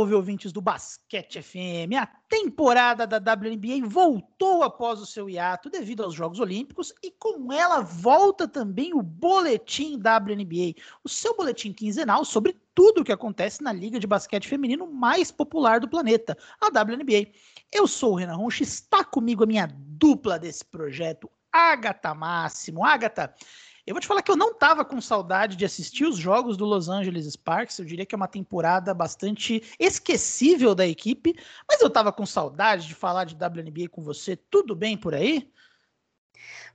Salve, 0.00 0.14
ouvintes 0.14 0.50
do 0.50 0.62
Basquete 0.62 1.42
FM! 1.42 1.92
A 2.00 2.06
temporada 2.26 3.06
da 3.06 3.18
WNBA 3.18 3.86
voltou 3.86 4.62
após 4.62 4.98
o 4.98 5.04
seu 5.04 5.28
hiato 5.28 5.68
devido 5.68 6.02
aos 6.02 6.14
Jogos 6.14 6.40
Olímpicos 6.40 6.90
e 7.02 7.10
com 7.10 7.52
ela 7.52 7.82
volta 7.82 8.48
também 8.48 8.94
o 8.94 9.02
Boletim 9.02 9.96
WNBA, 9.96 10.80
o 11.04 11.08
seu 11.08 11.36
boletim 11.36 11.70
quinzenal 11.70 12.24
sobre 12.24 12.58
tudo 12.74 13.02
o 13.02 13.04
que 13.04 13.12
acontece 13.12 13.62
na 13.62 13.74
liga 13.74 14.00
de 14.00 14.06
basquete 14.06 14.48
feminino 14.48 14.90
mais 14.90 15.30
popular 15.30 15.80
do 15.80 15.88
planeta, 15.88 16.34
a 16.58 16.68
WNBA. 16.68 17.30
Eu 17.70 17.86
sou 17.86 18.12
o 18.12 18.16
Renan 18.16 18.36
Ronchi, 18.36 18.62
está 18.62 19.04
comigo 19.04 19.44
a 19.44 19.46
minha 19.46 19.68
dupla 19.70 20.38
desse 20.38 20.64
projeto, 20.64 21.30
Agatha 21.52 22.14
Máximo. 22.14 22.86
Agatha, 22.86 23.34
eu 23.90 23.94
vou 23.94 24.00
te 24.00 24.06
falar 24.06 24.22
que 24.22 24.30
eu 24.30 24.36
não 24.36 24.54
tava 24.54 24.84
com 24.84 25.00
saudade 25.00 25.56
de 25.56 25.64
assistir 25.64 26.04
os 26.04 26.16
jogos 26.16 26.56
do 26.56 26.64
Los 26.64 26.88
Angeles 26.88 27.26
Sparks. 27.26 27.76
Eu 27.76 27.84
diria 27.84 28.06
que 28.06 28.14
é 28.14 28.16
uma 28.16 28.28
temporada 28.28 28.94
bastante 28.94 29.62
esquecível 29.80 30.76
da 30.76 30.86
equipe, 30.86 31.34
mas 31.68 31.80
eu 31.80 31.90
tava 31.90 32.12
com 32.12 32.24
saudade 32.24 32.86
de 32.86 32.94
falar 32.94 33.24
de 33.24 33.34
WNBA 33.34 33.88
com 33.90 34.00
você. 34.00 34.36
Tudo 34.36 34.76
bem 34.76 34.96
por 34.96 35.12
aí? 35.12 35.50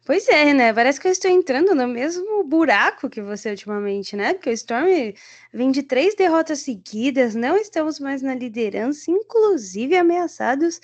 Pois 0.05 0.27
é, 0.27 0.53
né? 0.53 0.73
Parece 0.73 0.99
que 0.99 1.07
eu 1.07 1.11
estou 1.11 1.31
entrando 1.31 1.73
no 1.73 1.87
mesmo 1.87 2.43
buraco 2.43 3.09
que 3.09 3.21
você 3.21 3.51
ultimamente, 3.51 4.15
né? 4.17 4.33
Porque 4.33 4.49
o 4.49 4.53
Storm 4.53 5.13
vem 5.53 5.71
de 5.71 5.83
três 5.83 6.15
derrotas 6.15 6.59
seguidas, 6.59 7.33
não 7.33 7.55
estamos 7.55 7.97
mais 7.97 8.21
na 8.21 8.35
liderança, 8.35 9.09
inclusive 9.09 9.95
ameaçados 9.95 10.77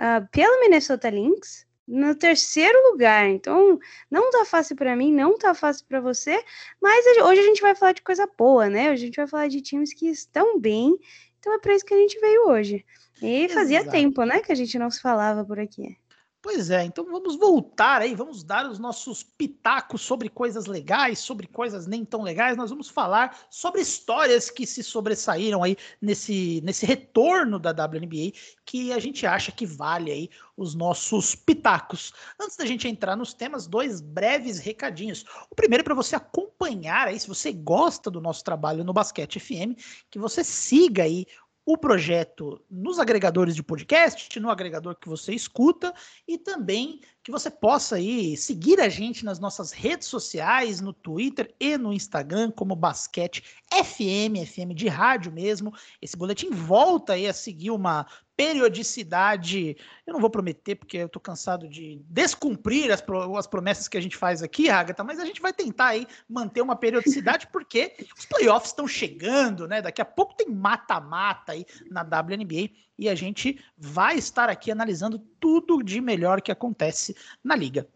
uh, 0.00 0.26
pelo 0.32 0.60
Minnesota 0.60 1.10
Lynx 1.10 1.63
no 1.86 2.14
terceiro 2.14 2.90
lugar. 2.90 3.28
Então, 3.28 3.78
não 4.10 4.30
tá 4.30 4.44
fácil 4.44 4.76
para 4.76 4.96
mim, 4.96 5.12
não 5.12 5.38
tá 5.38 5.54
fácil 5.54 5.84
para 5.86 6.00
você, 6.00 6.42
mas 6.80 7.04
hoje 7.22 7.40
a 7.40 7.44
gente 7.44 7.60
vai 7.60 7.74
falar 7.74 7.92
de 7.92 8.02
coisa 8.02 8.28
boa, 8.38 8.68
né? 8.68 8.90
Hoje 8.90 9.02
a 9.02 9.06
gente 9.06 9.16
vai 9.16 9.26
falar 9.26 9.48
de 9.48 9.60
times 9.60 9.92
que 9.92 10.08
estão 10.08 10.58
bem. 10.58 10.96
Então 11.38 11.54
é 11.54 11.58
para 11.58 11.74
isso 11.74 11.84
que 11.84 11.94
a 11.94 11.98
gente 11.98 12.18
veio 12.20 12.48
hoje. 12.48 12.84
E 13.22 13.48
fazia 13.48 13.78
Exato. 13.78 13.92
tempo, 13.92 14.24
né, 14.24 14.40
que 14.40 14.50
a 14.50 14.54
gente 14.54 14.78
não 14.78 14.90
se 14.90 15.00
falava 15.00 15.44
por 15.44 15.58
aqui. 15.58 15.96
Pois 16.44 16.68
é, 16.68 16.84
então 16.84 17.06
vamos 17.06 17.36
voltar 17.36 18.02
aí, 18.02 18.14
vamos 18.14 18.44
dar 18.44 18.68
os 18.68 18.78
nossos 18.78 19.22
pitacos 19.22 20.02
sobre 20.02 20.28
coisas 20.28 20.66
legais, 20.66 21.18
sobre 21.20 21.46
coisas 21.46 21.86
nem 21.86 22.04
tão 22.04 22.20
legais. 22.20 22.54
Nós 22.54 22.68
vamos 22.68 22.90
falar 22.90 23.46
sobre 23.48 23.80
histórias 23.80 24.50
que 24.50 24.66
se 24.66 24.82
sobressaíram 24.82 25.62
aí 25.62 25.74
nesse, 26.02 26.60
nesse 26.62 26.84
retorno 26.84 27.58
da 27.58 27.70
WNBA, 27.70 28.36
que 28.62 28.92
a 28.92 28.98
gente 28.98 29.26
acha 29.26 29.50
que 29.50 29.64
vale 29.64 30.12
aí 30.12 30.30
os 30.54 30.74
nossos 30.74 31.34
pitacos. 31.34 32.12
Antes 32.38 32.58
da 32.58 32.66
gente 32.66 32.86
entrar 32.86 33.16
nos 33.16 33.32
temas, 33.32 33.66
dois 33.66 34.02
breves 34.02 34.58
recadinhos. 34.58 35.24
O 35.50 35.54
primeiro 35.54 35.80
é 35.80 35.84
para 35.84 35.94
você 35.94 36.14
acompanhar 36.14 37.08
aí, 37.08 37.18
se 37.18 37.26
você 37.26 37.52
gosta 37.52 38.10
do 38.10 38.20
nosso 38.20 38.44
trabalho 38.44 38.84
no 38.84 38.92
Basquete 38.92 39.40
FM, 39.40 39.80
que 40.10 40.18
você 40.18 40.44
siga 40.44 41.04
aí 41.04 41.26
o 41.66 41.78
projeto 41.78 42.62
nos 42.70 42.98
agregadores 42.98 43.54
de 43.54 43.62
podcast, 43.62 44.38
no 44.38 44.50
agregador 44.50 44.96
que 44.96 45.08
você 45.08 45.32
escuta 45.32 45.94
e 46.28 46.36
também 46.36 47.00
que 47.24 47.30
você 47.30 47.50
possa 47.50 47.96
aí 47.96 48.36
seguir 48.36 48.78
a 48.78 48.88
gente 48.90 49.24
nas 49.24 49.38
nossas 49.38 49.72
redes 49.72 50.06
sociais, 50.08 50.82
no 50.82 50.92
Twitter 50.92 51.54
e 51.58 51.78
no 51.78 51.90
Instagram, 51.90 52.50
como 52.50 52.76
Basquete 52.76 53.42
FM, 53.72 54.46
FM 54.46 54.74
de 54.74 54.88
rádio 54.88 55.32
mesmo. 55.32 55.72
Esse 56.02 56.18
boletim 56.18 56.50
volta 56.50 57.14
aí 57.14 57.26
a 57.26 57.32
seguir 57.32 57.70
uma 57.70 58.06
periodicidade. 58.36 59.74
Eu 60.06 60.12
não 60.12 60.20
vou 60.20 60.28
prometer, 60.28 60.74
porque 60.74 60.98
eu 60.98 61.08
tô 61.08 61.18
cansado 61.18 61.66
de 61.66 62.02
descumprir 62.10 62.92
as, 62.92 63.00
pro, 63.00 63.36
as 63.38 63.46
promessas 63.46 63.88
que 63.88 63.96
a 63.96 64.00
gente 64.02 64.18
faz 64.18 64.42
aqui, 64.42 64.68
Agatha, 64.68 65.02
mas 65.02 65.18
a 65.18 65.24
gente 65.24 65.40
vai 65.40 65.52
tentar 65.52 65.86
aí 65.86 66.06
manter 66.28 66.60
uma 66.60 66.76
periodicidade, 66.76 67.46
porque 67.50 67.94
os 68.18 68.26
playoffs 68.26 68.70
estão 68.70 68.86
chegando, 68.86 69.66
né? 69.66 69.80
Daqui 69.80 70.02
a 70.02 70.04
pouco 70.04 70.34
tem 70.34 70.50
mata-mata 70.50 71.52
aí 71.52 71.64
na 71.90 72.02
WNBA 72.02 72.70
e 72.98 73.08
a 73.08 73.14
gente 73.14 73.58
vai 73.76 74.16
estar 74.16 74.48
aqui 74.48 74.70
analisando 74.70 75.18
tudo 75.44 75.82
de 75.82 76.00
melhor 76.00 76.40
que 76.40 76.50
acontece 76.50 77.14
na 77.44 77.54
liga. 77.54 77.86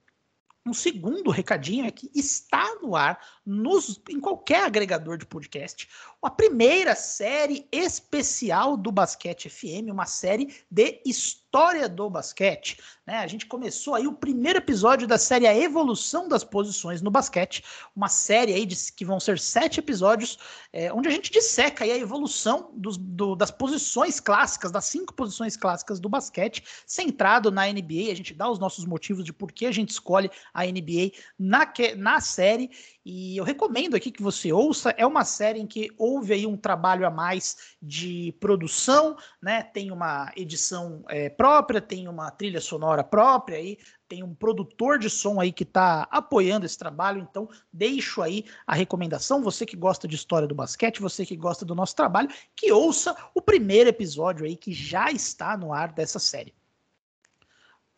Um 0.66 0.74
segundo 0.74 1.30
recadinho 1.30 1.86
é 1.86 1.90
que 1.90 2.10
está 2.14 2.76
no 2.82 2.94
ar, 2.94 3.18
nos, 3.46 3.98
em 4.10 4.20
qualquer 4.20 4.64
agregador 4.64 5.16
de 5.16 5.24
podcast, 5.24 5.88
a 6.22 6.28
primeira 6.28 6.94
série 6.94 7.66
especial 7.72 8.76
do 8.76 8.92
Basquete 8.92 9.48
FM, 9.48 9.90
uma 9.90 10.04
série 10.04 10.54
de 10.70 11.00
história 11.06 11.47
do 11.90 12.10
basquete. 12.10 12.78
Né? 13.06 13.16
A 13.18 13.26
gente 13.26 13.46
começou 13.46 13.94
aí 13.94 14.06
o 14.06 14.12
primeiro 14.12 14.58
episódio 14.58 15.08
da 15.08 15.16
série 15.16 15.46
A 15.46 15.56
Evolução 15.56 16.28
das 16.28 16.44
Posições 16.44 17.00
no 17.00 17.10
Basquete, 17.10 17.64
uma 17.96 18.08
série 18.08 18.52
aí 18.52 18.66
de, 18.66 18.76
que 18.92 19.04
vão 19.04 19.18
ser 19.18 19.38
sete 19.38 19.80
episódios, 19.80 20.38
é, 20.72 20.92
onde 20.92 21.08
a 21.08 21.10
gente 21.10 21.32
disseca 21.32 21.84
aí 21.84 21.90
a 21.90 21.96
evolução 21.96 22.70
dos, 22.74 22.98
do, 22.98 23.34
das 23.34 23.50
posições 23.50 24.20
clássicas, 24.20 24.70
das 24.70 24.84
cinco 24.84 25.14
posições 25.14 25.56
clássicas 25.56 25.98
do 25.98 26.08
basquete, 26.08 26.62
centrado 26.86 27.50
na 27.50 27.66
NBA. 27.66 28.12
A 28.12 28.14
gente 28.14 28.34
dá 28.34 28.50
os 28.50 28.58
nossos 28.58 28.84
motivos 28.84 29.24
de 29.24 29.32
por 29.32 29.50
que 29.50 29.64
a 29.64 29.72
gente 29.72 29.90
escolhe 29.90 30.30
a 30.52 30.66
NBA 30.66 31.12
na, 31.38 31.72
na 31.96 32.20
série 32.20 32.70
e 33.10 33.38
eu 33.38 33.44
recomendo 33.44 33.96
aqui 33.96 34.10
que 34.10 34.22
você 34.22 34.52
ouça. 34.52 34.90
É 34.90 35.06
uma 35.06 35.24
série 35.24 35.58
em 35.58 35.66
que 35.66 35.90
houve 35.96 36.34
aí 36.34 36.46
um 36.46 36.58
trabalho 36.58 37.06
a 37.06 37.10
mais 37.10 37.56
de 37.80 38.36
produção, 38.38 39.16
né? 39.40 39.62
Tem 39.62 39.90
uma 39.90 40.30
edição 40.36 41.02
é, 41.08 41.30
própria, 41.30 41.80
tem 41.80 42.06
uma 42.06 42.30
trilha 42.30 42.60
sonora 42.60 43.02
própria 43.02 43.56
aí, 43.56 43.78
tem 44.06 44.22
um 44.22 44.34
produtor 44.34 44.98
de 44.98 45.08
som 45.08 45.40
aí 45.40 45.52
que 45.52 45.62
está 45.62 46.06
apoiando 46.10 46.66
esse 46.66 46.76
trabalho, 46.76 47.26
então 47.30 47.48
deixo 47.72 48.20
aí 48.20 48.44
a 48.66 48.74
recomendação, 48.74 49.42
você 49.42 49.64
que 49.64 49.74
gosta 49.74 50.06
de 50.06 50.14
história 50.14 50.46
do 50.46 50.54
basquete, 50.54 51.00
você 51.00 51.24
que 51.24 51.34
gosta 51.34 51.64
do 51.64 51.74
nosso 51.74 51.96
trabalho, 51.96 52.28
que 52.54 52.70
ouça 52.70 53.16
o 53.34 53.40
primeiro 53.40 53.88
episódio 53.88 54.44
aí 54.44 54.54
que 54.54 54.74
já 54.74 55.10
está 55.10 55.56
no 55.56 55.72
ar 55.72 55.92
dessa 55.94 56.18
série. 56.18 56.57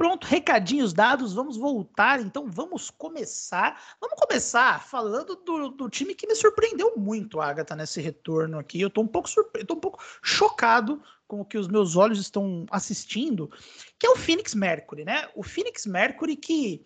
Pronto, 0.01 0.27
recadinhos 0.27 0.95
dados, 0.95 1.35
vamos 1.35 1.59
voltar. 1.59 2.23
Então 2.23 2.47
vamos 2.51 2.89
começar. 2.89 3.79
Vamos 4.01 4.19
começar 4.19 4.83
falando 4.83 5.37
do, 5.37 5.69
do 5.69 5.91
time 5.91 6.15
que 6.15 6.27
me 6.27 6.35
surpreendeu 6.35 6.95
muito, 6.97 7.39
Agatha, 7.39 7.77
nesse 7.77 8.01
retorno 8.01 8.59
aqui. 8.59 8.81
Eu 8.81 8.89
tô 8.89 9.03
um 9.03 9.07
pouco 9.07 9.29
surpre... 9.29 9.63
um 9.71 9.77
pouco 9.77 10.03
chocado 10.23 11.03
com 11.29 11.43
o 11.43 11.45
que 11.45 11.59
os 11.59 11.69
meus 11.69 11.97
olhos 11.97 12.19
estão 12.19 12.65
assistindo, 12.71 13.51
que 13.99 14.07
é 14.07 14.11
o 14.11 14.17
Phoenix 14.17 14.55
Mercury, 14.55 15.05
né? 15.05 15.29
O 15.35 15.43
Phoenix 15.43 15.85
Mercury 15.85 16.35
que 16.35 16.83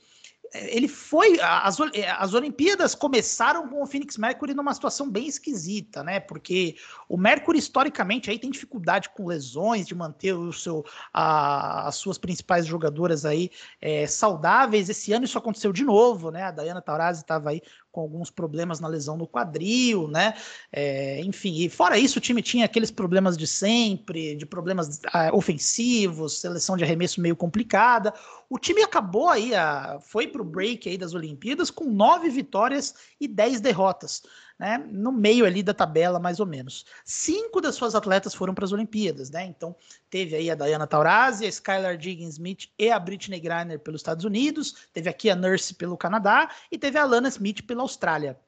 ele 0.54 0.86
foi. 0.86 1.38
As, 1.40 1.78
as 2.18 2.34
Olimpíadas 2.34 2.94
começaram 2.94 3.68
com 3.68 3.82
o 3.82 3.86
Phoenix 3.86 4.16
Mercury 4.16 4.54
numa 4.54 4.72
situação 4.72 5.10
bem 5.10 5.26
esquisita, 5.26 6.02
né? 6.02 6.20
Porque 6.20 6.76
o 7.08 7.16
Mercury, 7.16 7.58
historicamente, 7.58 8.30
aí 8.30 8.38
tem 8.38 8.50
dificuldade 8.50 9.10
com 9.10 9.26
lesões, 9.26 9.86
de 9.86 9.94
manter 9.94 10.32
o 10.32 10.52
seu, 10.52 10.84
a, 11.12 11.88
as 11.88 11.96
suas 11.96 12.18
principais 12.18 12.66
jogadoras 12.66 13.24
aí 13.24 13.50
é, 13.80 14.06
saudáveis. 14.06 14.88
Esse 14.88 15.12
ano 15.12 15.24
isso 15.24 15.38
aconteceu 15.38 15.72
de 15.72 15.84
novo, 15.84 16.30
né? 16.30 16.44
A 16.44 16.50
Diana 16.50 16.80
Taurasi 16.80 17.22
estava 17.22 17.50
aí 17.50 17.60
com 17.94 18.00
alguns 18.00 18.28
problemas 18.28 18.80
na 18.80 18.88
lesão 18.88 19.16
no 19.16 19.24
quadril, 19.24 20.08
né? 20.08 20.34
É, 20.72 21.20
enfim, 21.20 21.54
e 21.62 21.68
fora 21.68 21.96
isso, 21.96 22.18
o 22.18 22.20
time 22.20 22.42
tinha 22.42 22.64
aqueles 22.64 22.90
problemas 22.90 23.36
de 23.36 23.46
sempre, 23.46 24.34
de 24.34 24.44
problemas 24.44 24.98
uh, 24.98 25.32
ofensivos, 25.32 26.40
seleção 26.40 26.76
de 26.76 26.82
arremesso 26.82 27.20
meio 27.20 27.36
complicada. 27.36 28.12
O 28.50 28.58
time 28.58 28.82
acabou 28.82 29.28
aí, 29.28 29.52
uh, 29.52 30.00
foi 30.00 30.26
para 30.26 30.42
o 30.42 30.44
break 30.44 30.88
aí 30.88 30.98
das 30.98 31.14
Olimpíadas 31.14 31.70
com 31.70 31.84
nove 31.84 32.28
vitórias 32.28 32.94
e 33.20 33.28
dez 33.28 33.60
derrotas 33.60 34.22
né, 34.58 34.78
no 34.78 35.10
meio 35.10 35.44
ali 35.44 35.62
da 35.62 35.74
tabela, 35.74 36.18
mais 36.18 36.38
ou 36.38 36.46
menos. 36.46 36.84
Cinco 37.04 37.60
das 37.60 37.74
suas 37.74 37.94
atletas 37.94 38.34
foram 38.34 38.54
para 38.54 38.64
as 38.64 38.72
Olimpíadas, 38.72 39.30
né? 39.30 39.44
Então, 39.44 39.74
teve 40.08 40.36
aí 40.36 40.50
a 40.50 40.54
Diana 40.54 40.86
Taurasi, 40.86 41.44
a 41.44 41.48
Skylar 41.48 41.96
Diggins 41.96 42.34
Smith 42.34 42.68
e 42.78 42.90
a 42.90 42.98
Britney 42.98 43.40
Griner 43.40 43.80
pelos 43.80 44.00
Estados 44.00 44.24
Unidos, 44.24 44.86
teve 44.92 45.08
aqui 45.08 45.28
a 45.28 45.36
Nurse 45.36 45.74
pelo 45.74 45.96
Canadá 45.96 46.50
e 46.70 46.78
teve 46.78 46.98
a 46.98 47.04
Lana 47.04 47.28
Smith 47.28 47.62
pela 47.66 47.82
Austrália. 47.82 48.38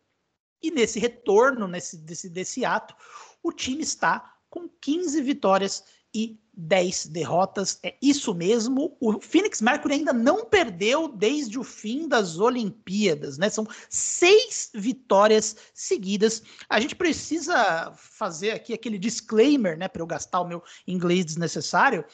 E 0.62 0.70
nesse 0.70 0.98
retorno, 0.98 1.68
nesse 1.68 1.96
desse, 1.98 2.30
desse 2.30 2.64
ato, 2.64 2.94
o 3.42 3.52
time 3.52 3.82
está 3.82 4.34
com 4.48 4.68
15 4.80 5.20
vitórias 5.22 5.84
e 6.14 6.38
10 6.56 7.08
derrotas. 7.08 7.78
É 7.82 7.94
isso 8.00 8.34
mesmo. 8.34 8.96
O 8.98 9.20
Phoenix 9.20 9.60
Mercury 9.60 9.94
ainda 9.94 10.12
não 10.12 10.46
perdeu 10.46 11.06
desde 11.06 11.58
o 11.58 11.62
fim 11.64 12.08
das 12.08 12.38
Olimpíadas, 12.38 13.36
né? 13.36 13.50
São 13.50 13.66
seis 13.90 14.70
vitórias 14.74 15.56
seguidas. 15.74 16.42
A 16.68 16.80
gente 16.80 16.96
precisa 16.96 17.92
fazer 17.94 18.52
aqui 18.52 18.72
aquele 18.72 18.98
disclaimer, 18.98 19.76
né, 19.76 19.86
para 19.86 20.00
eu 20.00 20.06
gastar 20.06 20.40
o 20.40 20.48
meu 20.48 20.62
inglês 20.86 21.26
desnecessário 21.26 22.04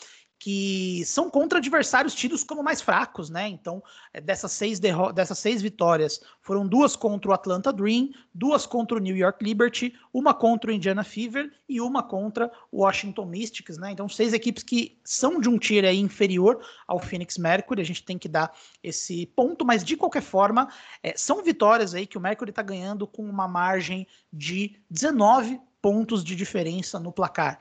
que 0.42 1.04
são 1.06 1.30
contra 1.30 1.60
adversários 1.60 2.16
tidos 2.16 2.42
como 2.42 2.64
mais 2.64 2.82
fracos, 2.82 3.30
né? 3.30 3.46
Então, 3.46 3.80
é, 4.12 4.20
dessas 4.20 4.50
seis, 4.50 4.80
dessas 5.14 5.38
seis 5.38 5.62
vitórias, 5.62 6.20
foram 6.40 6.66
duas 6.66 6.96
contra 6.96 7.30
o 7.30 7.32
Atlanta 7.32 7.72
Dream, 7.72 8.10
duas 8.34 8.66
contra 8.66 8.96
o 8.96 9.00
New 9.00 9.16
York 9.16 9.44
Liberty, 9.44 9.94
uma 10.12 10.34
contra 10.34 10.72
o 10.72 10.74
Indiana 10.74 11.04
Fever 11.04 11.48
e 11.68 11.80
uma 11.80 12.02
contra 12.02 12.50
o 12.72 12.82
Washington 12.82 13.24
Mystics, 13.26 13.78
né? 13.78 13.92
Então, 13.92 14.08
seis 14.08 14.32
equipes 14.32 14.64
que 14.64 14.98
são 15.04 15.40
de 15.40 15.48
um 15.48 15.56
tier 15.56 15.84
aí 15.84 16.00
inferior 16.00 16.60
ao 16.88 16.98
Phoenix 16.98 17.38
Mercury, 17.38 17.80
a 17.80 17.84
gente 17.84 18.02
tem 18.02 18.18
que 18.18 18.28
dar 18.28 18.52
esse 18.82 19.26
ponto, 19.36 19.64
mas 19.64 19.84
de 19.84 19.96
qualquer 19.96 20.22
forma, 20.22 20.68
é, 21.04 21.16
são 21.16 21.40
vitórias 21.44 21.94
aí 21.94 22.04
que 22.04 22.18
o 22.18 22.20
Mercury 22.20 22.50
está 22.50 22.62
ganhando 22.62 23.06
com 23.06 23.22
uma 23.22 23.46
margem 23.46 24.08
de 24.32 24.74
19 24.90 25.60
pontos 25.80 26.24
de 26.24 26.34
diferença 26.34 26.98
no 26.98 27.12
placar 27.12 27.60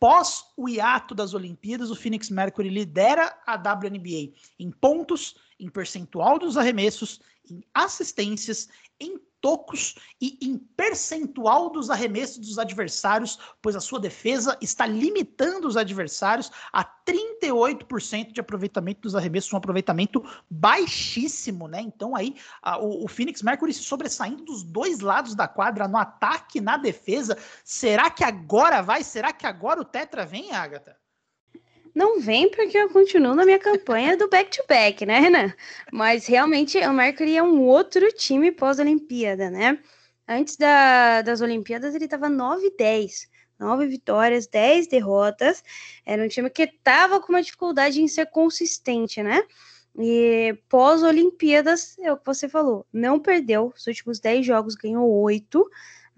Pós 0.00 0.44
o 0.56 0.68
hiato 0.68 1.14
das 1.14 1.34
Olimpíadas, 1.34 1.90
o 1.90 1.96
Phoenix 1.96 2.30
Mercury 2.30 2.68
lidera 2.68 3.36
a 3.46 3.56
WNBA 3.56 4.32
em 4.58 4.70
pontos, 4.70 5.36
em 5.58 5.68
percentual 5.68 6.38
dos 6.38 6.56
arremessos, 6.56 7.20
em 7.50 7.64
assistências, 7.74 8.68
em 9.00 9.18
tocos 9.40 9.94
e 10.20 10.38
em 10.42 10.58
percentual 10.58 11.70
dos 11.70 11.90
arremessos 11.90 12.38
dos 12.38 12.58
adversários, 12.58 13.38
pois 13.62 13.76
a 13.76 13.80
sua 13.80 14.00
defesa 14.00 14.58
está 14.60 14.86
limitando 14.86 15.66
os 15.68 15.76
adversários 15.76 16.50
a 16.72 16.84
38% 16.84 18.32
de 18.32 18.40
aproveitamento 18.40 19.02
dos 19.02 19.14
arremessos, 19.14 19.52
um 19.52 19.56
aproveitamento 19.56 20.24
baixíssimo, 20.50 21.68
né? 21.68 21.80
Então 21.80 22.16
aí 22.16 22.34
a, 22.60 22.78
o, 22.78 23.04
o, 23.04 23.08
Phoenix 23.08 23.42
Mercury 23.42 23.72
se 23.72 23.82
sobressaindo 23.82 24.44
dos 24.44 24.62
dois 24.62 25.00
lados 25.00 25.34
da 25.34 25.46
quadra, 25.46 25.88
no 25.88 25.96
ataque 25.96 26.58
e 26.58 26.62
na 26.62 26.76
defesa. 26.76 27.38
Será 27.64 28.10
que 28.10 28.24
agora 28.24 28.82
vai? 28.82 29.02
Será 29.04 29.32
que 29.32 29.46
agora 29.46 29.80
o 29.80 29.84
Tetra 29.84 30.26
vem, 30.26 30.52
Agatha? 30.52 30.96
Não 31.98 32.20
vem 32.20 32.48
porque 32.48 32.78
eu 32.78 32.88
continuo 32.90 33.34
na 33.34 33.44
minha 33.44 33.58
campanha 33.58 34.16
do 34.16 34.28
back-to-back, 34.28 35.04
-back, 35.04 35.04
né, 35.04 35.18
Renan? 35.18 35.52
Mas 35.92 36.28
realmente 36.28 36.78
o 36.78 36.92
Mercury 36.92 37.36
é 37.36 37.42
um 37.42 37.60
outro 37.64 38.12
time 38.12 38.52
pós-Olimpíada, 38.52 39.50
né? 39.50 39.80
Antes 40.28 40.56
da, 40.56 41.22
das 41.22 41.40
Olimpíadas 41.40 41.96
ele 41.96 42.04
estava 42.04 42.28
9-10. 42.28 43.26
9 43.58 43.88
vitórias, 43.88 44.46
10 44.46 44.86
derrotas. 44.86 45.64
Era 46.06 46.22
um 46.22 46.28
time 46.28 46.48
que 46.48 46.62
estava 46.62 47.20
com 47.20 47.32
uma 47.32 47.42
dificuldade 47.42 48.00
em 48.00 48.06
ser 48.06 48.26
consistente, 48.26 49.20
né? 49.20 49.42
E 49.98 50.56
pós-Olimpíadas, 50.68 51.98
é 51.98 52.12
o 52.12 52.16
que 52.16 52.26
você 52.26 52.48
falou, 52.48 52.86
não 52.92 53.18
perdeu. 53.18 53.72
Os 53.76 53.88
últimos 53.88 54.20
10 54.20 54.46
jogos 54.46 54.76
ganhou 54.76 55.10
8. 55.10 55.68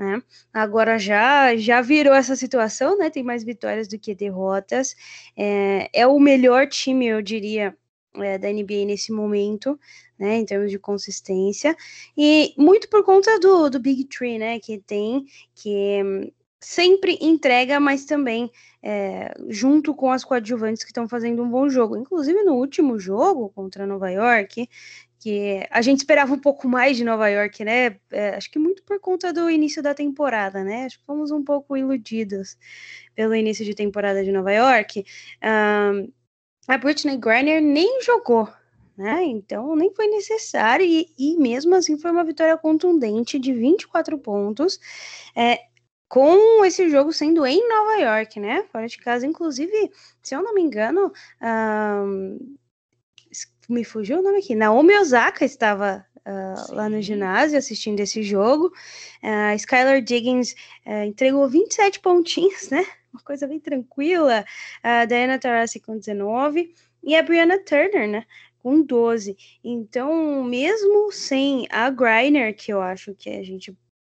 Né? 0.01 0.23
Agora 0.51 0.99
já 0.99 1.55
já 1.57 1.83
virou 1.83 2.15
essa 2.15 2.35
situação, 2.35 2.97
né? 2.97 3.11
Tem 3.11 3.23
mais 3.23 3.45
vitórias 3.45 3.87
do 3.87 3.99
que 3.99 4.15
derrotas. 4.15 4.97
É, 5.37 5.91
é 5.93 6.07
o 6.07 6.19
melhor 6.19 6.67
time, 6.67 7.07
eu 7.07 7.21
diria, 7.21 7.77
é, 8.17 8.39
da 8.39 8.51
NBA 8.51 8.87
nesse 8.87 9.13
momento, 9.13 9.79
né? 10.19 10.37
Em 10.39 10.47
termos 10.47 10.71
de 10.71 10.79
consistência. 10.79 11.77
E 12.17 12.55
muito 12.57 12.89
por 12.89 13.05
conta 13.05 13.39
do, 13.39 13.69
do 13.69 13.79
Big 13.79 14.07
Tree, 14.07 14.39
né? 14.39 14.59
Que 14.59 14.79
tem, 14.79 15.27
que 15.55 16.03
hum, 16.03 16.33
sempre 16.59 17.19
entrega, 17.21 17.79
mas 17.79 18.07
também 18.07 18.51
é, 18.83 19.35
junto 19.49 19.95
com 19.95 20.11
as 20.11 20.25
coadjuvantes 20.25 20.83
que 20.83 20.91
estão 20.91 21.07
fazendo 21.07 21.43
um 21.43 21.51
bom 21.51 21.69
jogo. 21.69 21.95
Inclusive 21.95 22.43
no 22.43 22.55
último 22.55 22.99
jogo 22.99 23.51
contra 23.51 23.87
Nova 23.87 24.11
York, 24.11 24.67
que 25.21 25.67
a 25.71 25.83
gente 25.83 25.99
esperava 25.99 26.33
um 26.33 26.39
pouco 26.39 26.67
mais 26.67 26.97
de 26.97 27.05
Nova 27.05 27.29
York, 27.29 27.63
né? 27.63 27.97
É, 28.11 28.31
acho 28.37 28.51
que 28.51 28.59
muito 28.59 28.83
por 28.83 28.99
conta 28.99 29.33
do 29.33 29.51
início 29.51 29.83
da 29.83 29.95
temporada, 29.95 30.65
né? 30.65 30.87
Acho 30.87 30.99
que 30.99 31.05
fomos 31.05 31.31
um 31.31 31.45
pouco 31.45 31.77
iludidos 31.77 32.57
pelo 33.15 33.35
início 33.35 33.65
de 33.65 33.75
temporada 33.75 34.25
de 34.25 34.33
Nova 34.33 34.51
York. 34.51 35.05
Um, 35.45 36.11
a 36.67 36.79
Britney 36.79 37.19
Griner 37.19 37.61
nem 37.61 38.03
jogou, 38.03 38.49
né? 38.97 39.23
Então 39.25 39.77
nem 39.77 39.95
foi 39.95 40.07
necessário, 40.07 40.87
e, 40.87 41.07
e, 41.19 41.37
mesmo 41.37 41.75
assim 41.75 41.99
foi 41.99 42.11
uma 42.11 42.25
vitória 42.25 42.57
contundente 42.57 43.39
de 43.39 43.53
24 43.53 44.19
pontos. 44.19 44.81
É, 45.37 45.61
com 46.09 46.65
esse 46.65 46.89
jogo 46.91 47.13
sendo 47.13 47.47
em 47.47 47.69
Nova 47.69 47.95
York, 47.97 48.41
né? 48.41 48.65
Fora 48.73 48.89
de 48.89 48.99
casa, 48.99 49.27
inclusive, 49.27 49.93
se 50.23 50.35
eu 50.35 50.43
não 50.43 50.55
me 50.55 50.61
engano, 50.61 51.13
um, 51.41 52.57
me 53.73 53.85
fugiu 53.85 54.19
o 54.19 54.23
nome 54.23 54.39
aqui. 54.39 54.55
Naomi 54.55 54.99
Osaka 54.99 55.45
estava 55.45 56.05
uh, 56.27 56.75
lá 56.75 56.89
no 56.89 57.01
ginásio 57.01 57.59
assistindo 57.59 58.01
esse 58.01 58.23
jogo. 58.23 58.73
Uh, 59.23 59.55
Skylar 59.57 60.03
Diggins 60.03 60.55
uh, 60.87 61.05
entregou 61.05 61.49
27 61.49 62.01
pontinhos, 62.01 62.69
né? 62.71 62.85
Uma 63.13 63.23
coisa 63.23 63.47
bem 63.47 63.59
tranquila. 63.59 64.45
A 64.83 65.05
Diana 65.05 65.39
Taurasi 65.39 65.81
com 65.81 65.99
19 65.99 66.75
e 67.03 67.17
a 67.17 67.23
Brianna 67.23 67.59
Turner, 67.59 68.09
né? 68.09 68.25
Com 68.63 68.83
12. 68.83 69.37
Então, 69.65 70.45
mesmo 70.45 71.11
sem 71.11 71.67
a 71.71 71.91
Griner, 71.91 72.55
que 72.55 72.73
eu 72.73 72.81
acho 72.81 73.15
que 73.15 73.31
a 73.31 73.43
gente 73.43 73.77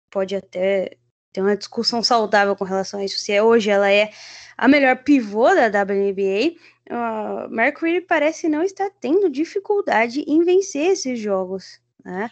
pode 0.09 0.35
até 0.35 0.97
ter 1.31 1.41
uma 1.41 1.55
discussão 1.55 2.03
saudável 2.03 2.55
com 2.55 2.65
relação 2.65 2.99
a 2.99 3.05
isso, 3.05 3.17
se 3.17 3.31
é, 3.31 3.41
hoje 3.41 3.69
ela 3.69 3.89
é 3.89 4.11
a 4.57 4.67
melhor 4.67 4.97
pivô 5.03 5.53
da 5.55 5.67
WNBA, 5.67 6.59
uh, 6.91 7.49
Mercury 7.49 8.01
parece 8.01 8.47
não 8.49 8.61
estar 8.61 8.89
tendo 8.99 9.29
dificuldade 9.29 10.21
em 10.27 10.43
vencer 10.43 10.91
esses 10.91 11.19
jogos, 11.19 11.81
né? 12.03 12.29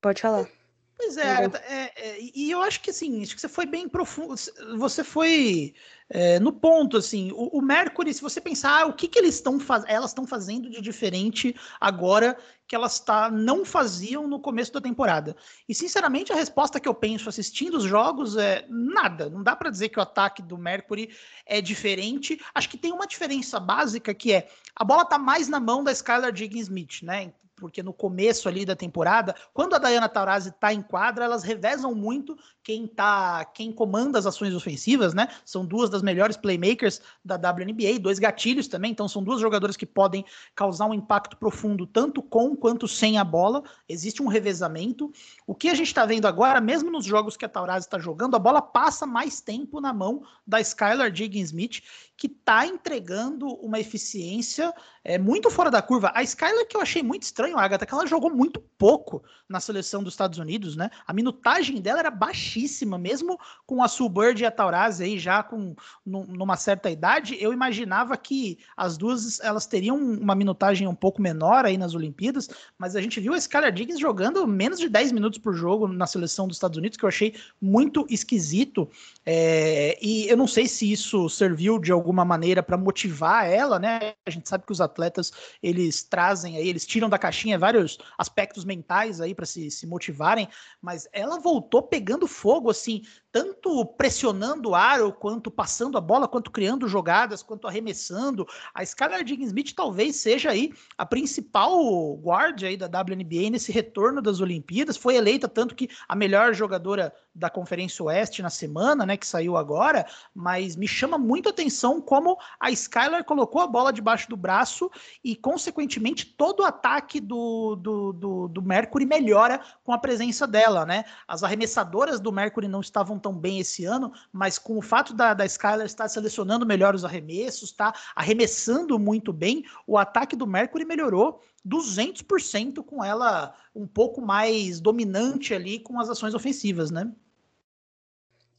Pode 0.00 0.22
falar. 0.22 0.59
Pois 1.02 1.16
é, 1.16 1.50
é, 1.66 1.92
é, 1.96 2.18
e 2.20 2.50
eu 2.50 2.60
acho 2.60 2.82
que 2.82 2.90
assim, 2.90 3.22
acho 3.22 3.34
que 3.34 3.40
você 3.40 3.48
foi 3.48 3.64
bem 3.64 3.88
profundo, 3.88 4.34
você 4.76 5.02
foi 5.02 5.72
é, 6.10 6.38
no 6.38 6.52
ponto, 6.52 6.98
assim, 6.98 7.32
o, 7.32 7.56
o, 7.56 7.62
Mercury, 7.62 8.12
se 8.12 8.20
você 8.20 8.38
pensar, 8.38 8.82
ah, 8.82 8.86
o 8.86 8.92
que, 8.92 9.08
que 9.08 9.18
eles 9.18 9.36
estão 9.36 9.58
elas 9.86 10.10
estão 10.10 10.26
fazendo 10.26 10.68
de 10.68 10.78
diferente 10.82 11.56
agora 11.80 12.36
que 12.68 12.76
elas 12.76 13.00
tá, 13.00 13.30
não 13.30 13.64
faziam 13.64 14.28
no 14.28 14.38
começo 14.38 14.74
da 14.74 14.80
temporada. 14.80 15.34
E 15.66 15.74
sinceramente, 15.74 16.34
a 16.34 16.36
resposta 16.36 16.78
que 16.78 16.88
eu 16.88 16.94
penso 16.94 17.30
assistindo 17.30 17.78
os 17.78 17.84
jogos 17.84 18.36
é 18.36 18.66
nada. 18.68 19.30
Não 19.30 19.42
dá 19.42 19.56
para 19.56 19.70
dizer 19.70 19.88
que 19.88 19.98
o 19.98 20.02
ataque 20.02 20.42
do 20.42 20.58
Mercury 20.58 21.08
é 21.46 21.62
diferente. 21.62 22.38
Acho 22.54 22.68
que 22.68 22.76
tem 22.76 22.92
uma 22.92 23.06
diferença 23.06 23.58
básica 23.58 24.12
que 24.12 24.34
é 24.34 24.48
a 24.76 24.84
bola 24.84 25.06
tá 25.06 25.18
mais 25.18 25.48
na 25.48 25.60
mão 25.60 25.82
da 25.82 25.92
Skylar 25.92 26.30
Diggins 26.30 26.64
Smith, 26.64 27.02
né? 27.02 27.32
Porque 27.60 27.82
no 27.82 27.92
começo 27.92 28.48
ali 28.48 28.64
da 28.64 28.74
temporada, 28.74 29.34
quando 29.52 29.74
a 29.74 29.78
Diana 29.78 30.08
Taurasi 30.08 30.48
está 30.48 30.72
em 30.72 30.82
quadra, 30.82 31.24
elas 31.24 31.42
revezam 31.42 31.94
muito 31.94 32.36
quem 32.62 32.86
tá, 32.86 33.44
quem 33.44 33.70
comanda 33.70 34.18
as 34.18 34.26
ações 34.26 34.54
ofensivas, 34.54 35.12
né? 35.12 35.28
São 35.44 35.64
duas 35.64 35.90
das 35.90 36.02
melhores 36.02 36.36
playmakers 36.36 37.00
da 37.24 37.36
WNBA, 37.36 37.98
dois 38.00 38.18
gatilhos 38.18 38.66
também, 38.66 38.90
então 38.92 39.06
são 39.06 39.22
duas 39.22 39.40
jogadoras 39.40 39.76
que 39.76 39.86
podem 39.86 40.24
causar 40.54 40.86
um 40.86 40.94
impacto 40.94 41.36
profundo 41.36 41.86
tanto 41.86 42.22
com 42.22 42.56
quanto 42.56 42.88
sem 42.88 43.18
a 43.18 43.24
bola. 43.24 43.62
Existe 43.88 44.22
um 44.22 44.26
revezamento. 44.26 45.12
O 45.46 45.54
que 45.54 45.68
a 45.68 45.74
gente 45.74 45.88
está 45.88 46.06
vendo 46.06 46.26
agora, 46.26 46.60
mesmo 46.60 46.90
nos 46.90 47.04
jogos 47.04 47.36
que 47.36 47.44
a 47.44 47.48
Taurasi 47.48 47.86
está 47.86 47.98
jogando, 47.98 48.36
a 48.36 48.38
bola 48.38 48.62
passa 48.62 49.06
mais 49.06 49.40
tempo 49.40 49.80
na 49.80 49.92
mão 49.92 50.22
da 50.46 50.60
Skylar 50.60 51.10
Diggins 51.10 51.50
Smith, 51.50 51.82
que 52.16 52.26
está 52.26 52.66
entregando 52.66 53.46
uma 53.56 53.78
eficiência 53.78 54.72
é, 55.02 55.18
muito 55.18 55.50
fora 55.50 55.70
da 55.70 55.80
curva. 55.80 56.12
A 56.14 56.22
Skylar, 56.22 56.66
que 56.68 56.76
eu 56.76 56.80
achei 56.80 57.02
muito 57.02 57.22
estranho, 57.22 57.58
Agatha, 57.58 57.86
que 57.86 57.94
ela 57.94 58.06
jogou 58.06 58.30
muito 58.30 58.60
pouco 58.76 59.22
na 59.48 59.58
seleção 59.58 60.02
dos 60.02 60.12
Estados 60.12 60.38
Unidos, 60.38 60.76
né? 60.76 60.90
A 61.06 61.12
minutagem 61.12 61.80
dela 61.80 62.00
era 62.00 62.10
baixíssima, 62.10 62.98
mesmo 62.98 63.38
com 63.66 63.82
a 63.82 63.88
Sulbird 63.88 64.42
e 64.42 64.46
a 64.46 64.50
Taurasi 64.50 65.02
aí 65.02 65.18
já 65.18 65.42
com 65.42 65.74
numa 66.04 66.56
certa 66.56 66.90
idade, 66.90 67.36
eu 67.40 67.52
imaginava 67.52 68.16
que 68.16 68.58
as 68.76 68.96
duas 68.96 69.40
elas 69.40 69.66
teriam 69.66 69.96
uma 69.96 70.34
minutagem 70.34 70.86
um 70.86 70.94
pouco 70.94 71.22
menor 71.22 71.64
aí 71.64 71.78
nas 71.78 71.94
Olimpíadas, 71.94 72.48
mas 72.78 72.94
a 72.94 73.00
gente 73.00 73.20
viu 73.20 73.32
a 73.32 73.38
Skylar 73.38 73.72
Diggins 73.72 73.98
jogando 73.98 74.46
menos 74.46 74.78
de 74.78 74.88
10 74.88 75.12
minutos 75.12 75.38
por 75.38 75.54
jogo 75.54 75.88
na 75.88 76.06
seleção 76.06 76.46
dos 76.46 76.56
Estados 76.56 76.76
Unidos, 76.76 76.96
que 76.96 77.04
eu 77.04 77.08
achei 77.08 77.34
muito 77.60 78.06
esquisito. 78.10 78.88
É, 79.24 79.98
e 80.02 80.28
eu 80.28 80.36
não 80.36 80.46
sei 80.46 80.66
se 80.66 80.90
isso 80.90 81.28
serviu 81.28 81.78
de 81.78 81.92
algum 81.92 82.10
alguma 82.10 82.24
maneira 82.24 82.62
para 82.62 82.76
motivar 82.76 83.48
ela, 83.48 83.78
né? 83.78 84.14
A 84.26 84.30
gente 84.30 84.48
sabe 84.48 84.66
que 84.66 84.72
os 84.72 84.80
atletas 84.90 85.32
eles 85.62 86.02
trazem 86.02 86.56
aí, 86.56 86.68
eles 86.68 86.86
tiram 86.86 87.08
da 87.08 87.18
caixinha 87.18 87.58
vários 87.58 87.98
aspectos 88.18 88.64
mentais 88.64 89.20
aí 89.20 89.34
para 89.34 89.46
se, 89.46 89.70
se 89.70 89.86
motivarem, 89.86 90.48
mas 90.80 91.08
ela 91.12 91.38
voltou 91.38 91.82
pegando 91.82 92.26
fogo 92.26 92.70
assim, 92.70 93.02
tanto 93.32 93.84
pressionando 93.84 94.70
o 94.70 94.74
aro, 94.74 95.12
quanto 95.12 95.50
passando 95.50 95.96
a 95.96 96.00
bola, 96.00 96.26
quanto 96.26 96.50
criando 96.50 96.88
jogadas, 96.88 97.42
quanto 97.42 97.68
arremessando. 97.68 98.46
A 98.74 98.82
Skylar 98.82 99.22
Diggins-Smith 99.22 99.74
talvez 99.74 100.16
seja 100.16 100.50
aí 100.50 100.72
a 100.98 101.06
principal 101.06 101.70
guarda 102.16 102.66
aí 102.66 102.76
da 102.76 102.86
WNBA 102.86 103.50
nesse 103.50 103.70
retorno 103.70 104.20
das 104.20 104.40
Olimpíadas. 104.40 104.96
Foi 104.96 105.14
eleita 105.16 105.48
tanto 105.48 105.74
que 105.74 105.88
a 106.08 106.16
melhor 106.16 106.54
jogadora 106.54 107.12
da 107.34 107.48
Conferência 107.48 108.04
Oeste 108.04 108.42
na 108.42 108.50
semana, 108.50 109.06
né, 109.06 109.16
que 109.16 109.26
saiu 109.26 109.56
agora, 109.56 110.06
mas 110.34 110.74
me 110.74 110.88
chama 110.88 111.16
muito 111.16 111.48
atenção 111.48 112.00
como 112.00 112.36
a 112.58 112.70
Skylar 112.70 113.24
colocou 113.24 113.60
a 113.60 113.66
bola 113.66 113.92
debaixo 113.92 114.28
do 114.28 114.36
braço 114.36 114.79
e, 115.24 115.34
consequentemente, 115.34 116.24
todo 116.24 116.60
o 116.60 116.64
ataque 116.64 117.18
do, 117.18 117.74
do, 117.74 118.12
do, 118.12 118.48
do 118.48 118.62
Mercury 118.62 119.04
melhora 119.04 119.60
com 119.82 119.92
a 119.92 119.98
presença 119.98 120.46
dela, 120.46 120.86
né? 120.86 121.04
As 121.26 121.42
arremessadoras 121.42 122.20
do 122.20 122.30
Mercury 122.30 122.68
não 122.68 122.80
estavam 122.80 123.18
tão 123.18 123.34
bem 123.34 123.58
esse 123.58 123.84
ano, 123.84 124.12
mas 124.32 124.58
com 124.58 124.78
o 124.78 124.82
fato 124.82 125.12
da, 125.12 125.34
da 125.34 125.44
Skylar 125.44 125.84
estar 125.84 126.08
selecionando 126.08 126.64
melhor 126.64 126.94
os 126.94 127.04
arremessos, 127.04 127.72
tá 127.72 127.92
arremessando 128.14 128.98
muito 128.98 129.32
bem, 129.32 129.64
o 129.86 129.98
ataque 129.98 130.36
do 130.36 130.46
Mercury 130.46 130.84
melhorou 130.84 131.42
200% 131.66 132.84
com 132.84 133.04
ela 133.04 133.54
um 133.74 133.86
pouco 133.86 134.20
mais 134.22 134.80
dominante 134.80 135.52
ali 135.52 135.78
com 135.78 135.98
as 135.98 136.08
ações 136.08 136.34
ofensivas, 136.34 136.90
né? 136.90 137.10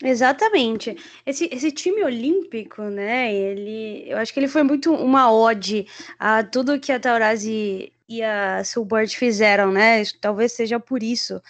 Exatamente. 0.04 0.98
Esse, 1.26 1.50
esse 1.52 1.72
time 1.72 2.04
olímpico, 2.04 2.82
né? 2.84 3.34
Ele, 3.34 4.06
eu 4.08 4.18
acho 4.18 4.34
que 4.34 4.40
ele 4.40 4.48
foi 4.48 4.64
muito 4.64 4.94
uma 4.94 5.32
ode 5.32 5.86
a 6.18 6.44
tudo 6.44 6.80
que 6.80 6.92
a 6.92 7.00
Taurasi 7.00 7.92
e 8.10 8.24
a 8.24 8.64
Sulbert 8.64 9.16
fizeram, 9.16 9.72
né? 9.72 10.04
Talvez 10.20 10.52
seja 10.54 10.80
por 10.80 11.04
isso 11.04 11.42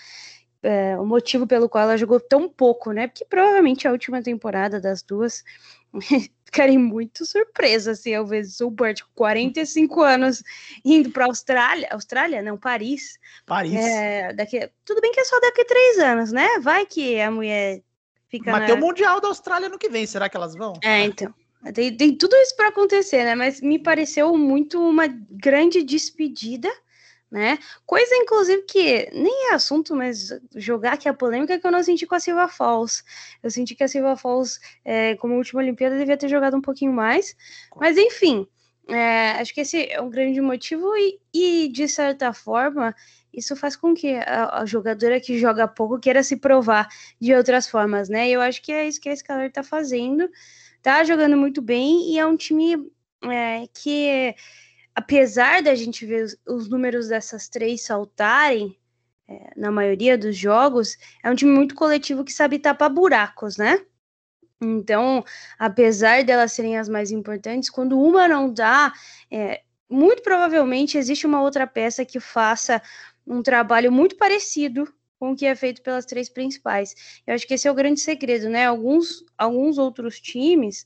é, 0.63 0.98
o 0.98 1.05
motivo 1.05 1.48
pelo 1.48 1.67
qual 1.67 1.86
ela 1.86 1.98
jogou 1.98 2.20
tão 2.20 2.48
pouco, 2.48 2.91
né? 2.91 3.08
Porque 3.08 3.25
provavelmente 3.25 3.88
a 3.88 3.91
última 3.91 4.22
temporada 4.22 4.79
das 4.79 5.01
duas 5.01 5.43
ficarem 6.46 6.77
muito 6.77 7.25
surpresa 7.25 7.96
se 7.96 8.12
eu 8.12 8.25
ver 8.25 8.46
o 8.62 8.70
Burt 8.70 9.01
com 9.01 9.10
45 9.15 10.01
anos 10.01 10.43
indo 10.86 11.10
para 11.10 11.25
Austrália, 11.25 11.88
Austrália 11.91 12.41
não, 12.41 12.58
Paris. 12.58 13.17
Paris. 13.46 13.74
É, 13.74 14.34
daqui, 14.34 14.70
tudo 14.86 15.01
bem 15.01 15.12
que 15.12 15.20
é 15.20 15.25
só 15.25 15.39
daqui 15.39 15.62
a 15.62 15.65
três 15.65 16.00
anos, 16.00 16.31
né? 16.31 16.60
Vai 16.60 16.86
que 16.86 17.20
a 17.20 17.31
mulher 17.31 17.81
fica. 18.31 18.51
Mas 18.51 18.61
na... 18.61 18.65
tem 18.67 18.75
o 18.75 18.79
Mundial 18.79 19.21
da 19.21 19.27
Austrália 19.27 19.69
no 19.69 19.77
que 19.77 19.89
vem, 19.89 20.07
será 20.07 20.27
que 20.27 20.35
elas 20.35 20.55
vão? 20.55 20.73
É, 20.83 21.03
então. 21.03 21.31
Tem, 21.75 21.95
tem 21.95 22.17
tudo 22.17 22.35
isso 22.38 22.55
para 22.55 22.69
acontecer, 22.69 23.23
né? 23.23 23.35
Mas 23.35 23.61
me 23.61 23.77
pareceu 23.77 24.35
muito 24.35 24.81
uma 24.81 25.05
grande 25.07 25.83
despedida 25.83 26.71
né? 27.31 27.57
Coisa, 27.85 28.13
inclusive, 28.15 28.63
que 28.63 29.09
nem 29.13 29.51
é 29.51 29.53
assunto, 29.53 29.95
mas 29.95 30.29
jogar 30.53 30.93
aqui 30.93 31.07
a 31.07 31.13
polêmica 31.13 31.57
que 31.57 31.65
eu 31.65 31.71
não 31.71 31.81
senti 31.81 32.05
com 32.05 32.13
a 32.13 32.19
Silva 32.19 32.50
Falls. 32.50 33.03
Eu 33.41 33.50
senti 33.50 33.73
que 33.73 33.85
a 33.85 33.88
Silva 33.88 34.17
Falls, 34.17 34.59
é, 34.83 35.15
como 35.15 35.35
última 35.35 35.61
Olimpíada, 35.61 35.97
devia 35.97 36.17
ter 36.17 36.27
jogado 36.27 36.57
um 36.57 36.61
pouquinho 36.61 36.91
mais. 36.91 37.33
Mas, 37.77 37.97
enfim, 37.97 38.45
é, 38.89 39.31
acho 39.39 39.53
que 39.53 39.61
esse 39.61 39.89
é 39.89 40.01
um 40.01 40.09
grande 40.09 40.41
motivo 40.41 40.93
e, 40.97 41.21
e, 41.33 41.69
de 41.69 41.88
certa 41.88 42.33
forma, 42.33 42.93
isso 43.33 43.55
faz 43.55 43.75
com 43.75 43.93
que 43.93 44.15
a, 44.15 44.59
a, 44.59 44.65
jogadora 44.65 45.19
que 45.19 45.39
joga 45.39 45.67
pouco 45.67 46.00
queira 46.00 46.23
se 46.23 46.38
provar 46.38 46.88
de 47.19 47.33
outras 47.33 47.67
formas, 47.67 48.09
né? 48.09 48.29
Eu 48.29 48.41
acho 48.41 48.61
que 48.61 48.71
é 48.71 48.88
isso 48.88 49.00
que 49.00 49.09
a 49.09 49.15
Scalar 49.15 49.51
tá 49.51 49.63
fazendo. 49.63 50.29
Tá 50.81 51.03
jogando 51.03 51.38
muito 51.38 51.61
bem 51.61 52.11
e 52.11 52.19
é 52.19 52.25
um 52.25 52.35
time 52.35 52.91
é, 53.23 53.67
que 53.73 54.35
apesar 54.95 55.61
da 55.61 55.75
gente 55.75 56.05
ver 56.05 56.25
os, 56.25 56.38
os 56.47 56.69
números 56.69 57.07
dessas 57.07 57.47
três 57.47 57.83
saltarem 57.83 58.77
é, 59.27 59.53
na 59.55 59.71
maioria 59.71 60.17
dos 60.17 60.35
jogos, 60.35 60.97
é 61.23 61.29
um 61.29 61.35
time 61.35 61.51
muito 61.51 61.75
coletivo 61.75 62.23
que 62.23 62.33
sabe 62.33 62.59
tapar 62.59 62.89
buracos, 62.89 63.57
né? 63.57 63.79
Então, 64.61 65.23
apesar 65.57 66.23
delas 66.23 66.51
serem 66.51 66.77
as 66.77 66.88
mais 66.88 67.11
importantes, 67.11 67.69
quando 67.69 68.00
uma 68.00 68.27
não 68.27 68.53
dá, 68.53 68.93
é, 69.31 69.61
muito 69.89 70.21
provavelmente 70.21 70.97
existe 70.97 71.25
uma 71.25 71.41
outra 71.41 71.65
peça 71.65 72.05
que 72.05 72.19
faça 72.19 72.81
um 73.31 73.41
trabalho 73.41 73.91
muito 73.91 74.17
parecido 74.17 74.91
com 75.17 75.31
o 75.31 75.35
que 75.35 75.45
é 75.45 75.55
feito 75.55 75.81
pelas 75.81 76.05
três 76.05 76.27
principais. 76.27 76.93
Eu 77.25 77.33
acho 77.33 77.47
que 77.47 77.53
esse 77.53 77.67
é 77.67 77.71
o 77.71 77.75
grande 77.75 78.01
segredo, 78.01 78.50
né? 78.50 78.65
Alguns, 78.65 79.23
alguns 79.38 79.77
outros 79.77 80.19
times 80.19 80.85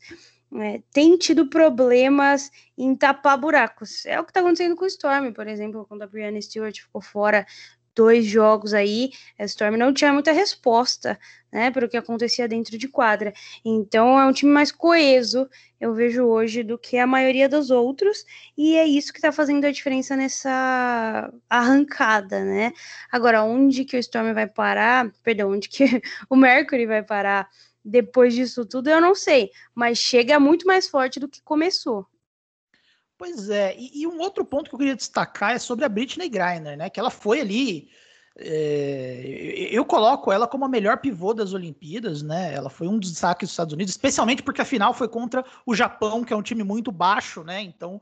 é, 0.53 0.81
tem 0.91 1.17
tido 1.17 1.49
problemas 1.49 2.51
em 2.77 2.95
tapar 2.95 3.37
buracos. 3.37 4.05
É 4.05 4.19
o 4.19 4.23
que 4.23 4.29
está 4.29 4.41
acontecendo 4.41 4.75
com 4.75 4.83
o 4.83 4.87
Storm, 4.87 5.31
por 5.33 5.47
exemplo, 5.47 5.85
quando 5.87 6.03
a 6.03 6.07
Brianna 6.07 6.39
Stewart 6.39 6.79
ficou 6.79 7.01
fora 7.01 7.47
dois 7.95 8.25
jogos 8.25 8.73
aí, 8.73 9.11
a 9.39 9.45
Storm 9.45 9.77
não 9.77 9.93
tinha 9.93 10.11
muita 10.11 10.31
resposta, 10.31 11.17
né, 11.51 11.71
para 11.71 11.85
o 11.85 11.89
que 11.89 11.95
acontecia 11.97 12.47
dentro 12.47 12.77
de 12.77 12.87
quadra. 12.87 13.33
Então 13.63 14.19
é 14.19 14.25
um 14.25 14.33
time 14.33 14.51
mais 14.51 14.71
coeso, 14.71 15.49
eu 15.79 15.93
vejo 15.93 16.23
hoje, 16.25 16.63
do 16.63 16.77
que 16.77 16.97
a 16.97 17.07
maioria 17.07 17.47
dos 17.47 17.71
outros, 17.71 18.25
e 18.57 18.75
é 18.75 18.85
isso 18.85 19.13
que 19.13 19.19
está 19.19 19.31
fazendo 19.31 19.65
a 19.65 19.71
diferença 19.71 20.15
nessa 20.15 21.33
arrancada, 21.49 22.43
né? 22.43 22.73
Agora, 23.11 23.43
onde 23.43 23.85
que 23.85 23.95
o 23.95 23.99
Storm 23.99 24.33
vai 24.33 24.47
parar, 24.47 25.11
perdão, 25.23 25.51
onde 25.51 25.69
que 25.69 25.85
o 26.29 26.35
Mercury 26.35 26.85
vai 26.85 27.01
parar 27.03 27.49
depois 27.83 28.33
disso 28.33 28.65
tudo, 28.65 28.89
eu 28.89 28.99
não 28.99 29.13
sei, 29.13 29.51
mas 29.73 29.99
chega 29.99 30.39
muito 30.39 30.65
mais 30.65 30.87
forte 30.87 31.19
do 31.19 31.29
que 31.29 31.41
começou. 31.43 32.07
Pois 33.17 33.49
é, 33.49 33.75
e, 33.77 34.01
e 34.01 34.07
um 34.07 34.19
outro 34.19 34.43
ponto 34.43 34.69
que 34.69 34.75
eu 34.75 34.79
queria 34.79 34.95
destacar 34.95 35.51
é 35.55 35.59
sobre 35.59 35.85
a 35.85 35.89
Britney 35.89 36.27
Griner, 36.27 36.77
né? 36.77 36.89
Que 36.89 36.99
ela 36.99 37.09
foi 37.09 37.39
ali. 37.39 37.89
É, 38.37 39.69
eu 39.71 39.85
coloco 39.85 40.29
ela 40.29 40.45
como 40.45 40.65
a 40.65 40.67
melhor 40.67 40.97
pivô 40.97 41.33
das 41.33 41.53
Olimpíadas, 41.53 42.21
né? 42.21 42.53
Ela 42.53 42.69
foi 42.69 42.85
um 42.89 42.99
dos 42.99 43.09
destaques 43.09 43.47
dos 43.47 43.53
Estados 43.53 43.73
Unidos, 43.73 43.93
especialmente 43.93 44.43
porque 44.43 44.61
a 44.61 44.65
final 44.65 44.93
foi 44.93 45.07
contra 45.07 45.45
o 45.65 45.73
Japão, 45.73 46.21
que 46.25 46.33
é 46.33 46.35
um 46.35 46.41
time 46.41 46.61
muito 46.61 46.91
baixo, 46.91 47.45
né? 47.45 47.61
Então, 47.61 48.01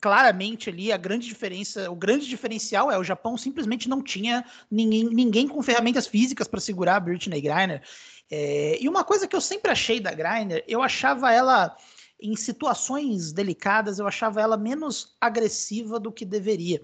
claramente 0.00 0.70
ali 0.70 0.90
a 0.90 0.96
grande 0.96 1.26
diferença, 1.26 1.90
o 1.90 1.94
grande 1.94 2.26
diferencial 2.26 2.90
é 2.90 2.98
o 2.98 3.04
Japão 3.04 3.36
simplesmente 3.36 3.86
não 3.86 4.02
tinha 4.02 4.42
ninguém, 4.70 5.04
ninguém 5.04 5.46
com 5.46 5.62
ferramentas 5.62 6.06
físicas 6.06 6.48
para 6.48 6.60
segurar 6.60 6.96
a 6.96 7.00
Britney 7.00 7.42
Griner. 7.42 7.82
É, 8.30 8.78
e 8.80 8.88
uma 8.88 9.04
coisa 9.04 9.28
que 9.28 9.36
eu 9.36 9.40
sempre 9.42 9.70
achei 9.70 10.00
da 10.00 10.14
Griner, 10.14 10.64
eu 10.66 10.80
achava 10.80 11.30
ela 11.30 11.76
em 12.20 12.36
situações 12.36 13.32
delicadas, 13.32 13.98
eu 13.98 14.06
achava 14.06 14.40
ela 14.40 14.56
menos 14.56 15.14
agressiva 15.20 15.98
do 15.98 16.12
que 16.12 16.24
deveria. 16.24 16.80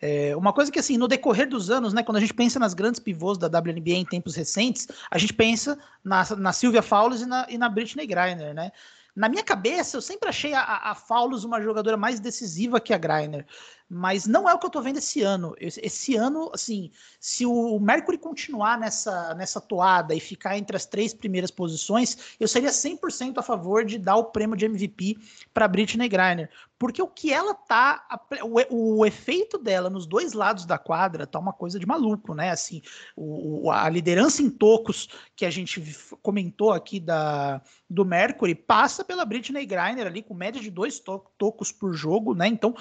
É, 0.00 0.36
uma 0.36 0.52
coisa 0.52 0.70
que, 0.70 0.78
assim, 0.78 0.96
no 0.96 1.08
decorrer 1.08 1.48
dos 1.48 1.70
anos, 1.70 1.92
né, 1.92 2.02
quando 2.02 2.16
a 2.16 2.20
gente 2.20 2.34
pensa 2.34 2.58
nas 2.58 2.74
grandes 2.74 3.00
pivôs 3.00 3.36
da 3.36 3.46
WNBA 3.46 3.92
em 3.92 4.04
tempos 4.04 4.34
recentes, 4.34 4.88
a 5.10 5.18
gente 5.18 5.34
pensa 5.34 5.78
na, 6.02 6.24
na 6.36 6.52
Sylvia 6.52 6.82
Fowles 6.82 7.20
e 7.20 7.26
na, 7.26 7.46
e 7.48 7.58
na 7.58 7.68
Britney 7.68 8.06
Griner, 8.06 8.54
né? 8.54 8.70
Na 9.14 9.28
minha 9.28 9.42
cabeça, 9.42 9.96
eu 9.96 10.00
sempre 10.00 10.28
achei 10.28 10.54
a, 10.54 10.62
a 10.62 10.94
Fowles 10.94 11.42
uma 11.42 11.60
jogadora 11.60 11.96
mais 11.96 12.20
decisiva 12.20 12.80
que 12.80 12.94
a 12.94 12.98
Griner 12.98 13.44
mas 13.88 14.26
não 14.26 14.48
é 14.48 14.52
o 14.52 14.58
que 14.58 14.66
eu 14.66 14.70
tô 14.70 14.82
vendo 14.82 14.98
esse 14.98 15.22
ano. 15.22 15.54
Esse, 15.58 16.14
ano, 16.14 16.50
assim, 16.52 16.90
se 17.18 17.46
o 17.46 17.78
Mercury 17.80 18.18
continuar 18.18 18.78
nessa, 18.78 19.34
nessa 19.34 19.60
toada 19.60 20.14
e 20.14 20.20
ficar 20.20 20.58
entre 20.58 20.76
as 20.76 20.84
três 20.84 21.14
primeiras 21.14 21.50
posições, 21.50 22.36
eu 22.38 22.46
seria 22.46 22.70
100% 22.70 23.38
a 23.38 23.42
favor 23.42 23.84
de 23.84 23.98
dar 23.98 24.16
o 24.16 24.24
prêmio 24.24 24.56
de 24.56 24.66
MVP 24.66 25.16
para 25.54 25.66
Britney 25.66 26.08
Griner, 26.08 26.50
porque 26.78 27.02
o 27.02 27.08
que 27.08 27.32
ela 27.32 27.54
tá, 27.54 28.06
o, 28.42 28.98
o, 28.98 29.06
efeito 29.06 29.58
dela 29.58 29.90
nos 29.90 30.06
dois 30.06 30.32
lados 30.32 30.64
da 30.64 30.78
quadra 30.78 31.26
tá 31.26 31.38
uma 31.38 31.52
coisa 31.52 31.78
de 31.78 31.86
maluco, 31.86 32.34
né? 32.34 32.50
Assim, 32.50 32.82
o, 33.16 33.70
a 33.70 33.88
liderança 33.88 34.42
em 34.42 34.50
tocos 34.50 35.08
que 35.34 35.44
a 35.44 35.50
gente 35.50 35.80
comentou 36.22 36.72
aqui 36.72 37.00
da, 37.00 37.60
do 37.90 38.04
Mercury 38.04 38.54
passa 38.54 39.04
pela 39.04 39.24
Britney 39.24 39.66
Griner 39.66 40.06
ali 40.06 40.22
com 40.22 40.34
média 40.34 40.60
de 40.60 40.70
dois 40.70 41.00
to 41.00 41.24
tocos 41.36 41.72
por 41.72 41.92
jogo, 41.94 42.34
né? 42.34 42.46
Então 42.46 42.76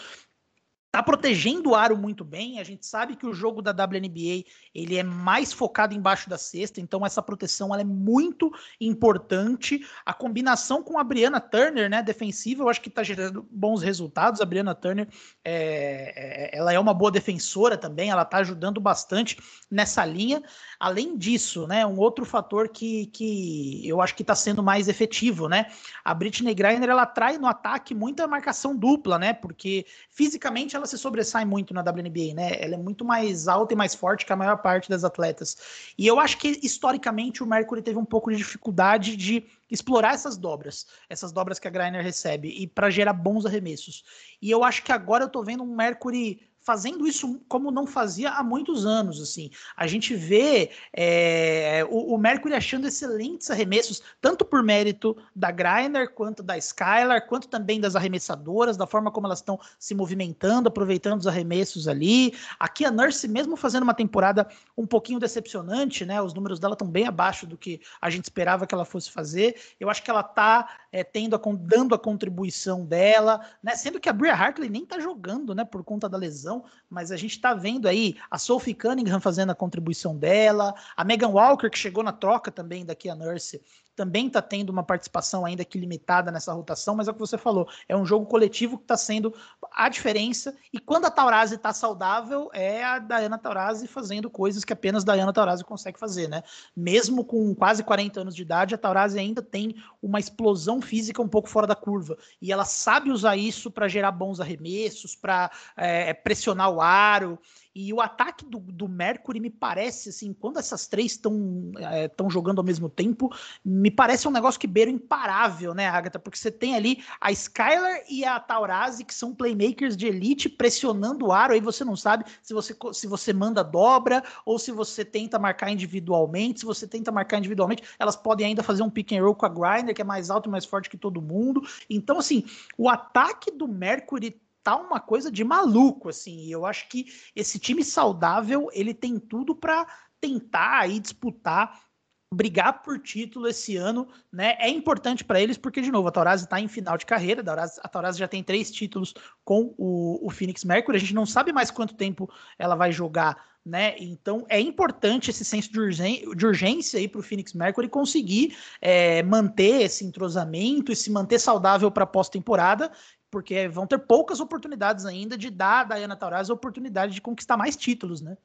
tá 0.92 1.04
protegendo 1.04 1.72
o 1.72 1.76
aro 1.76 1.98
muito 1.98 2.24
bem. 2.24 2.60
A 2.60 2.64
gente 2.64 2.86
sabe 2.86 3.16
que 3.16 3.26
o 3.26 3.34
jogo 3.34 3.62
da 3.62 3.72
WNBA 3.72 4.46
ele 4.74 4.96
é 4.96 5.04
mais 5.04 5.52
focado 5.52 5.94
embaixo 5.94 6.30
da 6.30 6.38
cesta, 6.38 6.80
então 6.80 7.06
essa 7.06 7.22
proteção 7.22 7.74
ela 7.74 7.82
é 7.82 7.86
muito 7.86 8.52
importante. 8.80 9.86
A 10.06 10.14
combinação 10.14 10.82
com 10.82 10.98
a 10.98 11.04
Brianna 11.04 11.42
Turner, 11.42 11.90
né, 11.90 12.02
defensiva, 12.02 12.64
eu 12.64 12.70
acho 12.70 12.82
que 12.82 12.90
tá 12.90 13.04
gerando 13.04 13.46
bons 13.52 13.82
resultados. 13.82 14.40
A 14.40 14.46
Brianna 14.46 14.74
Turner, 14.74 15.08
é, 15.44 16.54
é, 16.54 16.58
ela 16.58 16.72
é 16.72 16.80
uma 16.80 16.94
boa 16.94 17.12
defensora 17.12 17.78
também, 17.78 18.10
ela 18.10 18.24
tá 18.24 18.38
ajudando 18.38 18.80
bastante 18.80 19.38
nessa 19.70 20.06
linha. 20.06 20.42
Além 20.80 21.18
disso, 21.18 21.68
né, 21.68 21.86
um 21.86 21.98
outro 21.98 22.24
fator 22.24 22.70
que, 22.70 23.08
que 23.08 23.88
eu 23.88 24.02
acho 24.02 24.16
que 24.16 24.22
está 24.22 24.36
sendo 24.36 24.64
mais 24.64 24.88
efetivo, 24.88 25.50
né, 25.50 25.68
a 26.04 26.14
Britney 26.14 26.54
Griner 26.54 26.90
ela 26.90 27.06
traz 27.06 27.38
no 27.40 27.48
ataque 27.48 27.94
muita 27.94 28.28
marcação 28.28 28.76
dupla, 28.76 29.20
né, 29.20 29.34
porque 29.34 29.86
fisicamente 30.10 30.77
ela 30.78 30.88
se 30.88 30.98
sobressai 30.98 31.44
muito 31.44 31.74
na 31.74 31.82
WNBA, 31.82 32.34
né? 32.34 32.52
Ela 32.60 32.76
é 32.76 32.78
muito 32.78 33.04
mais 33.04 33.48
alta 33.48 33.74
e 33.74 33.76
mais 33.76 33.94
forte 33.94 34.26
que 34.26 34.32
a 34.32 34.36
maior 34.36 34.58
parte 34.58 34.90
das 34.90 35.04
atletas. 35.04 35.58
E 35.98 36.08
eu 36.08 36.20
acho 36.20 36.38
que 36.38 36.60
historicamente 36.64 37.44
o 37.44 37.46
Mercury 37.46 37.82
teve 37.82 38.00
um 38.00 38.06
pouco 38.06 38.32
de 38.32 38.38
dificuldade 38.38 39.16
de 39.18 39.46
explorar 39.70 40.14
essas 40.14 40.38
dobras, 40.38 40.88
essas 41.10 41.32
dobras 41.32 41.60
que 41.60 41.68
a 41.68 41.72
Griner 41.72 42.04
recebe 42.04 42.48
e 42.50 42.66
para 42.66 42.90
gerar 42.90 43.14
bons 43.14 43.46
arremessos. 43.46 44.04
E 44.42 44.50
eu 44.50 44.64
acho 44.64 44.84
que 44.84 44.92
agora 44.92 45.26
eu 45.26 45.30
tô 45.30 45.44
vendo 45.44 45.64
um 45.64 45.76
Mercury 45.76 46.47
fazendo 46.68 47.08
isso 47.08 47.40
como 47.48 47.72
não 47.72 47.88
fazia 47.88 48.32
há 48.32 48.44
muitos 48.44 48.86
anos. 48.86 49.22
assim. 49.22 49.50
A 49.78 49.88
gente 49.88 50.14
vê 50.14 50.70
é, 50.92 51.88
o, 51.90 52.14
o, 52.14 52.18
Mercury 52.18 52.56
achando 52.56 52.86
excelentes 52.86 53.50
arremessos, 53.50 54.04
tanto 54.20 54.44
por 54.44 54.62
mérito 54.62 55.16
da 55.34 55.50
Griner, 55.50 56.14
quanto 56.14 56.44
da 56.44 56.58
Skylar, 56.58 57.26
quanto 57.26 57.48
também 57.48 57.80
das 57.80 57.96
arremessadoras, 57.96 58.76
da 58.76 58.86
forma 58.86 59.10
como 59.10 59.28
elas 59.28 59.40
estão 59.40 59.58
se 59.80 59.96
movimentando, 59.96 60.68
aproveitando 60.68 61.22
os 61.22 61.28
arremessos 61.28 61.88
ali. 61.88 62.34
Aqui 62.60 62.84
a 62.84 62.92
Nurse, 62.92 63.30
mesmo 63.30 63.56
fazendo 63.56 63.84
uma 63.84 63.94
temporada 63.94 64.46
um 64.76 64.86
pouquinho 64.86 65.22
decepcionante, 65.22 66.06
né? 66.06 66.22
Os 66.22 66.34
números 66.34 66.60
dela 66.60 66.74
estão 66.74 66.90
bem 66.90 67.08
abaixo 67.08 67.48
do 67.48 67.58
que 67.58 67.80
a 68.02 68.10
gente 68.10 68.26
esperava 68.26 68.68
que 68.68 68.76
ela 68.76 68.84
fosse 68.84 69.10
fazer. 69.10 69.56
Eu 69.80 69.90
acho 69.90 70.04
que 70.04 70.12
ela 70.12 70.20
está 70.20 70.68
é, 70.92 71.02
tendo 71.02 71.34
a, 71.34 71.40
dando 71.58 71.96
a 71.96 72.00
contribuição 72.00 72.86
dela, 72.86 73.40
né? 73.64 73.74
Sendo 73.74 74.02
que 74.02 74.10
a 74.10 74.14
Bria 74.14 74.34
Hartley 74.34 74.70
nem 74.70 74.84
está 74.84 75.00
jogando, 75.00 75.56
né? 75.56 75.64
Por 75.64 75.82
conta 75.82 76.10
da 76.10 76.18
lesão 76.18 76.57
mas 76.90 77.12
a 77.12 77.18
gente 77.18 77.32
está 77.32 77.54
vendo 77.54 77.88
aí 77.88 78.16
a 78.30 78.38
Sophie 78.38 78.74
Cunningham 78.74 79.20
fazendo 79.20 79.52
a 79.52 79.56
contribuição 79.56 80.16
dela, 80.16 80.74
a 80.96 81.04
Megan 81.04 81.30
Walker, 81.30 81.70
que 81.70 81.78
chegou 81.78 82.04
na 82.04 82.14
troca 82.14 82.52
também 82.52 82.86
daqui 82.86 83.10
a 83.10 83.16
Nurse, 83.16 83.62
também 83.98 84.28
está 84.28 84.42
tendo 84.42 84.70
uma 84.70 84.84
participação 84.84 85.46
ainda 85.46 85.66
que 85.66 85.78
limitada 85.78 86.32
nessa 86.32 86.54
rotação, 86.54 86.96
mas 86.96 87.10
é 87.10 87.12
o 87.12 87.14
que 87.14 87.20
você 87.20 87.38
falou, 87.38 87.68
é 87.90 87.98
um 87.98 88.06
jogo 88.06 88.26
coletivo 88.26 88.78
que 88.78 88.86
está 88.86 88.96
sendo 88.96 89.34
a 89.72 89.90
diferença, 89.90 90.56
e 90.72 90.80
quando 90.80 91.06
a 91.06 91.12
Taurasi 91.12 91.56
está 91.56 91.74
saudável, 91.74 92.50
é 92.54 92.84
a 92.84 92.98
Diana 92.98 93.38
Taurasi 93.38 93.88
fazendo 93.88 94.30
coisas 94.30 94.64
que 94.64 94.72
apenas 94.74 95.06
a 95.06 95.14
Diana 95.14 95.34
Taurasi 95.34 95.66
consegue 95.66 96.00
fazer, 96.00 96.30
né? 96.30 96.44
Mesmo 96.76 97.26
com 97.26 97.54
quase 97.54 97.84
40 97.84 98.22
anos 98.22 98.36
de 98.36 98.42
idade, 98.42 98.74
a 98.74 98.78
Taurasi 98.78 99.20
ainda 99.20 99.42
tem 99.42 99.76
uma 100.02 100.20
explosão 100.20 100.82
física 100.82 101.22
um 101.22 101.28
pouco 101.28 101.50
fora 101.50 101.68
da 101.68 101.76
curva, 101.76 102.18
e 102.42 102.54
ela 102.54 102.64
sabe 102.64 103.12
usar 103.12 103.36
isso 103.36 103.70
para 103.70 103.88
gerar 103.88 104.12
bons 104.12 104.40
arremessos, 104.40 105.14
para 105.14 105.52
é, 105.76 106.14
pressionar 106.14 106.38
pressionar 106.48 106.70
o 106.72 106.82
aro. 106.82 107.40
E 107.80 107.94
o 107.94 108.02
ataque 108.02 108.44
do, 108.44 108.58
do 108.58 108.90
Mercury 108.90 109.40
me 109.40 109.52
parece, 109.52 110.10
assim, 110.10 110.34
quando 110.34 110.58
essas 110.58 110.88
três 110.88 111.12
estão 111.12 111.72
é, 111.78 112.10
jogando 112.28 112.58
ao 112.58 112.64
mesmo 112.64 112.90
tempo, 112.90 113.32
me 113.64 113.92
parece 113.92 114.28
um 114.28 114.32
negócio 114.32 114.60
que 114.60 114.66
beira 114.66 114.90
imparável, 114.90 115.76
né, 115.76 115.88
Agatha? 115.88 116.18
Porque 116.18 116.40
você 116.40 116.50
tem 116.50 116.76
ali 116.76 117.04
a 117.22 117.32
Skylar 117.32 118.02
e 118.10 118.26
a 118.26 118.40
Taurasi, 118.40 119.06
que 119.06 119.14
são 119.14 119.32
playmakers 119.32 119.96
de 119.96 120.08
elite, 120.08 120.50
pressionando 120.50 121.28
o 121.28 121.32
aro, 121.32 121.54
aí 121.54 121.62
você 121.62 121.86
não 121.86 121.96
sabe 121.96 122.26
se 122.42 122.52
você, 122.52 122.76
se 122.94 123.06
você 123.06 123.32
manda 123.32 123.64
dobra 123.64 124.24
ou 124.44 124.58
se 124.58 124.72
você 124.72 125.06
tenta 125.06 125.38
marcar 125.38 125.70
individualmente. 125.70 126.62
Se 126.62 126.66
você 126.66 126.88
tenta 126.88 127.12
marcar 127.12 127.38
individualmente, 127.38 127.84
elas 128.00 128.16
podem 128.16 128.48
ainda 128.48 128.64
fazer 128.64 128.82
um 128.82 128.90
pick 128.90 129.12
and 129.12 129.22
roll 129.22 129.36
com 129.36 129.46
a 129.46 129.50
Grinder, 129.50 129.94
que 129.94 130.02
é 130.02 130.06
mais 130.06 130.32
alto 130.32 130.50
e 130.50 130.52
mais 130.52 130.66
forte 130.66 130.90
que 130.90 130.98
todo 130.98 131.22
mundo. 131.22 131.62
Então, 131.88 132.18
assim, 132.18 132.44
o 132.76 132.90
ataque 132.90 133.52
do 133.52 133.68
Mercury 133.68 134.42
tá 134.68 134.76
uma 134.76 135.00
coisa 135.00 135.32
de 135.32 135.46
maluco, 135.46 136.10
assim. 136.10 136.40
E 136.42 136.52
eu 136.52 136.66
acho 136.66 136.90
que 136.90 137.06
esse 137.34 137.58
time 137.58 137.86
saudável, 137.86 138.68
ele 138.74 138.94
tem 138.94 139.18
tudo 139.18 139.56
para 139.56 139.88
tentar 140.20 140.80
aí 140.80 141.00
disputar 141.00 141.88
brigar 142.34 142.82
por 142.82 143.00
título 143.00 143.48
esse 143.48 143.78
ano, 143.78 144.06
né? 144.30 144.58
É 144.60 144.70
importante 144.70 145.24
para 145.24 145.40
eles 145.40 145.58
porque 145.58 145.80
de 145.80 145.90
novo 145.90 146.10
a 146.10 146.12
Taurasi 146.12 146.44
está 146.44 146.60
em 146.60 146.68
final 146.68 146.98
de 146.98 147.06
carreira, 147.06 147.42
a 147.82 147.88
Taurasi 147.88 148.20
já 148.20 148.28
tem 148.28 148.44
três 148.44 148.70
títulos 148.70 149.14
com 149.46 149.74
o, 149.78 150.20
o 150.28 150.30
Phoenix 150.30 150.66
Mercury, 150.66 150.98
a 150.98 151.00
gente 151.00 151.16
não 151.16 151.26
sabe 151.26 151.54
mais 151.54 151.72
quanto 151.72 151.96
tempo 151.96 152.30
ela 152.60 152.76
vai 152.76 152.92
jogar, 152.92 153.42
né? 153.66 153.96
Então 153.98 154.46
é 154.50 154.60
importante 154.60 155.32
esse 155.32 155.46
senso 155.46 155.72
de, 155.72 155.80
urgência, 155.80 156.36
de 156.36 156.46
urgência 156.46 157.00
aí 157.00 157.08
para 157.08 157.20
o 157.22 157.24
Phoenix 157.24 157.54
Mercury 157.54 157.88
conseguir 157.88 158.58
é, 158.82 159.24
manter 159.24 159.84
esse 159.84 160.04
entrosamento 160.04 160.92
e 160.92 160.96
se 160.98 161.10
manter 161.10 161.40
saudável 161.40 161.90
para 161.90 162.06
pós-temporada 162.06 162.92
porque 163.30 163.68
vão 163.68 163.86
ter 163.86 164.00
poucas 164.00 164.40
oportunidades 164.40 165.06
ainda 165.06 165.38
de 165.38 165.50
dar 165.50 165.82
a 165.82 165.96
Diana 165.96 166.16
Taurasi 166.16 166.52
a 166.52 166.54
oportunidade 166.54 167.14
de 167.14 167.22
conquistar 167.22 167.58
mais 167.58 167.76
títulos, 167.76 168.22
né? 168.22 168.38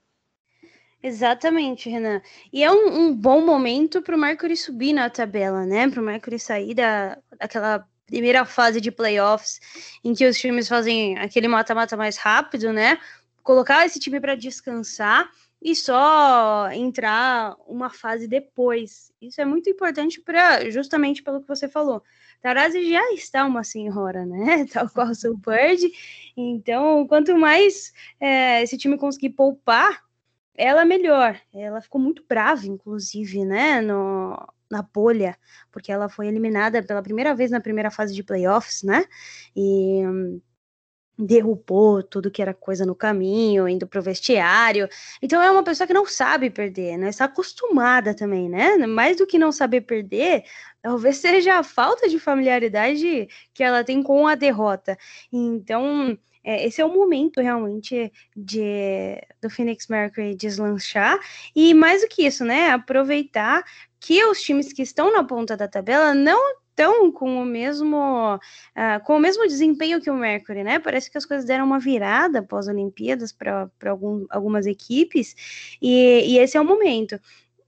Exatamente, 1.03 1.91
Renan. 1.91 2.23
E 2.53 2.63
é 2.63 2.71
um, 2.71 3.09
um 3.09 3.15
bom 3.15 3.45
momento 3.45 4.01
para 4.01 4.15
o 4.15 4.19
Mercury 4.19 4.57
subir 4.57 4.93
na 4.93 5.11
tabela, 5.11 5.67
né? 5.67 5.91
Para 5.91 6.01
o 6.01 6.05
Mercury 6.05 6.39
sair 6.39 6.75
da, 6.75 7.19
daquela 7.39 7.87
primeira 8.07 8.45
fase 8.45 8.81
de 8.81 8.93
playoffs 8.93 9.61
em 10.05 10.15
que 10.15 10.27
os 10.27 10.39
times 10.39 10.69
fazem 10.69 11.19
aquele 11.19 11.49
mata-mata 11.49 11.97
mais 11.97 12.17
rápido, 12.17 12.73
né? 12.73 12.99
Colocar 13.43 13.85
esse 13.85 13.99
time 13.99 14.21
para 14.21 14.37
descansar 14.37 15.29
e 15.61 15.75
só 15.75 16.71
entrar 16.73 17.57
uma 17.67 17.89
fase 17.89 18.29
depois. 18.29 19.13
Isso 19.21 19.41
é 19.41 19.45
muito 19.45 19.71
importante 19.71 20.21
para 20.21 20.69
justamente 20.71 21.23
pelo 21.23 21.41
que 21.41 21.49
você 21.49 21.69
falou. 21.69 22.03
Taurasi 22.43 22.91
já 22.91 23.13
está 23.13 23.47
uma 23.47 23.63
senhora, 23.65 24.27
né? 24.27 24.67
Tal 24.73 24.89
qual 24.91 25.09
o 25.09 25.15
seu 25.15 25.37
Bird. 25.37 25.91
Então, 26.37 27.07
quanto 27.07 27.37
mais 27.39 27.93
é, 28.21 28.63
esse 28.63 28.77
time 28.77 28.99
conseguir 28.99 29.31
poupar, 29.31 30.03
ela 30.55 30.85
melhor. 30.85 31.41
Ela 31.55 31.81
ficou 31.81 32.01
muito 32.01 32.25
brava, 32.29 32.67
inclusive, 32.67 33.45
né? 33.45 33.81
No, 33.81 34.37
na 34.71 34.83
bolha, 34.83 35.39
porque 35.71 35.93
ela 35.93 36.09
foi 36.09 36.27
eliminada 36.27 36.83
pela 36.83 37.03
primeira 37.03 37.35
vez 37.35 37.51
na 37.51 37.61
primeira 37.61 37.91
fase 37.91 38.15
de 38.15 38.23
playoffs, 38.25 38.83
né? 38.83 39.05
E 39.57 40.03
derrubou 41.19 42.03
tudo 42.03 42.31
que 42.31 42.43
era 42.43 42.55
coisa 42.55 42.87
no 42.87 42.95
caminho, 42.95 43.69
indo 43.69 43.87
pro 43.87 44.03
vestiário. 44.03 44.89
Então 45.21 45.43
é 45.43 45.51
uma 45.51 45.63
pessoa 45.63 45.87
que 45.87 45.93
não 45.95 46.07
sabe 46.07 46.51
perder, 46.51 46.97
né? 46.97 47.11
Está 47.11 47.27
acostumada 47.27 48.15
também, 48.15 48.49
né? 48.49 48.77
Mais 48.87 49.17
do 49.19 49.27
que 49.27 49.39
não 49.39 49.53
saber 49.53 49.83
perder, 49.83 50.45
talvez 50.83 51.17
seja 51.19 51.59
a 51.59 51.63
falta 51.63 52.09
de 52.09 52.19
familiaridade 52.19 53.29
que 53.55 53.63
ela 53.63 53.85
tem 53.85 54.03
com 54.03 54.27
a 54.27 54.35
derrota. 54.35 54.99
Então, 55.33 56.19
é, 56.45 56.67
esse 56.67 56.81
é 56.81 56.85
o 56.85 56.93
momento 56.93 57.41
realmente 57.41 58.13
de 58.37 59.17
do 59.41 59.49
Phoenix 59.49 59.87
Mercury 59.89 60.35
deslanchar 60.35 61.19
e 61.55 61.73
mais 61.73 62.03
do 62.03 62.09
que 62.09 62.27
isso, 62.27 62.45
né? 62.45 62.71
Aproveitar 62.71 63.63
que 64.01 64.25
os 64.25 64.43
times 64.43 64.73
que 64.73 64.83
estão 64.83 65.13
na 65.13 65.23
ponta 65.23 65.57
da 65.57 65.69
tabela 65.69 66.13
não 66.13 66.63
estão 66.73 67.13
com 67.13 67.41
o 67.41 67.45
mesmo 67.45 68.35
uh, 68.37 69.05
com 69.05 69.17
o 69.17 69.21
mesmo 69.21 69.47
desempenho 69.47 70.01
que 70.01 70.11
o 70.11 70.17
Mercury, 70.17 70.65
né? 70.65 70.79
Parece 70.81 71.11
que 71.11 71.19
as 71.19 71.25
coisas 71.25 71.47
deram 71.47 71.65
uma 71.65 71.79
virada 71.79 72.41
após 72.41 72.67
as 72.67 72.75
Olimpíadas 72.75 73.33
para 73.33 73.71
algum, 73.87 74.27
algumas 74.31 74.67
equipes 74.67 75.77
e, 75.81 76.33
e 76.33 76.39
esse 76.39 76.57
é 76.57 76.61
o 76.61 76.65
momento. 76.65 77.21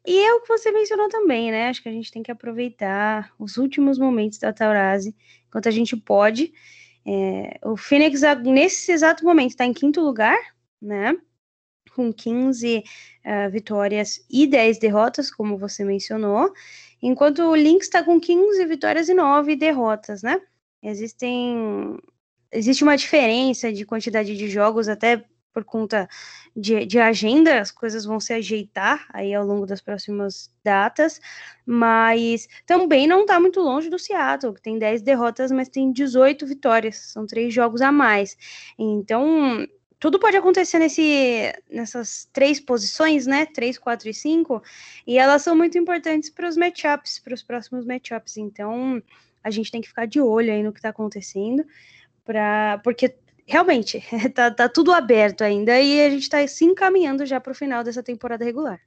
E 0.06 0.18
é 0.18 0.34
o 0.34 0.40
que 0.40 0.48
você 0.48 0.70
mencionou 0.70 1.08
também, 1.08 1.50
né? 1.50 1.68
Acho 1.68 1.82
que 1.82 1.88
a 1.88 1.92
gente 1.92 2.10
tem 2.10 2.22
que 2.22 2.30
aproveitar 2.30 3.32
os 3.38 3.56
últimos 3.56 3.98
momentos 3.98 4.38
da 4.38 4.52
Taurasi 4.52 5.16
enquanto 5.48 5.68
a 5.68 5.72
gente 5.72 5.96
pode. 5.96 6.52
É, 7.06 7.58
o 7.62 7.76
Phoenix, 7.76 8.20
nesse 8.44 8.92
exato 8.92 9.24
momento, 9.24 9.50
está 9.50 9.64
em 9.64 9.72
quinto 9.72 10.00
lugar, 10.00 10.38
né? 10.80 11.16
Com 11.94 12.12
15 12.12 12.78
uh, 12.78 12.82
ah, 13.24 13.48
vitórias 13.48 14.24
e 14.28 14.46
10 14.46 14.78
derrotas, 14.78 15.30
como 15.30 15.56
você 15.56 15.84
mencionou 15.84 16.52
enquanto 17.04 17.42
o 17.42 17.54
Lynx 17.54 17.84
está 17.84 18.02
com 18.02 18.18
15 18.18 18.64
vitórias 18.64 19.10
e 19.10 19.14
9 19.14 19.56
derrotas, 19.56 20.22
né? 20.22 20.40
Existem 20.82 21.98
existe 22.50 22.82
uma 22.82 22.96
diferença 22.96 23.70
de 23.70 23.84
quantidade 23.84 24.34
de 24.36 24.48
jogos 24.48 24.88
até 24.88 25.22
por 25.54 25.64
conta 25.64 26.08
de, 26.54 26.84
de, 26.84 26.98
agenda, 26.98 27.60
as 27.60 27.70
coisas 27.70 28.04
vão 28.04 28.18
se 28.18 28.32
ajeitar 28.32 29.06
aí 29.12 29.32
ao 29.32 29.46
longo 29.46 29.64
das 29.64 29.80
próximas 29.80 30.52
datas, 30.64 31.20
mas 31.64 32.48
também 32.66 33.06
não 33.06 33.20
está 33.20 33.38
muito 33.38 33.60
longe 33.60 33.88
do 33.88 33.98
Seattle, 33.98 34.52
que 34.52 34.60
tem 34.60 34.78
10 34.78 35.00
derrotas, 35.02 35.52
mas 35.52 35.68
tem 35.68 35.92
18 35.92 36.44
vitórias, 36.44 36.96
são 36.96 37.24
três 37.24 37.54
jogos 37.54 37.80
a 37.80 37.92
mais. 37.92 38.36
Então, 38.76 39.64
tudo 40.00 40.18
pode 40.18 40.36
acontecer 40.36 40.78
nesse, 40.80 41.52
nessas 41.70 42.28
três 42.32 42.58
posições, 42.58 43.26
né? 43.26 43.46
Três, 43.46 43.78
quatro 43.78 44.08
e 44.08 44.12
cinco, 44.12 44.62
e 45.06 45.16
elas 45.16 45.42
são 45.42 45.54
muito 45.56 45.78
importantes 45.78 46.28
para 46.28 46.48
os 46.48 46.56
matchups, 46.56 47.20
para 47.20 47.32
os 47.32 47.42
próximos 47.42 47.86
matchups. 47.86 48.36
Então, 48.36 49.00
a 49.42 49.50
gente 49.50 49.70
tem 49.70 49.80
que 49.80 49.88
ficar 49.88 50.06
de 50.06 50.20
olho 50.20 50.52
aí 50.52 50.62
no 50.62 50.72
que 50.72 50.78
está 50.80 50.88
acontecendo, 50.88 51.64
pra, 52.24 52.80
porque 52.82 53.14
realmente 53.46 54.02
tá, 54.34 54.50
tá 54.50 54.68
tudo 54.68 54.92
aberto 54.92 55.42
ainda 55.42 55.80
e 55.80 56.00
a 56.00 56.10
gente 56.10 56.22
está 56.22 56.46
se 56.46 56.64
encaminhando 56.64 57.26
já 57.26 57.40
para 57.40 57.52
o 57.52 57.54
final 57.54 57.84
dessa 57.84 58.02
temporada 58.02 58.44
regular. 58.44 58.80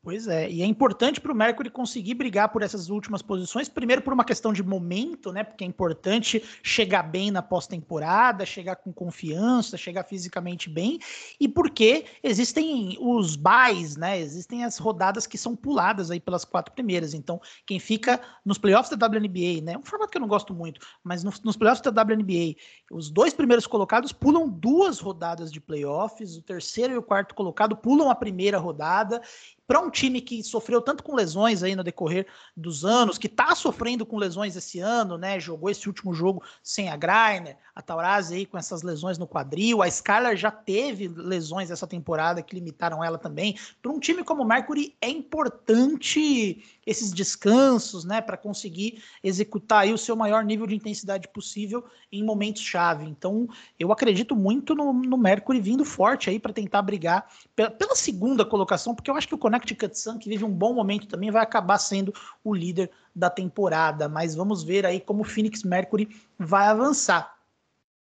Pois 0.00 0.28
é, 0.28 0.48
e 0.48 0.62
é 0.62 0.64
importante 0.64 1.20
para 1.20 1.32
o 1.32 1.34
Mercury 1.34 1.68
conseguir 1.68 2.14
brigar 2.14 2.50
por 2.50 2.62
essas 2.62 2.88
últimas 2.88 3.20
posições, 3.20 3.68
primeiro 3.68 4.00
por 4.00 4.12
uma 4.12 4.24
questão 4.24 4.52
de 4.52 4.62
momento, 4.62 5.32
né? 5.32 5.42
Porque 5.42 5.64
é 5.64 5.66
importante 5.66 6.42
chegar 6.62 7.02
bem 7.02 7.32
na 7.32 7.42
pós-temporada, 7.42 8.46
chegar 8.46 8.76
com 8.76 8.92
confiança, 8.92 9.76
chegar 9.76 10.04
fisicamente 10.04 10.70
bem, 10.70 11.00
e 11.40 11.48
porque 11.48 12.06
existem 12.22 12.96
os 13.00 13.34
buys, 13.34 13.96
né? 13.96 14.20
Existem 14.20 14.64
as 14.64 14.78
rodadas 14.78 15.26
que 15.26 15.36
são 15.36 15.56
puladas 15.56 16.12
aí 16.12 16.20
pelas 16.20 16.44
quatro 16.44 16.72
primeiras. 16.72 17.12
Então, 17.12 17.40
quem 17.66 17.80
fica 17.80 18.20
nos 18.44 18.56
playoffs 18.56 18.96
da 18.96 19.04
WNBA, 19.04 19.60
né? 19.64 19.76
Um 19.76 19.82
formato 19.82 20.12
que 20.12 20.16
eu 20.16 20.22
não 20.22 20.28
gosto 20.28 20.54
muito, 20.54 20.80
mas 21.02 21.24
no, 21.24 21.32
nos 21.42 21.56
playoffs 21.56 21.82
da 21.82 22.02
WNBA, 22.02 22.54
os 22.92 23.10
dois 23.10 23.34
primeiros 23.34 23.66
colocados 23.66 24.12
pulam 24.12 24.48
duas 24.48 25.00
rodadas 25.00 25.50
de 25.50 25.60
playoffs, 25.60 26.36
o 26.36 26.42
terceiro 26.42 26.94
e 26.94 26.96
o 26.96 27.02
quarto 27.02 27.34
colocado 27.34 27.76
pulam 27.76 28.08
a 28.08 28.14
primeira 28.14 28.58
rodada 28.58 29.20
para 29.68 29.80
um 29.80 29.90
time 29.90 30.22
que 30.22 30.42
sofreu 30.42 30.80
tanto 30.80 31.04
com 31.04 31.14
lesões 31.14 31.62
aí 31.62 31.76
no 31.76 31.84
decorrer 31.84 32.26
dos 32.56 32.86
anos, 32.86 33.18
que 33.18 33.26
está 33.26 33.54
sofrendo 33.54 34.06
com 34.06 34.16
lesões 34.16 34.56
esse 34.56 34.80
ano, 34.80 35.18
né? 35.18 35.38
Jogou 35.38 35.68
esse 35.68 35.86
último 35.86 36.14
jogo 36.14 36.42
sem 36.62 36.88
a 36.88 36.96
Greiner, 36.96 37.58
a 37.74 37.82
Taurasi 37.82 38.34
aí 38.34 38.46
com 38.46 38.56
essas 38.56 38.82
lesões 38.82 39.18
no 39.18 39.28
quadril, 39.28 39.82
a 39.82 39.86
Skylar 39.86 40.36
já 40.36 40.50
teve 40.50 41.06
lesões 41.06 41.70
essa 41.70 41.86
temporada 41.86 42.42
que 42.42 42.54
limitaram 42.54 43.04
ela 43.04 43.18
também. 43.18 43.58
Para 43.82 43.92
um 43.92 44.00
time 44.00 44.24
como 44.24 44.42
o 44.42 44.46
Mercury 44.46 44.96
é 45.02 45.10
importante 45.10 46.64
esses 46.86 47.12
descansos, 47.12 48.04
né, 48.04 48.22
para 48.22 48.38
conseguir 48.38 49.02
executar 49.22 49.82
aí 49.82 49.92
o 49.92 49.98
seu 49.98 50.16
maior 50.16 50.42
nível 50.42 50.66
de 50.66 50.74
intensidade 50.74 51.28
possível 51.28 51.84
em 52.10 52.24
momentos 52.24 52.62
chave. 52.62 53.04
Então, 53.04 53.46
eu 53.78 53.92
acredito 53.92 54.34
muito 54.34 54.74
no, 54.74 54.94
no 54.94 55.18
Mercury 55.18 55.60
vindo 55.60 55.84
forte 55.84 56.30
aí 56.30 56.40
para 56.40 56.52
tentar 56.52 56.80
brigar 56.80 57.28
pela, 57.54 57.70
pela, 57.70 57.94
segunda 57.94 58.44
colocação, 58.44 58.94
porque 58.94 59.10
eu 59.10 59.16
acho 59.16 59.28
que 59.28 59.34
o 59.34 59.38
Connecticut 59.38 59.57
Sun, 59.94 60.18
que 60.18 60.28
vive 60.28 60.44
um 60.44 60.52
bom 60.52 60.72
momento 60.72 61.06
também, 61.06 61.30
vai 61.30 61.42
acabar 61.42 61.78
sendo 61.78 62.12
o 62.42 62.54
líder 62.54 62.90
da 63.14 63.30
temporada. 63.30 64.08
Mas 64.08 64.34
vamos 64.34 64.62
ver 64.62 64.86
aí 64.86 65.00
como 65.00 65.22
o 65.22 65.24
Phoenix 65.24 65.62
Mercury 65.62 66.08
vai 66.38 66.68
avançar. 66.68 67.36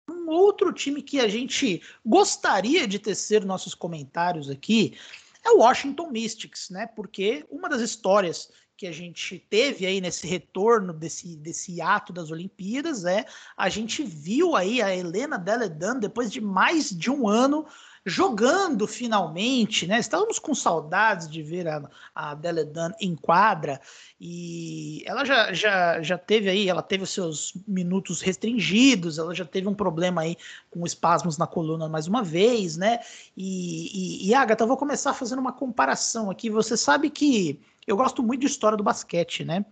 Um 0.09 0.29
outro 0.29 0.73
time 0.73 1.01
que 1.01 1.19
a 1.19 1.27
gente 1.27 1.81
gostaria 2.05 2.87
de 2.87 2.99
tecer 2.99 3.45
nossos 3.45 3.73
comentários 3.73 4.49
aqui 4.49 4.97
é 5.45 5.51
o 5.51 5.59
Washington 5.59 6.09
Mystics, 6.09 6.69
né? 6.69 6.87
Porque 6.87 7.45
uma 7.49 7.69
das 7.69 7.81
histórias 7.81 8.51
que 8.79 8.87
a 8.87 8.91
gente 8.93 9.37
teve 9.49 9.85
aí 9.85 9.99
nesse 9.99 10.25
retorno 10.25 10.93
desse, 10.93 11.35
desse 11.35 11.81
ato 11.81 12.13
das 12.13 12.31
Olimpíadas 12.31 13.03
é 13.03 13.25
a 13.57 13.67
gente 13.67 14.03
viu 14.03 14.55
aí 14.55 14.81
a 14.81 14.95
Helena 14.95 15.37
Deledan 15.37 15.99
depois 15.99 16.31
de 16.31 16.39
mais 16.39 16.89
de 16.89 17.11
um 17.11 17.27
ano 17.27 17.65
jogando 18.09 18.87
finalmente, 18.87 19.87
né? 19.87 19.99
Estávamos 19.99 20.39
com 20.39 20.53
saudades 20.53 21.29
de 21.29 21.41
ver 21.43 21.67
a, 21.67 21.89
a 22.13 22.33
Deledan 22.33 22.91
em 22.99 23.15
quadra 23.15 23.79
e 24.19 25.03
ela 25.05 25.23
já, 25.23 25.53
já, 25.53 26.01
já 26.01 26.17
teve 26.17 26.49
aí, 26.49 26.67
ela 26.67 26.81
teve 26.81 27.03
os 27.03 27.11
seus 27.11 27.53
minutos 27.67 28.21
restringidos, 28.21 29.17
ela 29.17 29.33
já 29.33 29.45
teve 29.45 29.67
um 29.67 29.73
problema 29.73 30.21
aí 30.21 30.35
com 30.69 30.85
espasmos 30.85 31.37
na 31.37 31.47
coluna 31.47 31.87
mais 31.87 32.07
uma 32.07 32.23
vez, 32.23 32.75
né? 32.75 32.99
E, 33.37 34.25
e, 34.25 34.29
e 34.29 34.33
Agatha, 34.33 34.63
eu 34.63 34.67
vou 34.67 34.77
começar 34.77 35.13
fazendo 35.13 35.39
uma 35.39 35.53
comparação 35.53 36.29
aqui. 36.29 36.49
Você 36.49 36.75
sabe 36.75 37.09
que 37.09 37.59
eu 37.85 37.95
gosto 37.95 38.23
muito 38.23 38.41
de 38.41 38.47
história 38.47 38.77
do 38.77 38.83
basquete, 38.83 39.45
né? 39.45 39.65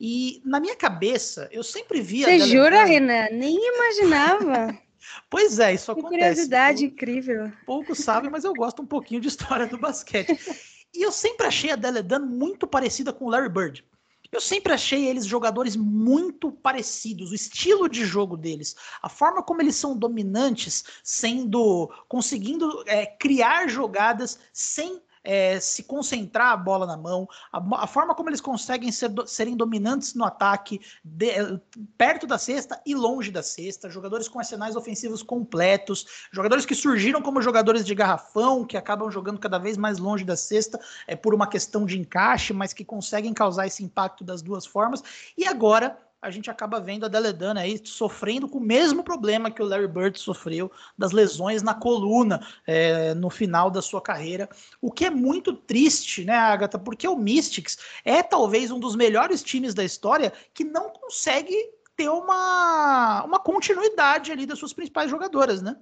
E 0.00 0.40
na 0.44 0.60
minha 0.60 0.76
cabeça, 0.76 1.48
eu 1.50 1.62
sempre 1.62 2.00
via. 2.00 2.26
Você 2.26 2.40
jura, 2.40 2.84
Renan? 2.84 3.28
Nem 3.32 3.56
imaginava. 3.56 4.78
pois 5.28 5.58
é, 5.58 5.74
isso 5.74 5.86
que 5.86 6.00
acontece. 6.00 6.18
Curiosidade 6.18 6.84
incrível. 6.84 7.52
Poucos 7.66 7.98
sabem, 7.98 8.30
mas 8.30 8.44
eu 8.44 8.52
gosto 8.52 8.82
um 8.82 8.86
pouquinho 8.86 9.20
de 9.20 9.28
história 9.28 9.66
do 9.66 9.78
basquete. 9.78 10.38
E 10.94 11.02
eu 11.02 11.12
sempre 11.12 11.46
achei 11.46 11.70
a 11.70 11.76
Deledan 11.76 12.20
muito 12.20 12.66
parecida 12.66 13.12
com 13.12 13.26
o 13.26 13.28
Larry 13.28 13.50
Bird. 13.50 13.84
Eu 14.30 14.40
sempre 14.40 14.72
achei 14.72 15.06
eles 15.06 15.24
jogadores 15.24 15.74
muito 15.74 16.52
parecidos, 16.52 17.30
o 17.30 17.34
estilo 17.34 17.88
de 17.88 18.04
jogo 18.04 18.36
deles, 18.36 18.76
a 19.02 19.08
forma 19.08 19.42
como 19.42 19.62
eles 19.62 19.76
são 19.76 19.96
dominantes, 19.96 20.84
sendo 21.02 21.90
conseguindo 22.08 22.84
é, 22.86 23.06
criar 23.06 23.68
jogadas 23.68 24.38
sem 24.52 25.00
é, 25.28 25.60
se 25.60 25.82
concentrar 25.82 26.52
a 26.52 26.56
bola 26.56 26.86
na 26.86 26.96
mão, 26.96 27.28
a, 27.52 27.84
a 27.84 27.86
forma 27.86 28.14
como 28.14 28.30
eles 28.30 28.40
conseguem 28.40 28.90
ser, 28.90 29.12
serem 29.26 29.54
dominantes 29.54 30.14
no 30.14 30.24
ataque, 30.24 30.80
de, 31.04 31.60
perto 31.98 32.26
da 32.26 32.38
cesta 32.38 32.80
e 32.86 32.94
longe 32.94 33.30
da 33.30 33.42
cesta, 33.42 33.90
jogadores 33.90 34.26
com 34.26 34.38
arsenais 34.38 34.74
ofensivos 34.74 35.22
completos, 35.22 36.06
jogadores 36.32 36.64
que 36.64 36.74
surgiram 36.74 37.20
como 37.20 37.42
jogadores 37.42 37.84
de 37.84 37.94
garrafão, 37.94 38.64
que 38.64 38.74
acabam 38.74 39.10
jogando 39.10 39.38
cada 39.38 39.58
vez 39.58 39.76
mais 39.76 39.98
longe 39.98 40.24
da 40.24 40.34
cesta, 40.34 40.80
é 41.06 41.14
por 41.14 41.34
uma 41.34 41.46
questão 41.46 41.84
de 41.84 41.98
encaixe, 41.98 42.54
mas 42.54 42.72
que 42.72 42.82
conseguem 42.82 43.34
causar 43.34 43.66
esse 43.66 43.84
impacto 43.84 44.24
das 44.24 44.40
duas 44.40 44.64
formas. 44.64 45.02
E 45.36 45.46
agora 45.46 46.07
a 46.20 46.30
gente 46.30 46.50
acaba 46.50 46.80
vendo 46.80 47.06
a 47.06 47.08
Deledana 47.08 47.60
aí 47.60 47.80
sofrendo 47.84 48.48
com 48.48 48.58
o 48.58 48.62
mesmo 48.62 49.04
problema 49.04 49.50
que 49.50 49.62
o 49.62 49.64
Larry 49.64 49.86
Bird 49.86 50.18
sofreu 50.18 50.70
das 50.96 51.12
lesões 51.12 51.62
na 51.62 51.74
coluna 51.74 52.44
é, 52.66 53.14
no 53.14 53.30
final 53.30 53.70
da 53.70 53.80
sua 53.80 54.02
carreira, 54.02 54.48
o 54.80 54.90
que 54.90 55.04
é 55.04 55.10
muito 55.10 55.52
triste, 55.52 56.24
né, 56.24 56.34
Agatha? 56.34 56.78
Porque 56.78 57.06
o 57.06 57.16
Mystics 57.16 57.78
é 58.04 58.22
talvez 58.22 58.70
um 58.70 58.80
dos 58.80 58.96
melhores 58.96 59.42
times 59.42 59.74
da 59.74 59.84
história 59.84 60.32
que 60.52 60.64
não 60.64 60.90
consegue 60.90 61.54
ter 61.96 62.08
uma, 62.08 63.24
uma 63.24 63.38
continuidade 63.38 64.32
ali 64.32 64.46
das 64.46 64.58
suas 64.58 64.72
principais 64.72 65.10
jogadoras, 65.10 65.62
né? 65.62 65.76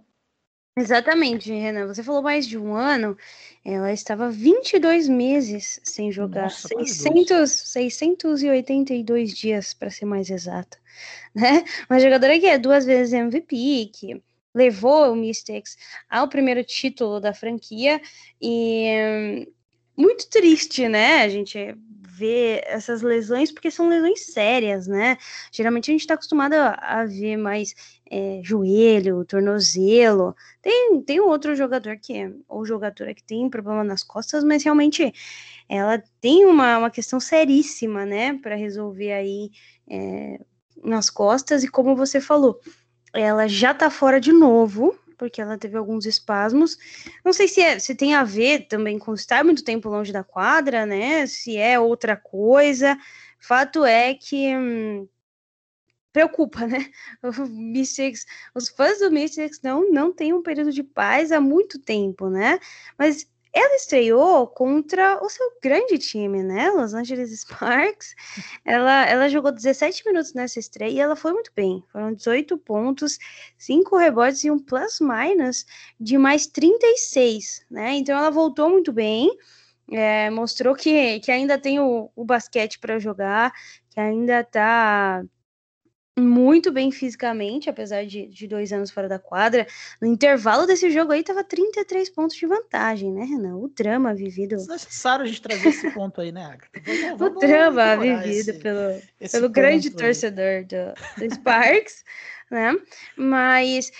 Exatamente, 0.78 1.50
Renan. 1.50 1.86
Você 1.86 2.02
falou 2.02 2.22
mais 2.22 2.46
de 2.46 2.58
um 2.58 2.74
ano. 2.74 3.16
Ela 3.64 3.92
estava 3.92 4.30
22 4.30 5.08
meses 5.08 5.80
sem 5.82 6.12
jogar. 6.12 6.42
Nossa, 6.42 6.68
600, 6.68 7.50
682 7.50 9.34
dias, 9.34 9.72
para 9.72 9.90
ser 9.90 10.04
mais 10.04 10.28
exata. 10.30 10.78
Né? 11.34 11.64
Uma 11.90 12.00
jogadora 12.00 12.40
que 12.40 12.46
é 12.46 12.56
duas 12.56 12.86
vezes 12.86 13.12
MVP, 13.12 13.90
que 13.92 14.22
levou 14.54 15.12
o 15.12 15.14
Mystics 15.14 15.76
ao 16.08 16.28
primeiro 16.28 16.64
título 16.64 17.20
da 17.20 17.34
franquia. 17.34 18.00
E 18.40 19.46
muito 19.94 20.30
triste, 20.30 20.88
né? 20.88 21.20
A 21.20 21.28
gente 21.28 21.76
ver 22.16 22.62
essas 22.64 23.02
lesões, 23.02 23.52
porque 23.52 23.70
são 23.70 23.88
lesões 23.88 24.32
sérias, 24.32 24.86
né? 24.86 25.18
Geralmente 25.52 25.90
a 25.90 25.92
gente 25.92 26.00
está 26.00 26.14
acostumado 26.14 26.54
a, 26.54 27.04
ver 27.04 27.36
mais 27.36 27.74
é, 28.10 28.40
joelho, 28.42 29.24
tornozelo. 29.24 30.34
Tem, 30.62 31.00
tem 31.02 31.20
outro 31.20 31.54
jogador 31.54 31.96
que 31.96 32.16
é, 32.16 32.32
ou 32.48 32.64
jogadora 32.64 33.14
que 33.14 33.22
tem 33.22 33.48
problema 33.50 33.82
nas 33.84 34.02
costas, 34.02 34.44
mas 34.44 34.62
realmente 34.62 35.12
ela 35.68 36.02
tem 36.20 36.44
uma, 36.44 36.78
uma 36.78 36.90
questão 36.90 37.18
seríssima, 37.18 38.06
né, 38.06 38.34
para 38.34 38.54
resolver 38.54 39.12
aí 39.12 39.50
é, 39.88 40.40
nas 40.82 41.10
costas, 41.10 41.64
e 41.64 41.68
como 41.68 41.96
você 41.96 42.20
falou, 42.20 42.60
ela 43.12 43.48
já 43.48 43.74
tá 43.74 43.90
fora 43.90 44.20
de 44.20 44.32
novo, 44.32 44.96
porque 45.18 45.40
ela 45.40 45.58
teve 45.58 45.76
alguns 45.76 46.06
espasmos. 46.06 46.76
Não 47.24 47.32
sei 47.32 47.48
se, 47.48 47.60
é, 47.60 47.78
se 47.78 47.94
tem 47.94 48.14
a 48.14 48.22
ver 48.22 48.66
também 48.68 48.98
com 48.98 49.14
estar 49.14 49.44
muito 49.44 49.64
tempo 49.64 49.88
longe 49.88 50.12
da 50.12 50.22
quadra, 50.22 50.84
né? 50.84 51.26
Se 51.26 51.56
é 51.56 51.80
outra 51.80 52.16
coisa. 52.16 52.96
Fato 53.40 53.84
é 53.84 54.14
que 54.14 54.54
hum, 54.54 55.08
preocupa, 56.16 56.66
né? 56.66 56.90
O 57.22 57.46
Mystics, 57.46 58.24
os 58.54 58.70
fãs 58.70 59.00
do 59.00 59.10
Mystics 59.10 59.60
não, 59.62 59.90
não 59.92 60.10
têm 60.10 60.32
um 60.32 60.42
período 60.42 60.72
de 60.72 60.82
paz 60.82 61.30
há 61.30 61.40
muito 61.40 61.78
tempo, 61.78 62.30
né? 62.30 62.58
Mas 62.98 63.28
ela 63.52 63.76
estreou 63.76 64.46
contra 64.46 65.22
o 65.22 65.28
seu 65.28 65.46
grande 65.62 65.98
time, 65.98 66.42
né? 66.42 66.70
Los 66.70 66.94
Angeles 66.94 67.30
Sparks. 67.40 68.14
Ela, 68.64 69.06
ela 69.06 69.28
jogou 69.28 69.52
17 69.52 70.06
minutos 70.06 70.32
nessa 70.32 70.58
estreia 70.58 70.90
e 70.90 71.00
ela 71.00 71.16
foi 71.16 71.34
muito 71.34 71.50
bem. 71.54 71.84
Foram 71.92 72.14
18 72.14 72.56
pontos, 72.58 73.18
5 73.58 73.96
rebotes 73.98 74.42
e 74.44 74.50
um 74.50 74.58
plus-minus 74.58 75.66
de 76.00 76.16
mais 76.16 76.46
36, 76.46 77.66
né? 77.70 77.94
Então 77.94 78.16
ela 78.16 78.30
voltou 78.30 78.70
muito 78.70 78.90
bem. 78.90 79.36
É, 79.92 80.30
mostrou 80.30 80.74
que, 80.74 81.20
que 81.20 81.30
ainda 81.30 81.58
tem 81.58 81.78
o, 81.78 82.10
o 82.16 82.24
basquete 82.24 82.78
para 82.78 82.98
jogar, 82.98 83.52
que 83.90 84.00
ainda 84.00 84.40
está 84.40 85.22
muito 86.18 86.72
bem 86.72 86.90
fisicamente, 86.90 87.68
apesar 87.68 88.06
de, 88.06 88.26
de 88.26 88.48
dois 88.48 88.72
anos 88.72 88.90
fora 88.90 89.08
da 89.08 89.18
quadra. 89.18 89.66
No 90.00 90.08
intervalo 90.08 90.66
desse 90.66 90.90
jogo 90.90 91.12
aí, 91.12 91.22
tava 91.22 91.44
33 91.44 92.08
pontos 92.10 92.36
de 92.36 92.46
vantagem, 92.46 93.12
né, 93.12 93.24
Renan? 93.24 93.56
O 93.56 93.68
drama 93.68 94.14
vivido. 94.14 94.54
É 94.54 94.66
necessário 94.66 95.24
a 95.24 95.28
gente 95.28 95.42
trazer 95.42 95.68
esse 95.68 95.90
ponto 95.90 96.20
aí, 96.20 96.32
né, 96.32 96.44
Agatha? 96.44 96.68
Vamos, 96.84 97.18
vamos 97.18 97.36
o 97.36 97.38
drama 97.40 97.96
vivido 97.96 98.50
esse, 98.50 98.52
pelo, 98.54 99.02
esse 99.20 99.36
pelo 99.38 99.50
grande 99.50 99.88
aí. 99.88 99.94
torcedor 99.94 100.64
do, 100.64 101.26
do 101.26 101.34
Sparks, 101.34 102.04
né? 102.50 102.74
Mas. 103.16 103.90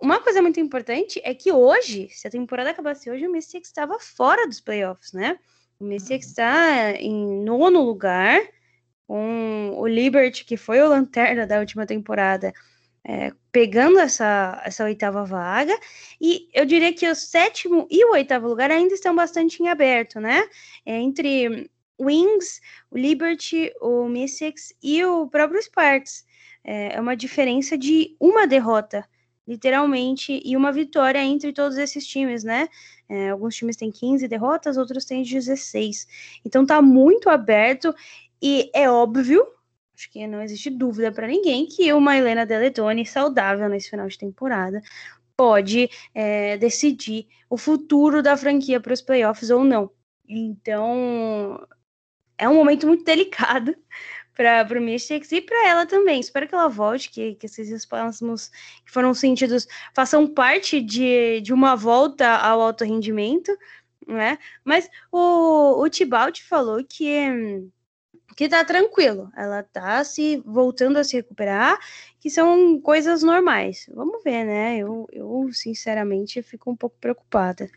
Uma 0.00 0.18
coisa 0.18 0.42
muito 0.42 0.58
importante 0.58 1.20
é 1.22 1.32
que 1.32 1.52
hoje, 1.52 2.08
se 2.10 2.26
a 2.26 2.30
temporada 2.30 2.70
acabasse 2.70 3.08
hoje, 3.08 3.24
o 3.24 3.30
Mystics 3.30 3.68
estava 3.68 4.00
fora 4.00 4.48
dos 4.48 4.58
playoffs, 4.58 5.12
né? 5.12 5.38
O 5.78 5.84
está 5.92 6.90
uhum. 6.90 6.96
em 6.96 7.44
nono 7.44 7.82
lugar, 7.82 8.40
com 9.06 9.74
o 9.76 9.86
Liberty, 9.86 10.44
que 10.44 10.56
foi 10.56 10.80
o 10.80 10.88
lanterna 10.88 11.46
da 11.46 11.58
última 11.58 11.86
temporada, 11.86 12.52
é, 13.04 13.32
pegando 13.50 13.98
essa, 13.98 14.62
essa 14.64 14.84
oitava 14.84 15.24
vaga, 15.24 15.76
e 16.20 16.48
eu 16.54 16.64
diria 16.64 16.92
que 16.92 17.08
o 17.08 17.14
sétimo 17.14 17.86
e 17.90 18.04
o 18.04 18.12
oitavo 18.12 18.46
lugar 18.48 18.70
ainda 18.70 18.94
estão 18.94 19.14
bastante 19.14 19.62
em 19.62 19.68
aberto, 19.68 20.20
né? 20.20 20.42
É, 20.86 20.98
entre 20.98 21.70
Wings, 22.00 22.60
o 22.90 22.98
Liberty, 22.98 23.72
o 23.80 24.08
Mystics 24.08 24.72
e 24.82 25.04
o 25.04 25.28
próprio 25.28 25.60
Sparks. 25.62 26.24
É, 26.64 26.94
é 26.94 27.00
uma 27.00 27.16
diferença 27.16 27.76
de 27.76 28.16
uma 28.20 28.46
derrota, 28.46 29.04
literalmente, 29.46 30.40
e 30.44 30.56
uma 30.56 30.70
vitória 30.70 31.18
entre 31.22 31.52
todos 31.52 31.76
esses 31.76 32.06
times, 32.06 32.44
né? 32.44 32.68
É, 33.08 33.30
alguns 33.30 33.56
times 33.56 33.76
têm 33.76 33.90
15 33.90 34.26
derrotas, 34.28 34.76
outros 34.76 35.04
têm 35.04 35.22
16. 35.22 36.06
Então 36.44 36.64
tá 36.64 36.80
muito 36.80 37.28
aberto 37.28 37.94
e 38.42 38.70
é 38.74 38.90
óbvio, 38.90 39.46
acho 39.94 40.10
que 40.10 40.26
não 40.26 40.42
existe 40.42 40.68
dúvida 40.68 41.12
para 41.12 41.28
ninguém, 41.28 41.66
que 41.66 41.92
uma 41.92 42.16
Helena 42.16 42.44
Deletone 42.44 43.06
saudável 43.06 43.68
nesse 43.68 43.90
final 43.90 44.08
de 44.08 44.18
temporada 44.18 44.82
pode 45.36 45.88
é, 46.14 46.56
decidir 46.58 47.28
o 47.48 47.56
futuro 47.56 48.22
da 48.22 48.36
franquia 48.36 48.80
para 48.80 48.92
os 48.92 49.02
playoffs 49.02 49.50
ou 49.50 49.64
não. 49.64 49.90
Então, 50.28 51.66
é 52.38 52.48
um 52.48 52.54
momento 52.54 52.86
muito 52.86 53.04
delicado 53.04 53.76
para 54.34 54.66
o 54.78 54.82
Mystics 54.82 55.30
e 55.30 55.40
para 55.40 55.68
ela 55.68 55.86
também. 55.86 56.18
Espero 56.18 56.48
que 56.48 56.54
ela 56.54 56.68
volte, 56.68 57.10
que, 57.10 57.34
que 57.36 57.46
esses 57.46 57.68
espasmos 57.70 58.48
que 58.84 58.90
foram 58.90 59.14
sentidos 59.14 59.68
façam 59.94 60.26
parte 60.26 60.80
de, 60.80 61.40
de 61.42 61.52
uma 61.52 61.76
volta 61.76 62.28
ao 62.38 62.60
alto 62.60 62.84
rendimento, 62.84 63.56
né? 64.06 64.38
Mas 64.64 64.90
o, 65.12 65.80
o 65.80 65.88
Tibalt 65.88 66.40
falou 66.42 66.82
que 66.84 67.70
que 68.34 68.48
tá 68.48 68.64
tranquilo, 68.64 69.30
ela 69.36 69.62
tá 69.62 70.02
se 70.04 70.42
voltando 70.44 70.96
a 70.96 71.04
se 71.04 71.16
recuperar, 71.16 71.78
que 72.20 72.30
são 72.30 72.80
coisas 72.80 73.22
normais. 73.22 73.86
Vamos 73.94 74.22
ver, 74.22 74.44
né? 74.44 74.78
Eu, 74.78 75.06
eu 75.12 75.48
sinceramente 75.52 76.42
fico 76.42 76.70
um 76.70 76.76
pouco 76.76 76.96
preocupada. 77.00 77.68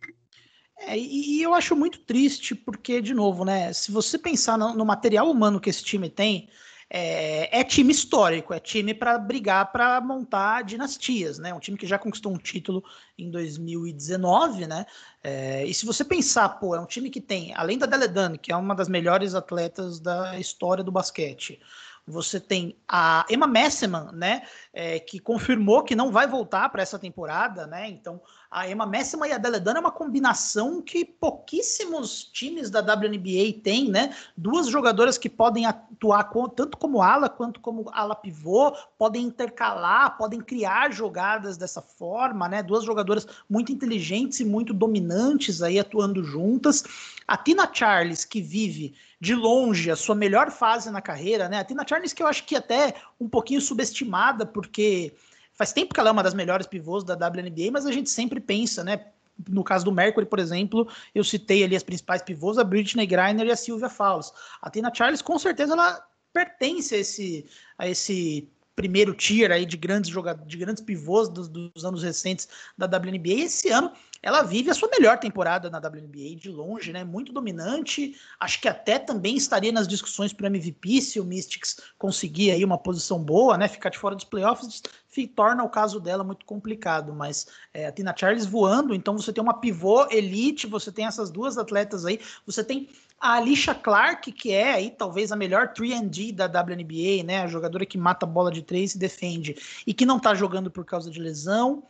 É, 0.78 0.98
e 0.98 1.42
eu 1.42 1.54
acho 1.54 1.76
muito 1.76 2.00
triste, 2.00 2.54
porque, 2.54 3.02
de 3.02 3.14
novo, 3.14 3.46
né? 3.46 3.72
Se 3.74 3.92
você 3.92 4.18
pensar 4.18 4.58
no, 4.58 4.74
no 4.74 4.86
material 4.86 5.30
humano 5.30 5.60
que 5.60 5.70
esse 5.70 5.84
time 5.84 6.10
tem, 6.10 6.50
é, 6.90 7.60
é 7.60 7.64
time 7.64 7.92
histórico, 7.92 8.54
é 8.54 8.60
time 8.60 8.94
para 8.94 9.18
brigar 9.18 9.72
para 9.72 10.00
montar 10.00 10.64
dinastias, 10.64 11.40
né? 11.40 11.54
Um 11.54 11.60
time 11.60 11.78
que 11.78 11.88
já 11.88 11.98
conquistou 11.98 12.32
um 12.32 12.38
título 12.38 12.84
em 13.18 13.30
2019, 13.32 14.68
né? 14.68 14.86
É, 15.24 15.66
e 15.66 15.74
se 15.74 15.86
você 15.86 16.06
pensar, 16.06 16.50
pô, 16.50 16.76
é 16.76 16.80
um 16.80 16.86
time 16.86 17.10
que 17.10 17.22
tem, 17.22 17.54
além 17.56 17.78
da 17.78 17.86
Deledane, 17.86 18.38
que 18.38 18.52
é 18.52 18.56
uma 18.56 18.76
das 18.76 18.88
melhores 18.88 19.34
atletas 19.34 20.00
da 20.00 20.38
história 20.40 20.84
do 20.84 20.92
basquete, 20.92 21.60
você 22.08 22.40
tem 22.40 22.78
a 22.88 23.26
Emma 23.30 23.48
Messman, 23.48 24.12
né, 24.14 24.44
é, 24.72 25.00
que 25.00 25.20
confirmou 25.20 25.84
que 25.84 25.96
não 25.96 26.12
vai 26.12 26.28
voltar 26.28 26.70
para 26.70 26.84
essa 26.84 27.00
temporada, 27.00 27.66
né? 27.66 27.90
Então 27.90 28.22
a 28.56 28.70
Emma 28.70 28.86
Messman 28.86 29.30
e 29.30 29.34
a 29.34 29.38
Deledana 29.38 29.80
é 29.80 29.82
uma 29.82 29.92
combinação 29.92 30.82
que 30.82 31.04
pouquíssimos 31.04 32.24
times 32.24 32.70
da 32.70 32.80
WNBA 32.80 33.60
têm, 33.62 33.90
né? 33.90 34.16
Duas 34.38 34.70
jogadoras 34.70 35.18
que 35.18 35.30
podem 35.30 35.66
atuar 35.66 36.24
com, 36.30 36.48
tanto 36.48 36.78
como 36.78 37.02
ala 37.02 37.28
quanto 37.28 37.60
como 37.60 37.90
ala 37.92 38.16
pivô, 38.16 38.72
podem 38.98 39.26
intercalar, 39.26 40.18
podem 40.18 40.40
criar 40.40 40.94
jogadas 40.94 41.58
dessa 41.58 41.82
forma, 41.82 42.48
né? 42.48 42.64
Duas 42.64 42.86
jogadoras 42.86 43.28
muito 43.50 43.74
inteligentes 43.74 44.40
e 44.40 44.46
muito 44.46 44.74
dominantes 44.74 45.62
aí 45.62 45.78
atuando 45.78 46.24
juntas. 46.24 46.82
A 47.28 47.36
Tina 47.36 47.70
Charles, 47.74 48.24
que 48.24 48.42
vive 48.42 48.96
de 49.20 49.36
longe 49.36 49.92
a 49.92 49.98
sua 49.98 50.16
melhor 50.16 50.50
fase 50.50 50.90
na 50.90 51.02
carreira, 51.02 51.50
né? 51.50 51.60
A 51.60 51.66
Tina 51.66 51.86
Charles, 51.86 52.14
que 52.14 52.24
eu 52.24 52.28
acho 52.28 52.46
que 52.46 52.56
até 52.56 52.96
um 53.20 53.28
pouquinho 53.28 53.60
subestimada, 53.60 54.46
porque 54.46 55.14
faz 55.56 55.74
tempo 55.74 55.94
que 55.94 56.00
ela 56.00 56.10
é 56.10 56.12
uma 56.12 56.24
das 56.24 56.34
melhores 56.34 56.68
pivôs 56.68 57.04
da 57.04 57.14
WNBA, 57.16 57.72
mas 57.72 57.86
a 57.86 57.92
gente 57.92 58.10
sempre 58.10 58.40
pensa, 58.40 58.84
né? 58.84 59.06
No 59.50 59.64
caso 59.64 59.84
do 59.84 59.92
Mercury, 59.92 60.26
por 60.26 60.40
exemplo, 60.40 60.88
eu 61.14 61.24
citei 61.24 61.64
ali 61.64 61.76
as 61.76 61.84
principais 61.84 62.22
pivôs, 62.22 62.58
a 62.58 62.64
Britney 62.64 63.06
Griner 63.06 63.46
e 63.46 63.52
a 63.52 63.56
Sylvia 63.56 63.90
Fowles. 63.90 64.32
A 64.62 64.70
Tina 64.70 64.94
Charles, 64.94 65.22
com 65.22 65.38
certeza, 65.38 65.74
ela 65.74 66.06
pertence 66.32 66.96
a 66.96 66.98
esse, 66.98 67.46
a 67.78 67.88
esse 67.88 68.50
primeiro 68.76 69.14
tier 69.14 69.52
aí 69.52 69.66
de 69.66 69.78
grandes 69.78 70.10
jogadores, 70.10 70.50
de 70.50 70.58
grandes 70.58 70.84
pivôs 70.84 71.30
dos, 71.30 71.48
dos, 71.48 71.86
anos 71.86 72.04
recentes 72.04 72.48
da 72.78 72.86
WNBA. 72.86 73.34
E 73.34 73.42
esse 73.44 73.70
ano 73.70 73.92
ela 74.26 74.42
vive 74.42 74.72
a 74.72 74.74
sua 74.74 74.90
melhor 74.90 75.20
temporada 75.20 75.70
na 75.70 75.78
WNBA 75.78 76.36
de 76.36 76.50
longe, 76.50 76.92
né? 76.92 77.04
Muito 77.04 77.32
dominante. 77.32 78.16
Acho 78.40 78.60
que 78.60 78.68
até 78.68 78.98
também 78.98 79.36
estaria 79.36 79.72
nas 79.72 79.88
discussões 79.88 80.34
para 80.34 80.48
MVP 80.48 81.00
se 81.00 81.20
o 81.20 81.24
Mystics 81.24 81.78
conseguir 81.96 82.50
aí 82.50 82.66
uma 82.66 82.80
posição 82.80 83.24
boa, 83.24 83.56
né? 83.56 83.68
Ficar 83.68 83.90
de 83.90 84.00
fora 84.00 84.16
dos 84.16 84.26
playoffs 84.26 84.82
torna 85.28 85.64
o 85.64 85.70
caso 85.70 86.00
dela 86.00 86.24
muito 86.24 86.44
complicado. 86.44 87.14
Mas 87.14 87.46
é, 87.72 87.86
a 87.86 87.92
Tina 87.92 88.16
Charles 88.18 88.48
voando, 88.48 88.96
então 88.96 89.16
você 89.16 89.32
tem 89.32 89.44
uma 89.44 89.60
pivô 89.60 90.08
elite, 90.10 90.66
você 90.66 90.92
tem 90.92 91.06
essas 91.06 91.30
duas 91.30 91.56
atletas 91.56 92.04
aí, 92.04 92.20
você 92.46 92.64
tem 92.64 92.90
a 93.20 93.34
Alicia 93.34 93.74
Clark, 93.74 94.32
que 94.32 94.52
é 94.52 94.74
aí 94.74 94.90
talvez 94.90 95.32
a 95.32 95.36
melhor 95.36 95.72
3D 95.72 96.34
da 96.34 96.46
WNBA, 96.48 97.24
né? 97.24 97.44
A 97.44 97.48
jogadora 97.48 97.86
que 97.86 97.98
mata 97.98 98.26
a 98.26 98.30
bola 98.30 98.52
de 98.52 98.64
três 98.64 98.96
e 98.96 98.98
defende 98.98 99.56
e 99.86 99.94
que 99.94 100.06
não 100.06 100.20
tá 100.20 100.34
jogando 100.34 100.70
por 100.72 100.84
causa 100.84 101.12
de 101.12 101.22
lesão. 101.22 101.84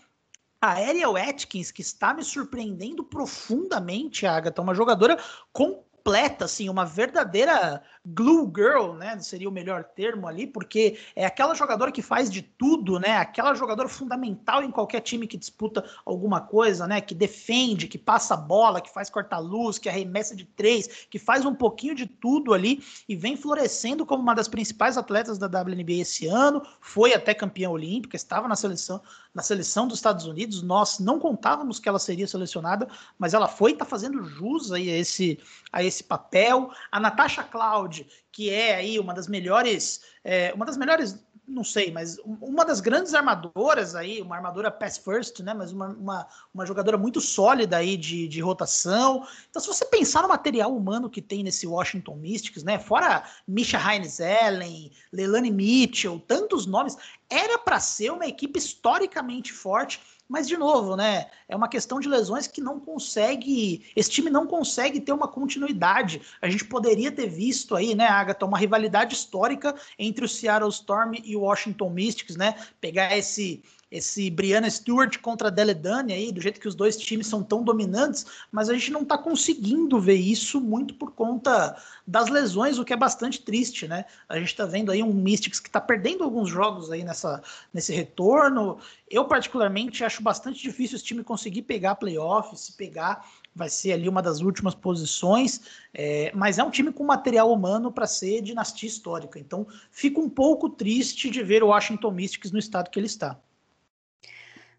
A 0.61 0.69
Ariel 0.73 1.15
Atkins, 1.17 1.71
que 1.71 1.81
está 1.81 2.13
me 2.13 2.23
surpreendendo 2.23 3.03
profundamente, 3.03 4.25
Agatha, 4.25 4.61
uma 4.61 4.73
jogadora 4.73 5.17
com 5.51 5.83
completa, 6.05 6.45
assim, 6.45 6.69
uma 6.69 6.85
verdadeira 6.85 7.81
glue 8.05 8.51
girl, 8.55 8.93
né? 8.93 9.19
Seria 9.19 9.49
o 9.49 9.51
melhor 9.51 9.83
termo 9.83 10.27
ali, 10.27 10.45
porque 10.45 10.97
é 11.15 11.25
aquela 11.25 11.55
jogadora 11.55 11.91
que 11.91 12.01
faz 12.01 12.29
de 12.29 12.41
tudo, 12.41 12.99
né? 12.99 13.17
Aquela 13.17 13.53
jogadora 13.55 13.89
fundamental 13.89 14.63
em 14.63 14.71
qualquer 14.71 15.01
time 15.01 15.27
que 15.27 15.37
disputa 15.37 15.83
alguma 16.05 16.41
coisa, 16.41 16.85
né? 16.85 17.01
Que 17.01 17.15
defende, 17.15 17.87
que 17.87 17.97
passa 17.97 18.35
bola, 18.35 18.81
que 18.81 18.93
faz 18.93 19.09
corta-luz, 19.09 19.79
que 19.79 19.89
arremessa 19.89 20.35
de 20.35 20.45
três, 20.45 21.07
que 21.09 21.17
faz 21.17 21.45
um 21.45 21.55
pouquinho 21.55 21.95
de 21.95 22.05
tudo 22.05 22.53
ali 22.53 22.83
e 23.09 23.15
vem 23.15 23.35
florescendo 23.35 24.05
como 24.05 24.21
uma 24.21 24.35
das 24.35 24.47
principais 24.47 24.97
atletas 24.97 25.37
da 25.37 25.47
WNBA 25.47 26.01
esse 26.01 26.27
ano. 26.27 26.61
Foi 26.79 27.13
até 27.13 27.33
campeã 27.33 27.69
olímpica, 27.69 28.15
estava 28.15 28.47
na 28.47 28.55
seleção, 28.55 29.01
na 29.33 29.41
seleção 29.41 29.87
dos 29.87 29.97
Estados 29.97 30.25
Unidos. 30.25 30.61
Nós 30.61 30.99
não 30.99 31.19
contávamos 31.19 31.79
que 31.79 31.89
ela 31.89 31.99
seria 31.99 32.27
selecionada, 32.27 32.87
mas 33.17 33.33
ela 33.33 33.47
foi 33.47 33.71
e 33.71 33.73
está 33.73 33.85
fazendo 33.85 34.23
jus 34.23 34.71
aí 34.71 34.89
a 34.89 34.97
esse, 34.97 35.39
a 35.71 35.83
esse 35.83 36.03
papel. 36.03 36.71
A 36.91 36.99
Natasha 36.99 37.43
Cloud, 37.43 37.94
que 38.31 38.49
é 38.49 38.75
aí 38.75 38.99
uma 38.99 39.13
das 39.13 39.27
melhores, 39.27 40.01
é, 40.23 40.53
uma 40.53 40.65
das 40.65 40.77
melhores 40.77 41.23
não 41.47 41.63
sei, 41.63 41.91
mas 41.91 42.17
uma 42.25 42.65
das 42.65 42.81
grandes 42.81 43.13
armadoras 43.13 43.95
aí, 43.95 44.21
uma 44.21 44.35
armadora 44.35 44.71
pass 44.71 44.97
first, 44.97 45.39
né? 45.41 45.53
Mas 45.53 45.71
uma, 45.71 45.89
uma, 45.89 46.27
uma, 46.53 46.65
jogadora 46.65 46.97
muito 46.97 47.21
sólida 47.21 47.77
aí 47.77 47.95
de, 47.95 48.27
de 48.27 48.41
rotação. 48.41 49.25
Então, 49.49 49.61
se 49.61 49.67
você 49.67 49.85
pensar 49.85 50.23
no 50.23 50.27
material 50.27 50.75
humano 50.75 51.09
que 51.09 51.21
tem 51.21 51.43
nesse 51.43 51.67
Washington 51.67 52.15
Mystics, 52.15 52.63
né? 52.63 52.79
Fora 52.79 53.23
Misha 53.47 53.77
Hines 53.77 54.19
Ellen, 54.19 54.91
Leilani 55.11 55.51
Mitchell, 55.51 56.19
tantos 56.27 56.65
nomes, 56.65 56.97
era 57.29 57.59
para 57.59 57.79
ser 57.79 58.11
uma 58.11 58.25
equipe 58.25 58.57
historicamente 58.57 59.53
forte 59.53 60.01
mas, 60.27 60.47
de 60.47 60.57
novo, 60.57 60.95
né? 60.95 61.27
É 61.47 61.55
uma 61.55 61.67
questão 61.67 61.99
de 61.99 62.09
lesões 62.09 62.47
que 62.47 62.59
não 62.59 62.79
consegue. 62.79 63.85
Esse 63.95 64.09
time 64.09 64.29
não 64.29 64.47
consegue 64.47 64.99
ter 64.99 65.11
uma 65.11 65.27
continuidade. 65.27 66.21
A 66.41 66.49
gente 66.49 66.65
poderia 66.65 67.11
ter 67.11 67.27
visto 67.27 67.75
aí, 67.75 67.93
né, 67.93 68.07
Agatha, 68.07 68.45
uma 68.45 68.57
rivalidade 68.57 69.13
histórica 69.13 69.75
entre 69.99 70.25
o 70.25 70.29
Seattle 70.29 70.69
Storm 70.69 71.13
e 71.23 71.35
o 71.35 71.41
Washington 71.41 71.89
Mystics, 71.91 72.35
né? 72.35 72.55
Pegar 72.81 73.15
esse 73.15 73.63
esse 73.95 74.29
Brianna 74.29 74.69
Stewart 74.69 75.17
contra 75.19 75.49
Deledane 75.49 76.13
aí, 76.13 76.31
do 76.31 76.41
jeito 76.41 76.59
que 76.59 76.67
os 76.67 76.75
dois 76.75 76.97
times 76.97 77.27
são 77.27 77.41
tão 77.41 77.63
dominantes, 77.63 78.25
mas 78.51 78.69
a 78.69 78.73
gente 78.73 78.91
não 78.91 79.03
está 79.03 79.17
conseguindo 79.17 79.99
ver 79.99 80.15
isso 80.15 80.59
muito 80.59 80.93
por 80.95 81.11
conta 81.11 81.77
das 82.05 82.27
lesões, 82.27 82.77
o 82.77 82.83
que 82.83 82.91
é 82.91 82.97
bastante 82.97 83.41
triste, 83.41 83.87
né? 83.87 84.05
A 84.27 84.37
gente 84.37 84.49
está 84.49 84.65
vendo 84.65 84.91
aí 84.91 85.01
um 85.01 85.13
Mystics 85.13 85.59
que 85.59 85.69
está 85.69 85.79
perdendo 85.79 86.23
alguns 86.23 86.49
jogos 86.49 86.91
aí 86.91 87.03
nessa, 87.03 87.41
nesse 87.73 87.93
retorno. 87.93 88.77
Eu, 89.09 89.25
particularmente, 89.25 90.03
acho 90.03 90.21
bastante 90.21 90.61
difícil 90.61 90.97
esse 90.97 91.05
time 91.05 91.23
conseguir 91.23 91.61
pegar 91.61 91.95
playoff, 91.95 92.55
se 92.57 92.73
pegar 92.73 93.25
vai 93.55 93.69
ser 93.69 93.93
ali 93.93 94.09
uma 94.09 94.21
das 94.21 94.41
últimas 94.41 94.75
posições, 94.75 95.61
é, 95.93 96.29
mas 96.35 96.59
é 96.59 96.63
um 96.63 96.69
time 96.69 96.91
com 96.91 97.05
material 97.05 97.49
humano 97.49 97.89
para 97.89 98.05
ser 98.05 98.41
dinastia 98.41 98.89
histórica. 98.89 99.39
Então, 99.39 99.65
fico 99.89 100.19
um 100.19 100.29
pouco 100.29 100.69
triste 100.69 101.29
de 101.29 101.41
ver 101.41 101.63
o 101.63 101.67
Washington 101.67 102.11
Mystics 102.11 102.51
no 102.51 102.59
estado 102.59 102.89
que 102.89 102.99
ele 102.99 103.07
está. 103.07 103.39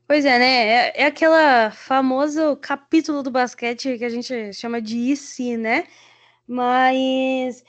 Pois 0.06 0.24
é, 0.24 0.38
né? 0.38 0.68
É, 0.68 1.02
é 1.02 1.06
aquela 1.06 1.70
famoso 1.72 2.56
capítulo 2.58 3.22
do 3.22 3.30
basquete 3.30 3.98
que 3.98 4.04
a 4.04 4.08
gente 4.08 4.52
chama 4.52 4.80
de 4.80 4.96
IC, 4.96 5.56
né? 5.56 5.86
Mas 6.46 7.64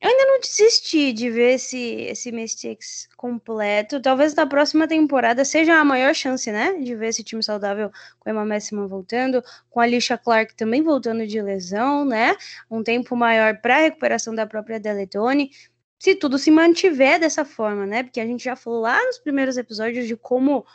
eu 0.00 0.08
ainda 0.10 0.26
não 0.26 0.40
desisti 0.40 1.12
de 1.12 1.30
ver 1.30 1.54
esse, 1.54 1.78
esse 1.78 2.32
Mystics 2.32 3.08
completo. 3.16 4.00
Talvez 4.00 4.34
na 4.34 4.46
próxima 4.46 4.88
temporada 4.88 5.44
seja 5.44 5.74
a 5.80 5.84
maior 5.84 6.14
chance, 6.14 6.50
né? 6.50 6.74
De 6.80 6.94
ver 6.94 7.08
esse 7.08 7.22
time 7.24 7.42
saudável 7.42 7.90
com 8.18 8.30
a 8.30 8.32
Emma 8.32 8.44
Messima 8.46 8.86
voltando, 8.86 9.42
com 9.70 9.80
a 9.80 9.84
Alicia 9.84 10.16
Clark 10.18 10.54
também 10.56 10.82
voltando 10.82 11.26
de 11.26 11.40
lesão, 11.42 12.04
né? 12.04 12.36
Um 12.70 12.82
tempo 12.82 13.14
maior 13.16 13.58
para 13.60 13.76
a 13.76 13.80
recuperação 13.80 14.34
da 14.34 14.46
própria 14.46 14.80
Deletone. 14.80 15.50
Se 15.98 16.14
tudo 16.14 16.38
se 16.38 16.50
mantiver 16.50 17.20
dessa 17.20 17.44
forma, 17.44 17.86
né? 17.86 18.02
Porque 18.02 18.20
a 18.20 18.26
gente 18.26 18.44
já 18.44 18.56
falou 18.56 18.80
lá 18.80 19.02
nos 19.04 19.18
primeiros 19.18 19.56
episódios 19.58 20.06
de 20.06 20.16
como 20.16 20.66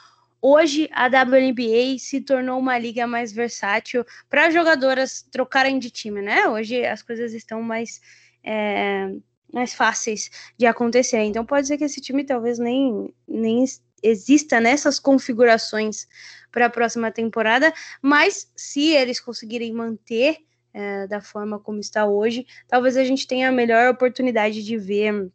Hoje 0.41 0.89
a 0.93 1.07
WNBA 1.07 1.97
se 1.99 2.21
tornou 2.21 2.59
uma 2.59 2.77
liga 2.77 3.05
mais 3.05 3.31
versátil 3.31 4.05
para 4.29 4.49
jogadoras 4.49 5.21
trocarem 5.29 5.77
de 5.79 5.89
time, 5.89 6.21
né? 6.21 6.47
Hoje 6.47 6.85
as 6.85 7.01
coisas 7.01 7.33
estão 7.33 7.61
mais, 7.61 7.99
é, 8.43 9.11
mais 9.53 9.73
fáceis 9.73 10.29
de 10.57 10.65
acontecer. 10.65 11.19
Então 11.23 11.45
pode 11.45 11.67
ser 11.67 11.77
que 11.77 11.83
esse 11.83 11.99
time 11.99 12.23
talvez 12.23 12.57
nem, 12.57 13.13
nem 13.27 13.65
exista 14.01 14.61
nessas 14.61 14.97
configurações 14.97 16.07
para 16.51 16.67
a 16.67 16.69
próxima 16.69 17.11
temporada, 17.11 17.73
mas 18.01 18.49
se 18.55 18.91
eles 18.91 19.19
conseguirem 19.19 19.73
manter 19.73 20.37
é, 20.73 21.05
da 21.07 21.21
forma 21.21 21.59
como 21.59 21.79
está 21.79 22.05
hoje, 22.05 22.45
talvez 22.67 22.95
a 22.95 23.03
gente 23.03 23.27
tenha 23.27 23.49
a 23.49 23.51
melhor 23.51 23.89
oportunidade 23.89 24.63
de 24.63 24.77
ver 24.77 25.29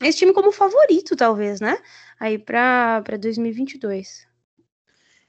esse 0.00 0.18
time 0.18 0.32
como 0.32 0.52
favorito, 0.52 1.16
talvez, 1.16 1.60
né? 1.60 1.78
Aí 2.18 2.38
para 2.38 3.00
2022. 3.20 4.26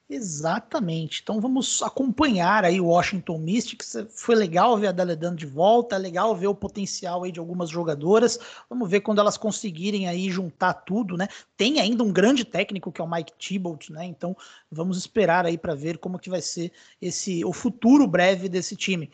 Exatamente. 0.08 1.22
Então 1.24 1.42
vamos 1.42 1.82
acompanhar 1.82 2.64
aí 2.64 2.80
o 2.80 2.86
Washington 2.86 3.40
Mystics. 3.40 3.96
Foi 4.12 4.36
legal 4.36 4.78
ver 4.78 4.88
a 4.88 4.92
Daledano 4.92 5.36
de 5.36 5.48
volta, 5.48 5.98
legal 5.98 6.36
ver 6.36 6.46
o 6.46 6.54
potencial 6.54 7.24
aí 7.24 7.32
de 7.32 7.40
algumas 7.40 7.72
jogadoras. 7.72 8.40
Vamos 8.70 8.88
ver 8.88 9.02
quando 9.02 9.20
elas 9.20 9.36
conseguirem 9.36 10.08
aí 10.08 10.30
juntar 10.30 10.74
tudo, 10.74 11.18
né? 11.18 11.28
Tem 11.58 11.80
ainda 11.80 12.04
um 12.04 12.14
grande 12.14 12.46
técnico 12.46 12.92
que 12.92 13.02
é 13.02 13.04
o 13.04 13.10
Mike 13.10 13.34
Thibault, 13.40 13.92
né? 13.92 14.06
Então 14.06 14.38
vamos 14.72 14.96
esperar 14.98 15.44
aí 15.44 15.58
para 15.58 15.74
ver 15.74 15.98
como 15.98 16.20
que 16.20 16.30
vai 16.30 16.42
ser 16.42 16.72
esse 17.02 17.44
o 17.44 17.52
futuro 17.52 18.06
breve 18.06 18.48
desse 18.48 18.76
time. 18.76 19.10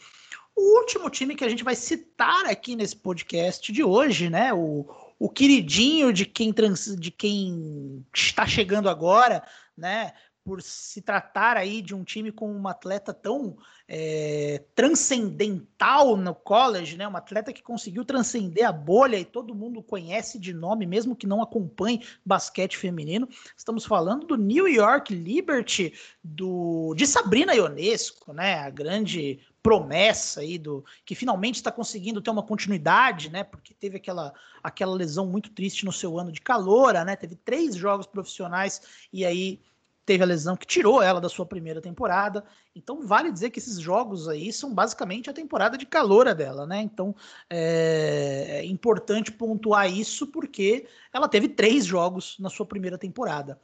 O 0.54 0.80
último 0.80 1.10
time 1.10 1.36
que 1.36 1.46
a 1.46 1.50
gente 1.50 1.64
vai 1.64 1.76
citar 1.76 2.46
aqui 2.46 2.76
nesse 2.76 2.98
podcast 2.98 3.72
de 3.72 3.82
hoje, 3.82 4.30
né? 4.30 4.54
O, 4.54 4.86
o 5.22 5.30
queridinho 5.30 6.12
de 6.12 6.26
quem, 6.26 6.52
trans, 6.52 6.96
de 6.98 7.12
quem 7.12 8.04
está 8.12 8.48
chegando 8.48 8.90
agora, 8.90 9.44
né? 9.78 10.14
Por 10.44 10.62
se 10.62 11.02
tratar 11.02 11.56
aí 11.56 11.82
de 11.82 11.94
um 11.94 12.04
time 12.04 12.32
com 12.32 12.52
uma 12.52 12.72
atleta 12.72 13.14
tão 13.14 13.58
é, 13.88 14.64
transcendental 14.74 16.16
no 16.18 16.34
college, 16.34 16.98
né? 16.98 17.08
Uma 17.08 17.20
atleta 17.20 17.54
que 17.54 17.62
conseguiu 17.62 18.04
transcender 18.04 18.68
a 18.68 18.72
bolha 18.72 19.18
e 19.18 19.26
todo 19.26 19.54
mundo 19.54 19.84
conhece 19.84 20.40
de 20.40 20.54
nome, 20.54 20.86
mesmo 20.86 21.16
que 21.16 21.28
não 21.28 21.42
acompanhe 21.42 22.04
basquete 22.26 22.78
feminino. 22.78 23.28
Estamos 23.56 23.86
falando 23.86 24.26
do 24.26 24.36
New 24.36 24.68
York 24.68 25.14
Liberty, 25.14 25.94
do 26.24 26.94
de 26.96 27.06
Sabrina 27.06 27.54
Ionesco, 27.54 28.34
né? 28.34 28.60
A 28.60 28.70
grande 28.70 29.40
promessa 29.62 30.42
aí 30.42 30.58
do 30.58 30.84
que 31.06 31.14
finalmente 31.14 31.56
está 31.56 31.72
conseguindo 31.72 32.22
ter 32.22 32.32
uma 32.32 32.44
continuidade, 32.44 33.30
né? 33.30 33.44
Porque 33.44 33.74
teve 33.74 33.98
aquela, 33.98 34.34
aquela 34.64 34.94
lesão 34.94 35.28
muito 35.28 35.52
triste 35.52 35.86
no 35.86 35.92
seu 35.92 36.18
ano 36.18 36.32
de 36.32 36.42
caloura, 36.42 37.06
né? 37.06 37.16
Teve 37.16 37.36
três 37.36 37.76
jogos 37.76 38.08
profissionais 38.08 38.82
e 39.14 39.24
aí 39.24 39.62
teve 40.06 40.24
a 40.24 40.28
lesão 40.28 40.56
que 40.56 40.66
tirou 40.66 41.02
ela 41.02 41.22
da 41.22 41.30
sua 41.30 41.46
primeira 41.46 41.82
temporada. 41.82 42.44
Então 42.76 43.02
vale 43.02 43.32
dizer 43.32 43.50
que 43.50 43.60
esses 43.60 43.80
jogos 43.80 44.28
aí 44.28 44.52
são 44.52 44.74
basicamente 44.74 45.30
a 45.30 45.34
temporada 45.34 45.78
de 45.78 45.86
caloura 45.86 46.34
dela, 46.34 46.66
né? 46.66 46.82
Então 46.82 47.16
é, 47.50 48.60
é 48.62 48.66
importante 48.66 49.32
pontuar 49.32 49.92
isso 49.92 50.28
porque 50.28 50.88
ela 51.14 51.28
teve 51.28 51.48
três 51.50 51.86
jogos 51.86 52.38
na 52.40 52.50
sua 52.50 52.66
primeira 52.66 52.98
temporada. 52.98 53.60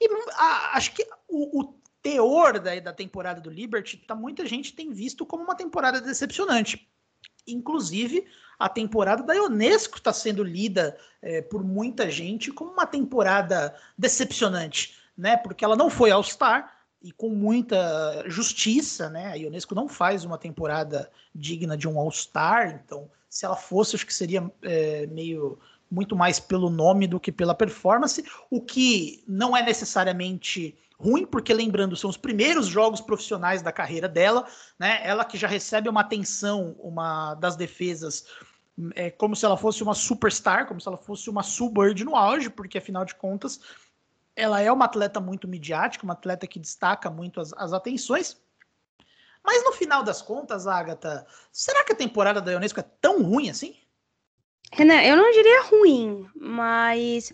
E 0.00 0.08
a, 0.34 0.76
acho 0.76 0.94
que 0.94 1.06
o, 1.28 1.60
o 1.60 1.74
teor 2.02 2.58
da, 2.58 2.78
da 2.80 2.92
temporada 2.92 3.40
do 3.40 3.50
Liberty, 3.50 3.96
tá, 3.98 4.14
muita 4.14 4.46
gente 4.46 4.74
tem 4.74 4.90
visto 4.90 5.26
como 5.26 5.44
uma 5.44 5.54
temporada 5.54 6.00
decepcionante. 6.00 6.88
Inclusive, 7.46 8.26
a 8.58 8.68
temporada 8.68 9.22
da 9.22 9.34
Ionesco 9.34 9.96
está 9.96 10.12
sendo 10.12 10.42
lida 10.42 10.96
é, 11.20 11.42
por 11.42 11.64
muita 11.64 12.10
gente 12.10 12.52
como 12.52 12.70
uma 12.70 12.86
temporada 12.86 13.74
decepcionante 13.98 15.00
né? 15.20 15.36
Porque 15.36 15.64
ela 15.64 15.76
não 15.76 15.90
foi 15.90 16.10
All-Star 16.10 16.72
e 17.02 17.12
com 17.12 17.28
muita 17.28 18.24
justiça, 18.26 19.08
né? 19.08 19.28
A 19.28 19.34
Ionesco 19.34 19.74
não 19.74 19.88
faz 19.88 20.24
uma 20.24 20.38
temporada 20.38 21.10
digna 21.34 21.76
de 21.76 21.86
um 21.86 21.98
All-Star, 21.98 22.82
então 22.84 23.10
se 23.28 23.44
ela 23.44 23.56
fosse, 23.56 23.94
acho 23.94 24.06
que 24.06 24.14
seria 24.14 24.50
é, 24.62 25.06
meio 25.06 25.58
muito 25.90 26.16
mais 26.16 26.40
pelo 26.40 26.70
nome 26.70 27.06
do 27.06 27.20
que 27.20 27.30
pela 27.30 27.54
performance, 27.54 28.24
o 28.48 28.60
que 28.60 29.22
não 29.26 29.56
é 29.56 29.62
necessariamente 29.62 30.76
ruim, 30.98 31.26
porque 31.26 31.52
lembrando, 31.52 31.96
são 31.96 32.10
os 32.10 32.16
primeiros 32.16 32.66
jogos 32.66 33.00
profissionais 33.00 33.62
da 33.62 33.72
carreira 33.72 34.08
dela, 34.08 34.46
né? 34.78 35.00
Ela 35.02 35.24
que 35.24 35.36
já 35.36 35.48
recebe 35.48 35.88
uma 35.88 36.00
atenção, 36.00 36.76
uma 36.78 37.34
das 37.34 37.56
defesas 37.56 38.24
é 38.94 39.10
como 39.10 39.36
se 39.36 39.44
ela 39.44 39.56
fosse 39.56 39.82
uma 39.82 39.94
superstar, 39.94 40.66
como 40.66 40.80
se 40.80 40.88
ela 40.88 40.96
fosse 40.96 41.28
uma 41.28 41.42
Subbird 41.42 42.02
no 42.04 42.16
auge, 42.16 42.48
porque 42.48 42.78
afinal 42.78 43.04
de 43.04 43.14
contas 43.14 43.60
ela 44.34 44.60
é 44.60 44.70
uma 44.70 44.84
atleta 44.84 45.20
muito 45.20 45.48
midiática, 45.48 46.04
uma 46.04 46.14
atleta 46.14 46.46
que 46.46 46.58
destaca 46.58 47.10
muito 47.10 47.40
as, 47.40 47.52
as 47.54 47.72
atenções. 47.72 48.40
Mas 49.42 49.64
no 49.64 49.72
final 49.72 50.02
das 50.02 50.20
contas, 50.20 50.66
Agatha, 50.66 51.26
será 51.50 51.84
que 51.84 51.92
a 51.92 51.96
temporada 51.96 52.40
da 52.40 52.52
Ionesco 52.52 52.80
é 52.80 52.84
tão 53.00 53.22
ruim 53.22 53.50
assim? 53.50 53.76
Renan, 54.72 55.02
eu 55.02 55.16
não 55.16 55.32
diria 55.32 55.62
ruim, 55.64 56.28
mas 56.34 57.32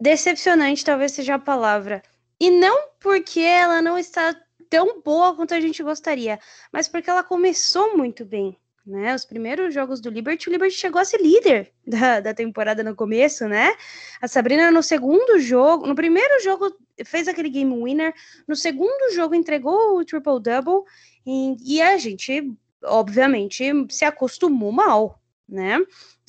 decepcionante 0.00 0.84
talvez 0.84 1.12
seja 1.12 1.34
a 1.34 1.38
palavra. 1.38 2.02
E 2.38 2.50
não 2.50 2.88
porque 2.98 3.40
ela 3.40 3.82
não 3.82 3.98
está 3.98 4.34
tão 4.68 5.00
boa 5.02 5.34
quanto 5.34 5.52
a 5.52 5.60
gente 5.60 5.82
gostaria, 5.82 6.40
mas 6.72 6.88
porque 6.88 7.10
ela 7.10 7.22
começou 7.22 7.96
muito 7.96 8.24
bem 8.24 8.58
né? 8.86 9.14
Os 9.14 9.24
primeiros 9.24 9.74
jogos 9.74 10.00
do 10.00 10.10
Liberty, 10.10 10.48
o 10.48 10.52
Liberty 10.52 10.74
chegou 10.74 11.00
a 11.00 11.04
ser 11.04 11.20
líder 11.20 11.72
da, 11.86 12.20
da 12.20 12.34
temporada 12.34 12.82
no 12.82 12.94
começo, 12.94 13.46
né? 13.48 13.74
A 14.20 14.28
Sabrina 14.28 14.70
no 14.70 14.82
segundo 14.82 15.38
jogo, 15.38 15.86
no 15.86 15.94
primeiro 15.94 16.42
jogo 16.42 16.74
fez 17.04 17.28
aquele 17.28 17.48
game 17.48 17.72
winner, 17.82 18.14
no 18.46 18.56
segundo 18.56 19.14
jogo 19.14 19.34
entregou 19.34 19.98
o 19.98 20.04
triple-double 20.04 20.82
e, 21.26 21.76
e, 21.76 21.82
a 21.82 21.96
gente, 21.98 22.52
obviamente, 22.84 23.64
se 23.90 24.04
acostumou 24.04 24.72
mal, 24.72 25.20
né? 25.48 25.78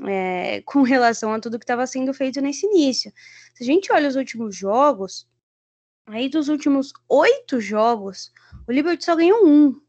É, 0.07 0.61
com 0.65 0.81
relação 0.83 1.33
a 1.33 1.39
tudo 1.39 1.59
que 1.59 1.63
estava 1.63 1.87
sendo 1.87 2.13
feito 2.13 2.41
nesse 2.41 2.65
início. 2.65 3.11
Se 3.55 3.63
a 3.63 3.65
gente 3.65 3.91
olha 3.91 4.07
os 4.07 4.15
últimos 4.15 4.55
jogos, 4.55 5.27
aí 6.05 6.27
dos 6.29 6.49
últimos 6.49 6.91
oito 7.07 7.61
jogos, 7.61 8.31
o 8.67 8.71
Liberty 8.71 9.05
só 9.05 9.15
ganhou 9.15 9.45
um, 9.45 9.79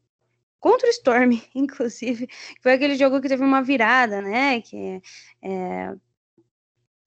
contra 0.63 0.87
o 0.87 0.91
Storm, 0.91 1.41
inclusive, 1.53 2.25
foi 2.61 2.71
aquele 2.71 2.95
jogo 2.95 3.19
que 3.19 3.27
teve 3.27 3.43
uma 3.43 3.61
virada, 3.61 4.21
né? 4.21 4.61
Que 4.61 5.01
é, 5.41 5.93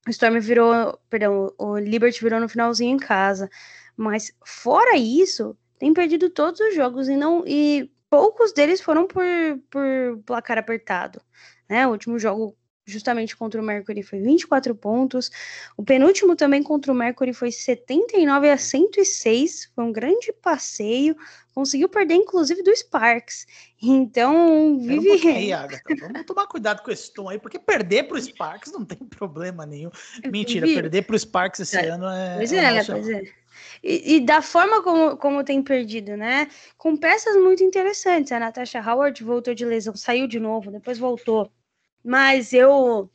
o 0.06 0.10
Storm 0.10 0.38
virou, 0.40 1.00
perdão, 1.08 1.50
o 1.56 1.78
Liberty 1.78 2.20
virou 2.20 2.38
no 2.38 2.50
finalzinho 2.50 2.94
em 2.94 2.98
casa. 2.98 3.48
Mas 3.96 4.30
fora 4.44 4.94
isso, 4.98 5.56
tem 5.78 5.94
perdido 5.94 6.28
todos 6.28 6.60
os 6.60 6.74
jogos 6.74 7.08
e 7.08 7.16
não 7.16 7.44
e 7.46 7.90
poucos 8.10 8.52
deles 8.52 8.82
foram 8.82 9.06
por, 9.06 9.24
por 9.70 10.22
placar 10.26 10.58
apertado. 10.58 11.22
Né? 11.66 11.86
O 11.86 11.92
último 11.92 12.18
jogo 12.18 12.54
justamente 12.86 13.36
contra 13.36 13.60
o 13.60 13.64
Mercury 13.64 14.02
foi 14.02 14.20
24 14.20 14.74
pontos. 14.74 15.30
O 15.76 15.82
penúltimo 15.82 16.36
também 16.36 16.62
contra 16.62 16.92
o 16.92 16.94
Mercury 16.94 17.34
foi 17.34 17.50
79 17.50 18.48
a 18.48 18.56
106. 18.56 19.70
Foi 19.74 19.84
um 19.84 19.92
grande 19.92 20.32
passeio. 20.32 21.16
Conseguiu 21.52 21.88
perder, 21.88 22.14
inclusive, 22.14 22.62
do 22.62 22.74
Sparks. 22.74 23.46
Então, 23.82 24.78
vive. 24.78 25.26
Um 25.26 25.34
aí, 25.34 25.52
Agatha. 25.52 25.82
Vamos 26.00 26.26
tomar 26.26 26.46
cuidado 26.46 26.82
com 26.82 26.90
esse 26.90 27.12
tom 27.12 27.28
aí, 27.28 27.38
porque 27.38 27.58
perder 27.58 28.04
para 28.04 28.16
o 28.16 28.22
Sparks 28.22 28.72
não 28.72 28.84
tem 28.84 28.98
problema 28.98 29.66
nenhum. 29.66 29.90
Mentira, 30.30 30.66
perder 30.66 31.02
para 31.02 31.16
o 31.16 31.18
Sparks 31.18 31.60
esse 31.60 31.76
é. 31.76 31.88
ano 31.88 32.06
é. 32.06 32.36
Pois 32.36 32.52
é, 32.52 32.76
é 32.76 32.84
pois 32.84 33.08
é. 33.08 33.22
E, 33.82 34.16
e, 34.16 34.20
da 34.20 34.42
forma 34.42 34.82
como, 34.82 35.16
como 35.16 35.42
tem 35.42 35.62
perdido, 35.62 36.16
né? 36.16 36.48
Com 36.76 36.96
peças 36.96 37.36
muito 37.36 37.64
interessantes. 37.64 38.32
A 38.32 38.38
Natasha 38.38 38.80
Howard 38.80 39.24
voltou 39.24 39.54
de 39.54 39.64
lesão, 39.64 39.96
saiu 39.96 40.26
de 40.26 40.38
novo, 40.38 40.70
depois 40.70 40.98
voltou 40.98 41.50
mas 42.06 42.52
eu 42.52 43.10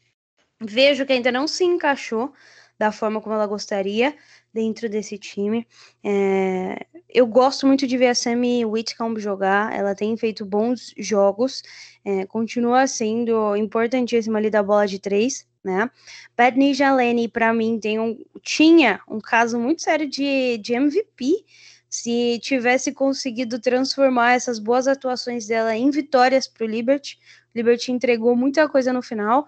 vejo 0.60 1.06
que 1.06 1.14
ainda 1.14 1.32
não 1.32 1.48
se 1.48 1.64
encaixou 1.64 2.34
da 2.78 2.92
forma 2.92 3.22
como 3.22 3.34
ela 3.34 3.48
gostaria 3.48 4.14
dentro 4.54 4.90
desse 4.90 5.18
time. 5.18 5.66
É, 6.04 6.86
eu 7.08 7.26
gosto 7.26 7.66
muito 7.66 7.88
de 7.88 7.98
ver 7.98 8.08
a 8.08 8.16
Sammy 8.16 8.66
Whitcomb 8.66 9.18
jogar, 9.20 9.74
ela 9.74 9.96
tem 9.96 10.18
feito 10.18 10.46
bons 10.46 10.94
jogos, 10.98 11.64
é, 12.04 12.26
continua 12.26 12.86
sendo 12.86 13.56
importantíssima 13.56 14.40
ali 14.40 14.50
da 14.50 14.62
bola 14.62 14.86
de 14.86 15.00
três, 15.00 15.48
né? 15.64 15.90
Bethany 16.36 16.74
Jalene, 16.74 17.28
para 17.30 17.54
mim, 17.54 17.80
tem 17.80 18.00
um, 18.00 18.18
tinha 18.42 19.00
um 19.08 19.22
caso 19.22 19.58
muito 19.58 19.82
sério 19.84 20.10
de, 20.10 20.58
de 20.58 20.74
MVP, 20.74 21.46
se 21.92 22.40
tivesse 22.40 22.94
conseguido 22.94 23.60
transformar 23.60 24.32
essas 24.32 24.60
boas 24.60 24.88
atuações 24.88 25.46
dela 25.46 25.76
em 25.76 25.92
vitórias 25.92 26.48
para 26.48 26.66
o 26.66 26.68
Liberty, 26.68 27.20
Liberty 27.54 27.92
entregou 27.92 28.34
muita 28.34 28.70
coisa 28.70 28.94
no 28.94 29.02
final. 29.02 29.46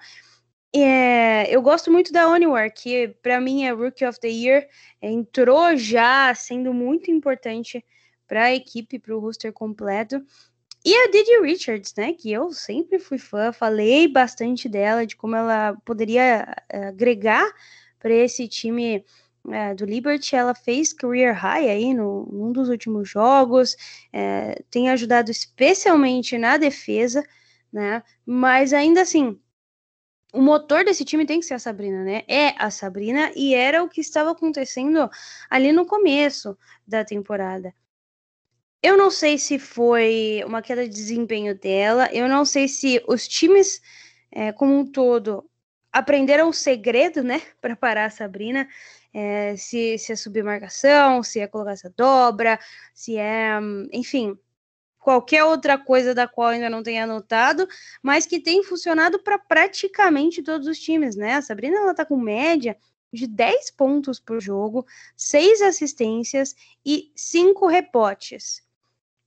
É, 0.75 1.49
eu 1.55 1.61
gosto 1.61 1.89
muito 1.89 2.11
da 2.11 2.27
Oniwar, 2.27 2.73
que 2.73 3.15
para 3.21 3.39
mim 3.39 3.63
é 3.63 3.71
Rookie 3.71 4.05
of 4.05 4.19
the 4.19 4.27
Year, 4.27 4.67
entrou 5.01 5.77
já 5.77 6.35
sendo 6.35 6.73
muito 6.73 7.09
importante 7.09 7.83
para 8.27 8.45
a 8.45 8.53
equipe, 8.53 8.99
para 8.99 9.15
o 9.15 9.19
roster 9.19 9.53
completo. 9.53 10.21
E 10.83 10.93
a 10.93 11.11
Didi 11.11 11.39
Richards, 11.41 11.93
né, 11.95 12.11
que 12.11 12.29
eu 12.29 12.51
sempre 12.51 12.99
fui 12.99 13.17
fã, 13.17 13.53
falei 13.53 14.05
bastante 14.05 14.67
dela, 14.67 15.07
de 15.07 15.15
como 15.15 15.33
ela 15.33 15.77
poderia 15.85 16.53
é, 16.67 16.87
agregar 16.87 17.49
para 17.99 18.13
esse 18.13 18.49
time 18.49 19.05
é, 19.49 19.73
do 19.73 19.85
Liberty, 19.85 20.35
ela 20.35 20.55
fez 20.55 20.93
career 20.93 21.33
high 21.33 21.69
aí 21.69 21.93
no, 21.93 22.25
num 22.31 22.51
dos 22.51 22.69
últimos 22.69 23.09
jogos, 23.09 23.75
é, 24.11 24.61
tem 24.69 24.89
ajudado 24.89 25.31
especialmente 25.31 26.37
na 26.37 26.57
defesa, 26.57 27.23
né? 27.71 28.03
Mas 28.25 28.73
ainda 28.73 29.01
assim, 29.01 29.39
o 30.33 30.41
motor 30.41 30.83
desse 30.83 31.05
time 31.05 31.25
tem 31.25 31.39
que 31.39 31.45
ser 31.45 31.55
a 31.55 31.59
Sabrina, 31.59 32.03
né? 32.03 32.23
É 32.27 32.55
a 32.57 32.71
Sabrina 32.71 33.31
e 33.35 33.53
era 33.53 33.83
o 33.83 33.89
que 33.89 34.01
estava 34.01 34.31
acontecendo 34.31 35.09
ali 35.49 35.71
no 35.71 35.85
começo 35.85 36.57
da 36.87 37.05
temporada. 37.05 37.73
Eu 38.81 38.97
não 38.97 39.09
sei 39.09 39.37
se 39.37 39.57
foi 39.59 40.43
uma 40.45 40.61
queda 40.61 40.83
de 40.83 40.93
desempenho 40.93 41.57
dela, 41.57 42.09
eu 42.11 42.27
não 42.27 42.43
sei 42.43 42.67
se 42.67 43.01
os 43.07 43.27
times 43.27 43.81
é, 44.31 44.51
como 44.51 44.77
um 44.77 44.85
todo 44.85 45.49
aprenderam 45.91 46.49
o 46.49 46.53
segredo, 46.53 47.23
né, 47.23 47.41
para 47.61 47.75
parar 47.75 48.05
a 48.05 48.09
Sabrina, 48.09 48.67
é, 49.13 49.55
se, 49.55 49.97
se 49.97 50.11
é 50.11 50.15
submarcação, 50.15 51.21
se 51.21 51.39
é 51.39 51.47
colocar 51.47 51.73
essa 51.73 51.93
dobra, 51.95 52.59
se 52.93 53.17
é, 53.17 53.59
enfim, 53.91 54.37
qualquer 54.99 55.43
outra 55.43 55.77
coisa 55.77 56.15
da 56.15 56.27
qual 56.27 56.47
ainda 56.49 56.69
não 56.69 56.81
tenha 56.81 57.03
anotado, 57.03 57.67
mas 58.01 58.25
que 58.25 58.39
tem 58.39 58.63
funcionado 58.63 59.19
para 59.19 59.37
praticamente 59.37 60.41
todos 60.41 60.67
os 60.67 60.79
times, 60.79 61.15
né? 61.15 61.35
A 61.35 61.41
Sabrina 61.41 61.77
ela 61.77 61.93
tá 61.93 62.05
com 62.05 62.17
média 62.17 62.77
de 63.11 63.27
10 63.27 63.71
pontos 63.71 64.19
por 64.19 64.41
jogo, 64.41 64.85
6 65.15 65.61
assistências 65.61 66.55
e 66.83 67.11
5 67.15 67.67
rebotes. 67.67 68.63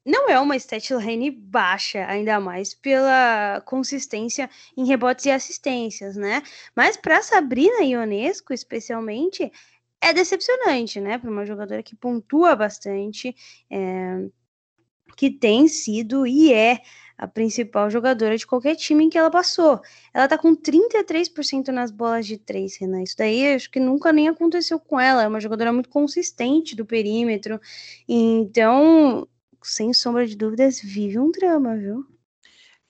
Não 0.05 0.31
é 0.31 0.39
uma 0.39 0.57
statline 0.57 1.33
baixa, 1.33 2.07
ainda 2.07 2.39
mais 2.39 2.73
pela 2.73 3.61
consistência 3.67 4.49
em 4.77 4.87
rebotes 4.87 5.27
e 5.27 5.31
assistências, 5.33 6.17
né? 6.17 6.43
Mas 6.77 6.97
para 6.97 7.23
Sabrina 7.23 7.83
Ionesco, 7.83 8.53
especialmente, 8.55 9.51
é 10.01 10.13
decepcionante, 10.13 11.01
né? 11.01 11.19
Para 11.19 11.31
uma 11.31 11.47
jogadora 11.47 11.83
que 11.83 11.97
pontua 11.97 12.55
bastante, 12.55 13.35
é, 13.71 14.29
que 15.17 15.31
tem 15.31 15.69
sido 15.69 16.27
e 16.27 16.53
é 16.53 16.81
a 17.19 17.27
principal 17.27 17.91
jogadora 17.91 18.37
de 18.37 18.47
qualquer 18.47 18.77
time 18.77 19.05
em 19.05 19.09
que 19.09 19.17
ela 19.17 19.31
passou. 19.31 19.81
Ela 20.13 20.29
tá 20.29 20.37
com 20.37 20.55
33% 20.55 21.69
nas 21.69 21.91
bolas 21.91 22.27
de 22.27 22.37
três, 22.37 22.77
Renan. 22.77 23.03
Isso 23.03 23.17
daí 23.17 23.55
acho 23.55 23.71
que 23.71 23.81
nunca 23.81 24.13
nem 24.13 24.29
aconteceu 24.29 24.79
com 24.79 25.01
ela. 25.01 25.23
É 25.23 25.29
uma 25.29 25.41
jogadora 25.41 25.73
muito 25.73 25.89
consistente 25.89 26.77
do 26.77 26.85
perímetro. 26.85 27.59
Então, 28.07 29.27
sem 29.63 29.93
sombra 29.95 30.27
de 30.27 30.37
dúvidas, 30.37 30.81
vive 30.81 31.19
um 31.19 31.31
drama, 31.31 31.77
viu? 31.77 32.16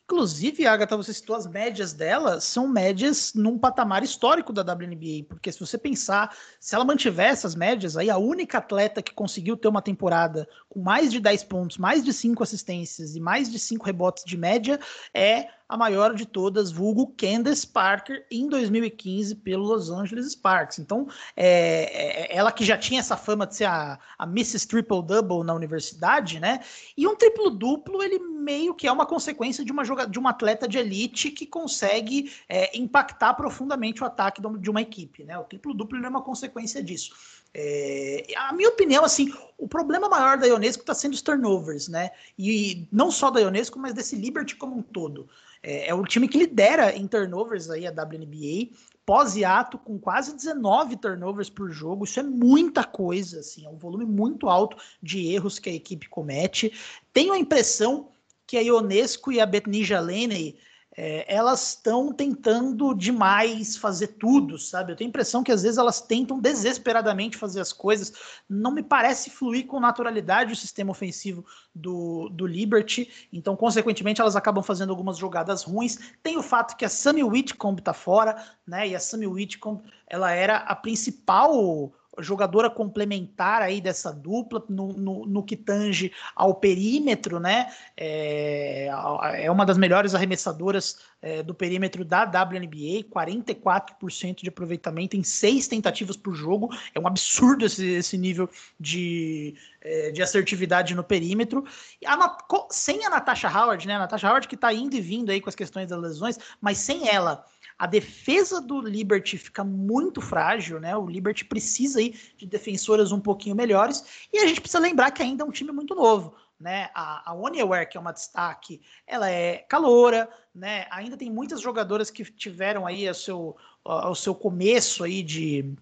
Inclusive, 0.09 0.65
Agatha, 0.69 0.97
você 0.97 1.13
citou 1.13 1.35
as 1.35 1.49
médias 1.49 1.93
dela, 1.93 2.41
são 2.41 2.69
médias 2.69 3.35
num 3.35 3.59
patamar 3.59 4.05
histórico 4.05 4.53
da 4.53 4.63
WNBA, 4.63 5.25
porque 5.29 5.51
se 5.51 5.59
você 5.59 5.77
pensar, 5.77 6.33
se 6.61 6.77
ela 6.77 6.85
mantiver 6.85 7.27
essas 7.27 7.57
médias, 7.57 7.97
aí 7.97 8.09
a 8.09 8.17
única 8.17 8.59
atleta 8.59 9.03
que 9.03 9.13
conseguiu 9.13 9.57
ter 9.57 9.67
uma 9.67 9.83
temporada 9.83 10.49
com 10.69 10.81
mais 10.81 11.11
de 11.11 11.19
10 11.19 11.43
pontos, 11.45 11.77
mais 11.77 12.05
de 12.05 12.13
5 12.13 12.41
assistências 12.41 13.17
e 13.17 13.21
mais 13.21 13.51
de 13.51 13.59
5 13.59 13.85
rebotes 13.85 14.25
de 14.25 14.37
média 14.37 14.79
é 15.13 15.49
a 15.69 15.77
maior 15.77 16.15
de 16.15 16.25
todas, 16.25 16.71
vulgo 16.71 17.13
Candace 17.17 17.67
Parker, 17.67 18.25
em 18.31 18.49
2015 18.49 19.35
pelo 19.37 19.65
Los 19.65 19.91
Angeles 19.91 20.33
Sparks. 20.33 20.79
Então, 20.79 21.09
é, 21.37 22.29
é, 22.29 22.37
ela 22.37 22.53
que 22.53 22.65
já 22.65 22.79
tinha 22.79 23.01
essa 23.01 23.17
fama 23.17 23.47
de 23.47 23.57
ser 23.57 23.65
a, 23.65 23.99
a 24.17 24.25
Mrs. 24.25 24.69
Triple 24.69 25.03
Double 25.03 25.45
na 25.45 25.55
universidade, 25.55 26.39
né? 26.39 26.61
E 26.97 27.07
um 27.07 27.17
triplo 27.17 27.51
duplo, 27.51 28.03
ele 28.03 28.19
meio 28.19 28.75
que 28.75 28.87
é 28.87 28.93
uma 28.93 29.07
consequência 29.07 29.65
de 29.65 29.73
uma, 29.73 29.85
joga, 29.85 30.07
de 30.07 30.19
uma 30.19 30.31
atleta 30.31 30.69
de 30.69 30.79
elite 30.79 31.31
que 31.31 31.47
consegue 31.47 32.33
é, 32.49 32.77
impactar 32.79 33.35
profundamente 33.35 34.03
o 34.03 34.07
ataque 34.07 34.41
de 34.41 34.71
uma 34.71 34.83
equipe, 34.83 35.25
né? 35.25 35.37
O 35.37 35.45
triplo 35.45 35.75
duplo 35.75 36.05
é 36.05 36.09
uma 36.09 36.23
consequência 36.23 36.83
disso. 36.83 37.13
É, 37.53 38.25
a 38.37 38.53
minha 38.53 38.69
opinião, 38.69 39.05
assim, 39.05 39.33
o 39.57 39.67
problema 39.67 40.09
maior 40.09 40.37
da 40.37 40.47
Ionesco 40.47 40.83
está 40.83 40.95
sendo 40.95 41.15
os 41.15 41.23
turnovers, 41.23 41.89
né? 41.89 42.11
E 42.39 42.87
não 42.93 43.11
só 43.11 43.31
da 43.31 43.41
Ionesco, 43.41 43.79
mas 43.79 43.95
desse 43.95 44.15
Liberty 44.15 44.55
como 44.55 44.77
um 44.77 44.83
todo. 44.83 45.29
É, 45.67 45.89
é 45.89 45.95
o 45.95 46.05
time 46.05 46.29
que 46.29 46.39
lidera 46.39 46.97
em 46.97 47.09
turnovers 47.09 47.69
aí 47.69 47.89
a 47.89 47.91
WNBA, 47.91 48.71
pós-hiato, 49.05 49.77
com 49.77 49.99
quase 49.99 50.37
19 50.37 50.97
turnovers 50.97 51.51
por 51.51 51.73
jogo. 51.73 52.05
Isso 52.05 52.21
é 52.21 52.23
muita 52.23 52.85
coisa, 52.85 53.41
assim, 53.41 53.67
é 53.67 53.69
um 53.69 53.77
volume 53.77 54.07
muito 54.07 54.49
alto 54.49 54.77
de 55.03 55.27
erros 55.27 55.59
que 55.59 55.69
a 55.69 55.75
equipe 55.75 56.09
comete. 56.09 56.73
Tenho 57.13 57.33
a 57.33 57.39
impressão 57.39 58.09
que 58.47 58.57
a 58.57 58.61
Ionesco 58.61 59.33
e 59.33 59.41
a 59.41 59.47
Betnija 59.47 59.99
Laney 59.99 60.57
é, 60.97 61.27
elas 61.33 61.71
estão 61.71 62.11
tentando 62.11 62.95
demais 62.95 63.77
fazer 63.77 64.09
tudo, 64.19 64.59
sabe? 64.59 64.93
Eu 64.93 64.97
tenho 64.97 65.09
a 65.09 65.11
impressão 65.11 65.43
que 65.43 65.53
às 65.53 65.63
vezes 65.63 65.77
elas 65.77 66.01
tentam 66.01 66.41
desesperadamente 66.41 67.37
fazer 67.37 67.61
as 67.61 67.71
coisas. 67.71 68.15
Não 68.49 68.71
me 68.71 68.83
parece 68.83 69.29
fluir 69.29 69.67
com 69.67 69.79
naturalidade 69.79 70.55
o 70.55 70.57
sistema 70.57 70.93
ofensivo 70.93 71.45
do, 71.75 72.31
do 72.31 72.47
Liberty. 72.47 73.29
Então, 73.31 73.55
consequentemente, 73.55 74.23
elas 74.23 74.37
acabam 74.37 74.65
fazendo 74.65 74.91
algumas 74.91 75.19
jogadas 75.19 75.65
ruins. 75.65 75.99
Tem 76.23 76.39
o 76.39 76.43
fato 76.43 76.77
que 76.77 76.85
a 76.85 76.89
Sammy 76.89 77.23
Whitcomb 77.23 77.79
tá 77.83 77.93
fora, 77.93 78.43
né? 78.67 78.89
E 78.89 78.97
a 78.97 79.01
Sammy 79.01 79.27
Whitcomb, 79.27 79.83
ela 80.07 80.33
era 80.33 80.57
a 80.57 80.75
principal 80.75 81.93
jogadora 82.19 82.71
complementar 82.71 83.63
aí 83.63 83.81
dessa 83.81 84.13
dupla 84.13 84.65
no, 84.69 84.93
no, 84.93 85.27
no, 85.27 85.43
que 85.43 85.57
tange 85.57 86.13
ao 86.35 86.55
perímetro, 86.55 87.39
né? 87.39 87.73
É, 87.97 88.89
é 89.35 89.51
uma 89.51 89.67
das 89.67 89.79
melhores 89.79 90.15
arremessadoras 90.15 90.99
é, 91.21 91.43
do 91.43 91.55
perímetro 91.55 92.05
da 92.05 92.25
WNBA, 92.25 93.05
44% 93.11 94.43
de 94.43 94.49
aproveitamento 94.49 95.17
em 95.17 95.23
seis 95.23 95.67
tentativas 95.67 96.17
por 96.17 96.35
jogo. 96.35 96.71
É 96.95 97.01
um 97.01 97.07
absurdo 97.07 97.67
esse, 97.67 97.87
esse 97.87 98.17
nível 98.17 98.49
de, 98.79 99.55
é, 99.81 100.11
de 100.11 100.23
assertividade 100.23 100.95
no 100.95 101.05
perímetro. 101.05 101.65
A, 102.05 102.39
sem 102.71 103.05
a 103.05 103.11
Natasha 103.11 103.49
Howard, 103.49 103.87
né? 103.87 103.95
A 103.97 104.01
Natasha 104.01 104.29
Howard 104.29 104.49
que 104.49 104.55
está 104.55 104.73
indo 104.73 104.95
e 104.95 105.01
vindo 105.01 105.31
aí 105.31 105.41
com 105.41 105.49
as 105.49 105.55
questões 105.55 105.89
das 105.89 106.01
lesões, 106.01 106.39
mas 106.61 106.79
sem 106.79 107.09
ela 107.09 107.45
a 107.79 107.87
defesa 107.87 108.61
do 108.61 108.81
Liberty 108.81 109.37
fica 109.37 109.63
muito 109.63 110.21
frágil, 110.21 110.81
né? 110.81 110.97
O 110.97 111.07
Liberty 111.07 111.45
precisa 111.45 111.99
aí 111.99 112.15
de 112.37 112.47
defensoras 112.47 113.13
um 113.13 113.21
pouquinho 113.21 113.55
melhores. 113.55 114.29
E 114.33 114.39
a 114.39 114.47
gente 114.47 114.61
precisa 114.61 114.79
lembrar 114.79 115.11
que 115.11 115.23
ainda 115.23 115.45
é 115.45 115.47
um 115.47 115.51
time 115.51 115.73
muito 115.73 115.95
novo. 115.95 116.35
Né, 116.59 116.89
a, 116.95 117.33
a 117.33 117.35
Oniware, 117.35 117.87
que 117.87 117.99
é 117.99 118.01
uma 118.01 118.15
destaque, 118.15 118.81
ela 119.07 119.31
é 119.31 119.59
caloura, 119.69 120.27
né? 120.55 120.87
Ainda 120.91 121.15
tem 121.15 121.31
muitas 121.31 121.61
jogadoras 121.61 122.11
que 122.11 122.25
tiveram 122.25 122.87
aí 122.87 123.07
o 123.11 123.15
seu, 123.15 123.59
o 123.85 124.15
seu 124.15 124.35
começo 124.35 125.05
aí 125.05 125.23
de, 125.23 125.77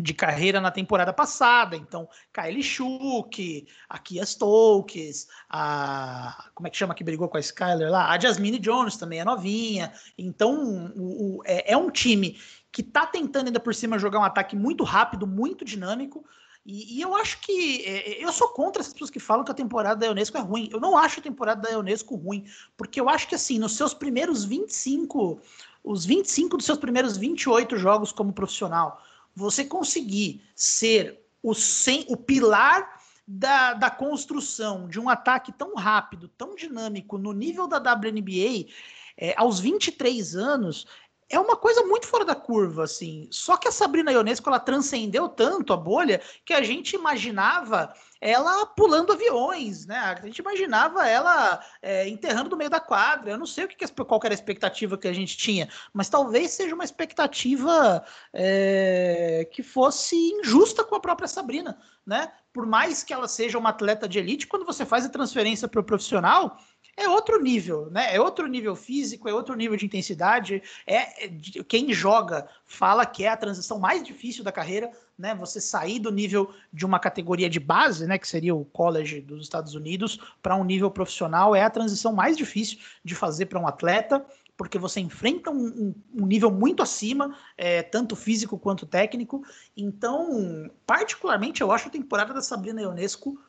de 0.00 0.14
carreira 0.14 0.60
na 0.60 0.70
temporada 0.70 1.12
passada. 1.12 1.76
Então, 1.76 2.08
Kylie 2.32 2.62
Schuch, 2.62 3.66
a 3.88 3.98
Kia 3.98 4.24
Stokes, 4.24 5.28
a. 5.48 6.50
Como 6.54 6.66
é 6.66 6.70
que 6.70 6.76
chama 6.76 6.94
que 6.94 7.04
brigou 7.04 7.28
com 7.28 7.36
a 7.36 7.40
Skyler 7.40 7.90
lá? 7.90 8.10
A 8.10 8.18
Jasmine 8.18 8.58
Jones 8.58 8.96
também 8.96 9.20
é 9.20 9.24
novinha. 9.24 9.92
Então, 10.16 10.92
o, 10.96 11.38
o, 11.38 11.42
é, 11.44 11.72
é, 11.72 11.76
um 11.76 11.90
time 11.90 12.38
que 12.72 12.82
tá 12.82 13.06
tentando 13.06 13.46
ainda 13.46 13.60
por 13.60 13.74
cima 13.74 13.98
jogar 13.98 14.20
um 14.20 14.24
ataque 14.24 14.56
muito 14.56 14.84
rápido, 14.84 15.26
muito 15.26 15.64
dinâmico. 15.64 16.24
E, 16.64 16.98
e 16.98 17.00
eu 17.00 17.14
acho 17.14 17.40
que. 17.40 17.84
É, 17.84 18.20
é 18.20 18.24
eu 18.24 18.32
sou 18.32 18.48
contra 18.48 18.80
essas 18.82 18.92
pessoas 18.92 19.10
que 19.10 19.20
falam 19.20 19.44
que 19.44 19.50
a 19.50 19.54
temporada 19.54 20.00
da 20.00 20.10
Unesco 20.10 20.36
é 20.36 20.40
ruim. 20.40 20.68
Eu 20.72 20.80
não 20.80 20.96
acho 20.96 21.20
a 21.20 21.22
temporada 21.22 21.68
da 21.68 21.78
Unesco 21.78 22.14
ruim, 22.16 22.44
porque 22.76 23.00
eu 23.00 23.08
acho 23.08 23.28
que, 23.28 23.34
assim, 23.34 23.58
nos 23.58 23.76
seus 23.76 23.94
primeiros 23.94 24.44
25. 24.44 25.40
Os 25.82 26.04
25 26.04 26.58
dos 26.58 26.66
seus 26.66 26.78
primeiros 26.78 27.16
28 27.16 27.78
jogos 27.78 28.12
como 28.12 28.34
profissional, 28.34 29.02
você 29.34 29.64
conseguir 29.64 30.42
ser 30.54 31.20
o, 31.42 31.54
sem, 31.54 32.04
o 32.08 32.16
pilar 32.16 33.00
da, 33.26 33.74
da 33.74 33.90
construção 33.90 34.88
de 34.88 34.98
um 34.98 35.08
ataque 35.08 35.52
tão 35.52 35.74
rápido, 35.74 36.28
tão 36.28 36.54
dinâmico, 36.54 37.16
no 37.16 37.32
nível 37.32 37.68
da 37.68 37.78
WNBA, 37.78 38.68
é, 39.16 39.34
aos 39.36 39.60
23 39.60 40.34
anos, 40.34 40.86
é 41.30 41.38
uma 41.38 41.56
coisa 41.56 41.82
muito 41.84 42.08
fora 42.08 42.24
da 42.24 42.34
curva, 42.34 42.82
assim. 42.82 43.28
Só 43.30 43.56
que 43.56 43.68
a 43.68 43.72
Sabrina 43.72 44.10
Ionesco, 44.10 44.48
ela 44.48 44.58
transcendeu 44.58 45.28
tanto 45.28 45.72
a 45.72 45.76
bolha 45.76 46.20
que 46.44 46.52
a 46.52 46.60
gente 46.60 46.96
imaginava 46.96 47.94
ela 48.20 48.66
pulando 48.66 49.12
aviões, 49.12 49.86
né? 49.86 49.96
A 49.96 50.26
gente 50.26 50.40
imaginava 50.40 51.08
ela 51.08 51.64
é, 51.80 52.08
enterrando 52.08 52.50
no 52.50 52.56
meio 52.56 52.68
da 52.68 52.80
quadra. 52.80 53.30
Eu 53.30 53.38
não 53.38 53.46
sei 53.46 53.64
o 53.64 53.68
que, 53.68 53.76
qual 54.04 54.20
era 54.24 54.34
a 54.34 54.34
expectativa 54.34 54.98
que 54.98 55.06
a 55.06 55.12
gente 55.12 55.36
tinha, 55.36 55.68
mas 55.92 56.08
talvez 56.08 56.50
seja 56.50 56.74
uma 56.74 56.84
expectativa 56.84 58.04
é, 58.34 59.48
que 59.52 59.62
fosse 59.62 60.16
injusta 60.16 60.84
com 60.84 60.96
a 60.96 61.00
própria 61.00 61.28
Sabrina, 61.28 61.78
né? 62.04 62.32
Por 62.52 62.66
mais 62.66 63.04
que 63.04 63.12
ela 63.12 63.28
seja 63.28 63.56
uma 63.56 63.70
atleta 63.70 64.08
de 64.08 64.18
elite, 64.18 64.48
quando 64.48 64.66
você 64.66 64.84
faz 64.84 65.06
a 65.06 65.08
transferência 65.08 65.68
para 65.68 65.80
o 65.80 65.84
profissional, 65.84 66.58
é 67.00 67.08
outro 67.08 67.40
nível, 67.40 67.90
né? 67.90 68.14
É 68.14 68.20
outro 68.20 68.46
nível 68.46 68.76
físico, 68.76 69.28
é 69.28 69.32
outro 69.32 69.54
nível 69.54 69.76
de 69.76 69.86
intensidade. 69.86 70.62
É, 70.86 71.24
é 71.24 71.28
quem 71.66 71.92
joga 71.94 72.46
fala 72.66 73.06
que 73.06 73.24
é 73.24 73.28
a 73.28 73.36
transição 73.36 73.78
mais 73.78 74.02
difícil 74.02 74.44
da 74.44 74.52
carreira, 74.52 74.90
né? 75.18 75.34
Você 75.36 75.60
sair 75.60 75.98
do 75.98 76.12
nível 76.12 76.52
de 76.70 76.84
uma 76.84 76.98
categoria 76.98 77.48
de 77.48 77.58
base, 77.58 78.06
né, 78.06 78.18
que 78.18 78.28
seria 78.28 78.54
o 78.54 78.66
college 78.66 79.20
dos 79.22 79.42
Estados 79.42 79.74
Unidos, 79.74 80.20
para 80.42 80.56
um 80.56 80.64
nível 80.64 80.90
profissional 80.90 81.56
é 81.56 81.62
a 81.62 81.70
transição 81.70 82.12
mais 82.12 82.36
difícil 82.36 82.78
de 83.02 83.14
fazer 83.14 83.46
para 83.46 83.58
um 83.58 83.66
atleta 83.66 84.24
porque 84.60 84.78
você 84.78 85.00
enfrenta 85.00 85.50
um, 85.50 85.56
um, 85.56 85.94
um 86.22 86.26
nível 86.26 86.50
muito 86.50 86.82
acima, 86.82 87.34
é, 87.56 87.82
tanto 87.82 88.14
físico 88.14 88.58
quanto 88.58 88.84
técnico. 88.84 89.42
Então, 89.74 90.70
particularmente, 90.84 91.62
eu 91.62 91.72
acho 91.72 91.88
a 91.88 91.90
temporada 91.90 92.34
da 92.34 92.42
Sabrina 92.42 92.82
Ionesco 92.82 93.40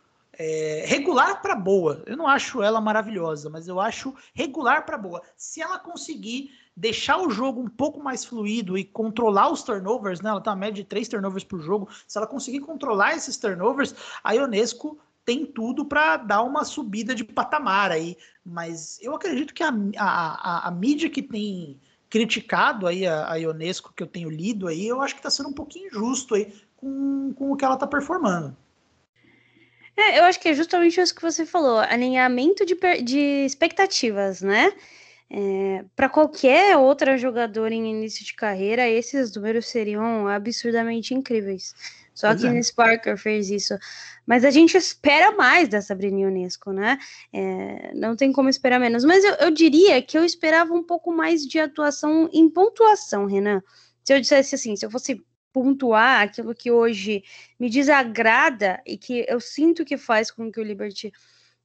é, 0.42 0.86
regular 0.86 1.42
para 1.42 1.56
boa. 1.56 2.04
Eu 2.06 2.18
não 2.18 2.28
acho 2.28 2.62
ela 2.62 2.82
maravilhosa, 2.82 3.50
mas 3.50 3.68
eu 3.68 3.80
acho 3.80 4.14
regular 4.34 4.86
para 4.86 4.98
boa. 4.98 5.22
Se 5.38 5.62
ela 5.62 5.78
conseguir 5.78 6.52
deixar 6.76 7.18
o 7.18 7.30
jogo 7.30 7.62
um 7.62 7.68
pouco 7.68 8.02
mais 8.02 8.26
fluido 8.26 8.78
e 8.78 8.84
controlar 8.84 9.52
os 9.52 9.62
turnovers, 9.62 10.22
né? 10.22 10.30
Ela 10.30 10.42
tá 10.42 10.52
a 10.52 10.56
média 10.56 10.84
de 10.84 10.90
três 10.90 11.08
turnovers 11.08 11.44
por 11.44 11.62
jogo. 11.62 11.90
Se 12.08 12.18
ela 12.18 12.26
conseguir 12.26 12.62
controlar 12.62 13.16
esses 13.16 13.38
turnovers, 13.38 13.94
a 14.24 14.34
Ionesco 14.34 14.98
tem 15.24 15.46
tudo 15.46 15.86
para 15.86 16.18
dar 16.18 16.42
uma 16.42 16.66
subida 16.66 17.14
de 17.14 17.24
patamar 17.24 17.92
aí. 17.92 18.18
Mas 18.44 18.98
eu 19.02 19.14
acredito 19.14 19.54
que 19.54 19.64
a, 19.64 19.72
a, 19.98 20.68
a, 20.68 20.72
mídia 20.72 21.10
que 21.10 21.22
tem 21.22 21.80
criticado 22.10 22.88
aí 22.88 23.06
a, 23.06 23.32
a 23.32 23.36
Ionesco, 23.36 23.94
que 23.94 24.02
eu 24.02 24.08
tenho 24.08 24.30
lido 24.30 24.68
aí, 24.68 24.88
eu 24.88 25.02
acho 25.02 25.14
que 25.14 25.20
está 25.20 25.30
sendo 25.30 25.50
um 25.50 25.54
pouquinho 25.54 25.88
injusto 25.88 26.34
aí 26.34 26.52
com, 26.76 27.32
com 27.36 27.52
o 27.52 27.56
que 27.56 27.64
ela 27.64 27.76
está 27.76 27.86
performando. 27.86 28.58
É, 30.02 30.20
eu 30.20 30.24
acho 30.24 30.40
que 30.40 30.50
é 30.50 30.54
justamente 30.54 31.00
isso 31.00 31.14
que 31.14 31.22
você 31.22 31.46
falou, 31.46 31.78
alinhamento 31.78 32.66
de, 32.66 32.76
de 33.04 33.46
expectativas, 33.46 34.42
né? 34.42 34.74
É, 35.30 35.86
para 35.96 36.10
qualquer 36.10 36.76
outra 36.76 37.18
jogadora 37.18 37.74
em 37.74 37.90
início 37.90 38.26
de 38.26 38.34
carreira, 38.34 38.90
esses 38.90 39.34
números 39.34 39.68
seriam 39.68 40.28
absurdamente 40.28 41.14
incríveis. 41.14 41.74
Só 42.14 42.36
que 42.36 42.46
é. 42.46 42.50
Miss 42.52 42.72
Parker 42.72 43.18
fez 43.18 43.50
isso. 43.50 43.74
Mas 44.26 44.44
a 44.44 44.52
gente 44.52 44.76
espera 44.76 45.32
mais 45.32 45.70
da 45.70 45.82
Sabrina 45.82 46.20
Ionesco, 46.20 46.72
né? 46.72 46.98
É, 47.32 47.94
não 47.96 48.16
tem 48.16 48.32
como 48.32 48.50
esperar 48.50 48.80
menos. 48.80 49.06
Mas 49.06 49.24
eu, 49.24 49.34
eu, 49.36 49.52
diria 49.52 50.02
que 50.02 50.18
eu 50.18 50.26
esperava 50.26 50.74
um 50.74 50.84
pouco 50.84 51.12
mais 51.12 51.48
de 51.48 51.60
atuação 51.60 52.30
em 52.34 52.50
pontuação, 52.50 53.26
Renan. 53.26 53.64
Se 54.04 54.14
eu 54.14 54.20
dissesse 54.20 54.56
assim, 54.56 54.76
se 54.76 54.86
eu 54.86 54.92
fosse 54.92 55.24
pontuar 55.54 56.22
aquilo 56.22 56.56
que 56.56 56.72
hoje 56.72 57.24
me 57.60 57.70
desagrada 57.70 58.82
e 58.86 58.98
que 58.98 59.26
eu 59.28 59.40
sinto 59.40 59.86
que 59.86 59.98
faz 59.98 60.32
com 60.32 60.52
que 60.52 60.60
o 60.60 60.64
Liberty 60.64 61.12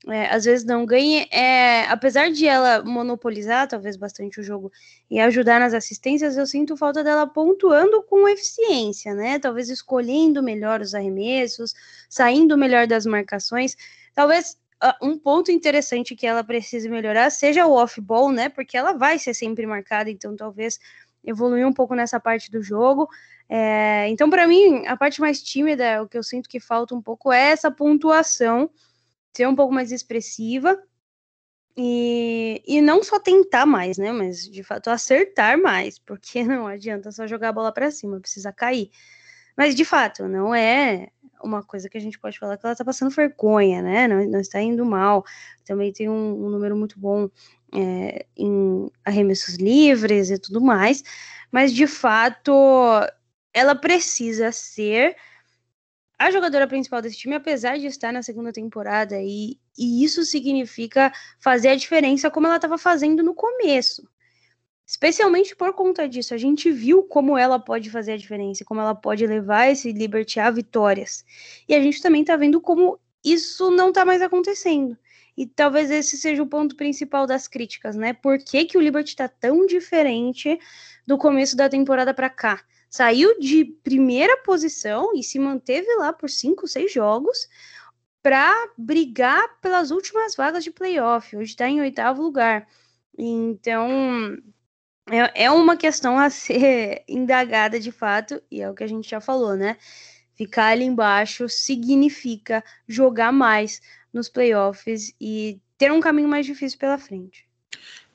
é, 0.09 0.27
às 0.27 0.45
vezes 0.45 0.65
não 0.65 0.87
ganhe, 0.87 1.27
é, 1.33 1.85
apesar 1.87 2.31
de 2.31 2.47
ela 2.47 2.83
monopolizar 2.85 3.67
talvez 3.67 3.97
bastante 3.97 4.39
o 4.39 4.43
jogo 4.43 4.71
e 5.11 5.19
ajudar 5.19 5.59
nas 5.59 5.75
assistências, 5.75 6.37
eu 6.37 6.47
sinto 6.47 6.77
falta 6.77 7.03
dela 7.03 7.27
pontuando 7.27 8.03
com 8.05 8.29
eficiência, 8.29 9.15
né? 9.15 9.39
Talvez 9.39 9.69
escolhendo 9.69 10.43
melhor 10.43 10.81
os 10.81 10.95
arremessos, 10.95 11.75
saindo 12.09 12.57
melhor 12.57 12.87
das 12.87 13.05
marcações. 13.05 13.77
Talvez 14.15 14.57
uh, 14.83 15.07
um 15.07 15.19
ponto 15.19 15.51
interessante 15.51 16.15
que 16.15 16.27
ela 16.27 16.45
precise 16.45 16.89
melhorar 16.89 17.31
seja 17.31 17.67
o 17.67 17.73
off-ball, 17.73 18.31
né? 18.31 18.49
Porque 18.49 18.77
ela 18.77 18.93
vai 18.93 19.19
ser 19.19 19.35
sempre 19.35 19.67
marcada, 19.67 20.09
então 20.11 20.37
talvez 20.37 20.79
evoluir 21.27 21.67
um 21.67 21.73
pouco 21.73 21.95
nessa 21.95 22.21
parte 22.21 22.51
do 22.51 22.63
jogo. 22.63 23.09
É, 23.49 24.09
então, 24.09 24.31
para 24.31 24.47
mim, 24.47 24.87
a 24.87 24.97
parte 24.97 25.21
mais 25.21 25.43
tímida, 25.43 26.03
o 26.03 26.09
que 26.09 26.17
eu 26.17 26.23
sinto 26.23 26.49
que 26.49 26.61
falta 26.61 26.95
um 26.95 27.03
pouco 27.03 27.33
é 27.33 27.51
essa 27.51 27.71
pontuação 27.71 28.71
ser 29.37 29.47
um 29.47 29.55
pouco 29.55 29.75
mais 29.75 29.93
expressiva 29.93 30.83
e, 31.77 32.63
e 32.67 32.81
não 32.81 33.03
só 33.03 33.21
tentar 33.21 33.67
mais, 33.67 33.99
né? 33.99 34.11
Mas 34.11 34.49
de 34.49 34.63
fato 34.63 34.89
acertar 34.89 35.61
mais, 35.61 35.99
porque 35.99 36.43
não 36.45 36.67
adianta 36.67 37.13
só 37.13 37.27
jogar 37.27 37.51
a 37.51 37.53
bola 37.53 37.73
para 37.73 37.91
cima, 37.91 38.21
precisa 38.21 38.53
cair. 38.53 38.91
Mas 39.57 39.75
de 39.75 39.85
fato, 39.85 40.27
não 40.27 40.55
é 40.55 41.09
uma 41.43 41.63
coisa 41.63 41.89
que 41.89 41.99
a 41.99 42.01
gente 42.01 42.19
pode 42.19 42.39
falar 42.39 42.57
que 42.57 42.67
ela 42.67 42.77
tá 42.77 42.85
passando 42.85 43.11
vergonha, 43.11 43.83
né? 43.83 44.09
Não, 44.09 44.25
não 44.27 44.41
está 44.41 44.61
indo 44.61 44.85
mal. 44.85 45.25
Também 45.65 45.93
tem 45.93 46.09
um, 46.09 46.47
um 46.47 46.51
número 46.51 46.77
muito 46.77 46.99
bom 46.99 47.29
é, 47.75 48.27
em 48.37 48.91
arremessos 49.05 49.57
livres 49.57 50.31
e 50.31 50.39
tudo 50.39 50.61
mais. 50.61 51.03
Mas 51.51 51.73
de 51.73 51.87
fato, 51.87 52.53
ela 53.53 53.75
precisa 53.75 54.53
ser 54.53 55.17
a 56.19 56.31
jogadora 56.31 56.67
principal 56.67 57.03
desse 57.03 57.19
time, 57.19 57.35
apesar 57.35 57.79
de 57.79 57.87
estar 57.87 58.13
na 58.13 58.23
segunda 58.23 58.53
temporada, 58.53 59.21
e, 59.21 59.59
e 59.77 60.03
isso 60.03 60.25
significa 60.25 61.13
fazer 61.39 61.69
a 61.69 61.77
diferença 61.77 62.31
como 62.31 62.47
ela 62.47 62.57
estava 62.57 62.79
fazendo 62.79 63.23
no 63.23 63.35
começo. 63.35 64.09
Especialmente 64.87 65.55
por 65.55 65.75
conta 65.75 66.09
disso, 66.09 66.33
a 66.33 66.39
gente 66.39 66.71
viu 66.71 67.03
como 67.03 67.37
ela 67.37 67.59
pode 67.59 67.91
fazer 67.91 68.13
a 68.13 68.17
diferença, 68.17 68.65
como 68.65 68.81
ela 68.81 68.95
pode 68.95 69.27
levar 69.27 69.67
esse 69.69 69.93
Liberty 69.93 70.39
a 70.39 70.51
vitórias. 70.51 71.25
E 71.69 71.75
a 71.75 71.81
gente 71.81 72.01
também 72.01 72.23
está 72.23 72.37
vendo 72.37 72.61
como 72.61 72.99
isso 73.25 73.71
não 73.71 73.89
está 73.89 74.05
mais 74.05 74.23
acontecendo. 74.23 74.97
E 75.37 75.47
talvez 75.47 75.91
esse 75.91 76.17
seja 76.17 76.43
o 76.43 76.47
ponto 76.47 76.77
principal 76.77 77.27
das 77.27 77.47
críticas, 77.47 77.95
né? 77.95 78.13
Por 78.13 78.39
que, 78.39 78.65
que 78.65 78.79
o 78.79 78.81
Liberty 78.81 79.11
está 79.11 79.29
tão 79.29 79.67
diferente 79.67 80.59
do 81.07 81.19
começo 81.19 81.57
da 81.57 81.69
temporada 81.69 82.15
para 82.15 82.31
cá? 82.31 82.65
saiu 82.89 83.39
de 83.39 83.65
primeira 83.65 84.37
posição 84.39 85.13
e 85.15 85.23
se 85.23 85.39
manteve 85.39 85.95
lá 85.97 86.13
por 86.13 86.31
cinco, 86.31 86.67
seis 86.67 86.93
jogos 86.93 87.49
para 88.23 88.53
brigar 88.77 89.61
pelas 89.61 89.91
últimas 89.91 90.35
vagas 90.35 90.65
de 90.65 90.71
playoff. 90.71 91.37
Hoje 91.37 91.51
está 91.51 91.69
em 91.69 91.81
oitavo 91.81 92.23
lugar. 92.23 92.67
Então 93.17 94.37
é, 95.11 95.45
é 95.45 95.51
uma 95.51 95.77
questão 95.77 96.19
a 96.19 96.31
ser 96.31 97.05
indagada 97.09 97.79
de 97.79 97.93
fato, 97.93 98.43
e 98.51 98.63
é 98.63 98.71
o 98.71 98.75
que 98.75 98.85
a 98.85 98.89
gente 98.89 99.09
já 99.09 99.21
falou, 99.21 99.55
né? 99.57 99.77
Ficar 100.35 100.67
ali 100.69 100.85
embaixo 100.85 101.49
significa 101.49 102.65
jogar 102.87 103.33
mais 103.33 103.81
nos 104.17 104.29
playoffs 104.29 105.15
e 105.21 105.61
ter 105.79 105.93
um 105.93 106.01
caminho 106.01 106.29
mais 106.29 106.47
difícil 106.47 106.79
pela 106.79 106.99
frente. 106.99 107.47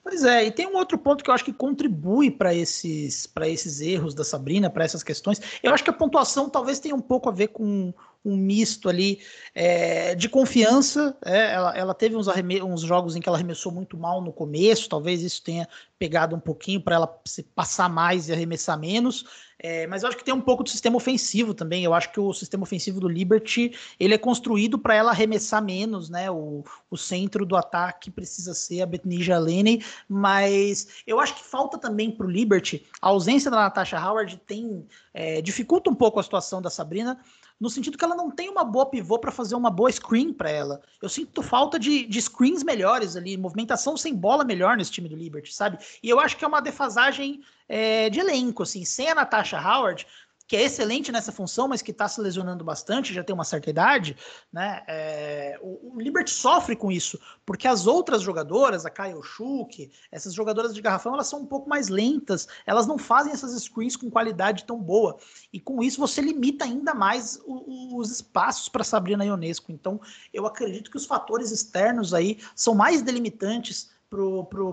Pois 0.04 0.24
é, 0.24 0.46
e 0.46 0.52
tem 0.52 0.66
um 0.66 0.76
outro 0.76 0.98
ponto 0.98 1.24
que 1.24 1.30
eu 1.30 1.34
acho 1.34 1.46
que 1.46 1.54
contribui 1.54 2.32
para 2.32 2.54
esses, 2.56 3.32
esses 3.44 3.82
erros 3.82 4.16
da 4.16 4.24
Sabrina, 4.24 4.68
para 4.68 4.84
essas 4.84 5.04
questões. 5.04 5.40
Eu 5.62 5.72
acho 5.72 5.84
que 5.84 5.92
a 5.92 5.94
pontuação 5.94 6.50
talvez 6.50 6.80
tenha 6.80 6.96
um 6.96 7.02
pouco 7.02 7.30
a 7.30 7.32
ver 7.32 7.50
com 7.50 7.94
um 8.26 8.36
misto 8.36 8.90
ali 8.90 9.20
é, 9.54 10.16
de 10.16 10.28
confiança. 10.28 11.16
É, 11.24 11.54
ela, 11.54 11.78
ela 11.78 11.94
teve 11.94 12.16
uns, 12.16 12.28
uns 12.28 12.82
jogos 12.82 13.16
em 13.16 13.22
que 13.22 13.30
ela 13.30 13.38
arremessou 13.38 13.72
muito 13.72 13.96
mal 13.96 14.22
no 14.22 14.34
começo, 14.34 14.90
talvez 14.90 15.22
isso 15.22 15.44
tenha 15.44 15.70
pegado 16.00 16.36
um 16.36 16.40
pouquinho 16.40 16.82
para 16.82 16.96
ela 16.96 17.22
se 17.26 17.44
passar 17.44 17.88
mais 17.88 18.28
e 18.28 18.34
arremessar 18.34 18.80
menos. 18.80 19.26
É, 19.64 19.86
mas 19.86 20.02
eu 20.02 20.10
acho 20.10 20.18
que 20.18 20.24
tem 20.24 20.34
um 20.34 20.42
pouco 20.42 20.64
do 20.64 20.70
sistema 20.70 20.98
ofensivo 20.98 21.54
também. 21.54 21.84
Eu 21.84 21.94
acho 21.94 22.12
que 22.12 22.20
o 22.20 22.34
sistema 22.34 22.64
ofensivo 22.64 23.00
do 23.00 23.08
Liberty 23.08 23.72
ele 24.00 24.16
é 24.16 24.18
construído 24.18 24.80
para 24.80 24.96
ela 24.96 25.12
arremessar 25.12 25.64
menos, 25.64 26.10
né? 26.10 26.32
O, 26.32 26.64
o 26.90 26.98
centro 26.98 27.46
do 27.46 27.56
ataque 27.56 28.10
precisa 28.10 28.56
ser 28.56 28.82
a 28.82 28.88
Betnija 28.88 29.38
Lenny, 29.38 29.86
mas 30.10 31.04
eu 31.06 31.20
acho 31.20 31.36
que 31.36 31.44
falta 31.44 31.78
também 31.78 32.10
para 32.10 32.26
o 32.26 32.30
Liberty 32.30 32.88
a 33.00 33.10
ausência 33.10 33.52
da 33.52 33.58
Natasha 33.58 34.00
Howard 34.00 34.42
tem 34.48 34.84
é, 35.14 35.42
dificulta 35.42 35.92
um 35.92 35.96
pouco 35.96 36.20
a 36.20 36.24
situação 36.24 36.60
da 36.60 36.72
Sabrina 36.72 37.20
no 37.62 37.70
sentido 37.70 37.96
que 37.96 38.04
ela 38.04 38.16
não 38.16 38.32
tem 38.32 38.50
uma 38.50 38.64
boa 38.64 38.88
pivô 38.88 39.20
para 39.20 39.32
fazer 39.32 39.54
uma 39.54 39.70
boa 39.70 39.92
screen 39.92 40.34
para 40.34 40.50
ela. 40.50 40.82
Eu 41.00 41.08
sinto 41.08 41.44
falta 41.44 41.78
de, 41.78 42.08
de 42.08 42.20
screens 42.20 42.64
melhores 42.64 43.16
ali, 43.16 43.38
movimentação 43.38 43.96
sem 43.96 44.16
bola 44.16 44.44
melhor 44.44 44.76
nesse 44.76 44.92
time 44.92 45.08
do 45.08 45.16
Liberty, 45.16 45.54
sabe? 45.54 45.78
E 46.02 46.10
eu 46.10 46.20
acho 46.20 46.36
que 46.36 46.44
é 46.44 46.48
uma 46.48 46.60
defasagem 46.60 47.44
é, 47.70 48.10
de 48.10 48.20
elenco, 48.20 48.64
assim, 48.64 48.84
sem 48.84 49.10
a 49.10 49.16
Natasha 49.16 49.62
Howard, 49.62 50.08
que 50.52 50.58
é 50.58 50.64
excelente 50.64 51.14
nessa 51.14 51.32
função, 51.32 51.70
mas 51.70 51.82
que 51.82 51.92
está 51.92 52.10
se 52.10 52.20
lesionando 52.20 52.62
bastante, 52.62 53.14
já 53.14 53.24
tem 53.24 53.34
uma 53.34 53.46
certa 53.46 53.70
idade, 53.70 54.18
né? 54.52 54.84
É, 54.86 55.58
o, 55.62 55.94
o, 55.94 56.02
Liberty 56.02 56.30
sofre 56.30 56.76
com 56.76 56.92
isso, 56.92 57.18
porque 57.46 57.70
as 57.70 57.88
outras 57.88 58.22
jogadoras, 58.22 58.86
a 58.86 58.90
Kyle 58.90 59.24
Schuch, 59.24 59.90
essas 60.12 60.34
jogadoras 60.34 60.74
de 60.74 60.82
garrafão, 60.82 61.14
elas 61.14 61.28
são 61.28 61.40
um 61.40 61.46
pouco 61.46 61.70
mais 61.70 61.88
lentas, 61.88 62.50
elas 62.66 62.86
não 62.86 62.98
fazem 62.98 63.32
essas 63.32 63.58
screens 63.64 63.96
com 63.96 64.12
qualidade 64.12 64.66
tão 64.66 64.78
boa, 64.78 65.18
e 65.54 65.58
com 65.58 65.82
isso 65.82 66.02
você 66.02 66.20
limita 66.20 66.66
ainda 66.66 66.94
mais 66.94 67.40
o, 67.46 67.96
os 67.98 68.12
espaços 68.12 68.68
para 68.68 68.84
Sabrina 68.84 69.24
Ionesco. 69.24 69.72
Então, 69.72 70.02
eu 70.34 70.46
acredito 70.46 70.92
que 70.92 70.98
os 70.98 71.06
fatores 71.06 71.50
externos 71.52 72.14
aí 72.14 72.40
são 72.54 72.76
mais 72.76 73.02
delimitantes 73.02 73.91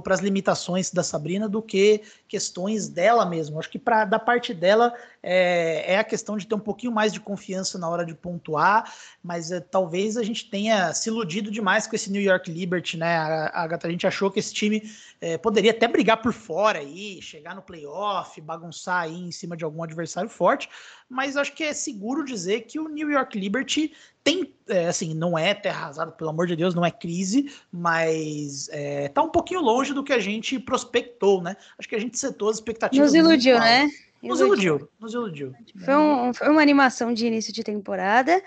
para 0.03 0.15
as 0.15 0.21
limitações 0.21 0.91
da 0.91 1.05
Sabrina 1.05 1.49
do 1.49 1.63
que 1.63 2.03
questões 2.27 2.89
dela 2.89 3.25
mesmo. 3.25 3.59
Acho 3.61 3.71
que 3.71 3.79
pra, 3.79 4.05
da 4.05 4.19
parte 4.19 4.53
dela 4.53 4.93
é, 5.23 5.95
é, 5.95 5.99
a 5.99 6.03
questão 6.03 6.37
de 6.37 6.45
ter 6.45 6.57
um 6.57 6.61
pouquinho 6.61 6.91
mais 6.91 7.13
de 7.13 7.21
confiança 7.21 7.79
na 7.79 7.89
hora 7.89 8.05
de 8.05 8.15
pontuar, 8.15 8.93
mas 9.23 9.53
é, 9.53 9.61
talvez 9.61 10.17
a 10.17 10.25
gente 10.25 10.51
tenha 10.51 10.93
se 10.93 11.09
iludido 11.09 11.53
demais 11.53 11.87
com 11.87 11.95
esse 11.95 12.11
New 12.11 12.21
York 12.21 12.51
Liberty, 12.51 12.97
né? 12.97 13.17
A, 13.17 13.47
a, 13.47 13.79
a 13.81 13.91
gente 13.91 14.09
achou 14.09 14.29
que 14.29 14.41
esse 14.41 14.53
time 14.53 14.83
é, 15.21 15.39
poderia 15.39 15.71
até 15.71 15.87
brigar 15.87 16.21
por 16.21 16.33
fora 16.33 16.81
aí, 16.81 17.23
chegar 17.23 17.55
no 17.55 17.63
playoff, 17.63 18.41
bagunçar 18.41 19.03
aí 19.03 19.21
em 19.21 19.31
cima 19.31 19.57
de 19.57 19.65
algum 19.65 19.85
adversário 19.85 20.29
forte, 20.29 20.69
mas 21.09 21.37
acho 21.37 21.55
que 21.55 21.65
é 21.65 21.73
seguro 21.73 22.25
dizer 22.25 22.63
que 22.63 22.79
o 22.79 22.89
New 22.89 23.11
York 23.11 23.39
Liberty 23.39 23.93
tem, 24.23 24.55
é, 24.69 24.89
assim, 24.89 25.15
não 25.15 25.39
é 25.39 25.55
terra 25.55 25.85
arrasada, 25.85 26.13
pelo 26.13 26.31
amor 26.31 26.47
de 26.47 26.55
Deus, 26.55 26.75
não 26.75 26.85
é 26.85 26.91
crise, 26.91 27.51
mas 27.73 28.69
é, 28.71 29.09
tá 29.09 29.23
um 29.23 29.31
pouquinho 29.31 29.61
longe 29.61 29.95
do 29.95 30.05
que 30.05 30.13
a 30.13 30.19
gente 30.19 30.59
prospectou, 30.59 31.43
né? 31.43 31.57
Acho 31.79 31.89
que 31.89 31.97
a 31.97 32.01
gente 32.01 32.19
setou 32.19 32.51
as 32.51 32.57
expectativas. 32.57 33.13
Nos 33.13 33.15
iludiu, 33.15 33.59
né? 33.59 33.89
Nos 34.23 34.41
iludiu, 34.41 34.89
nos 35.01 35.15
iludiu. 35.15 35.55
Foi, 35.85 35.97
um, 35.97 36.35
foi 36.35 36.49
uma 36.49 36.61
animação 36.61 37.15
de 37.15 37.27
início 37.27 37.53
de 37.53 37.63
temporada 37.63 38.43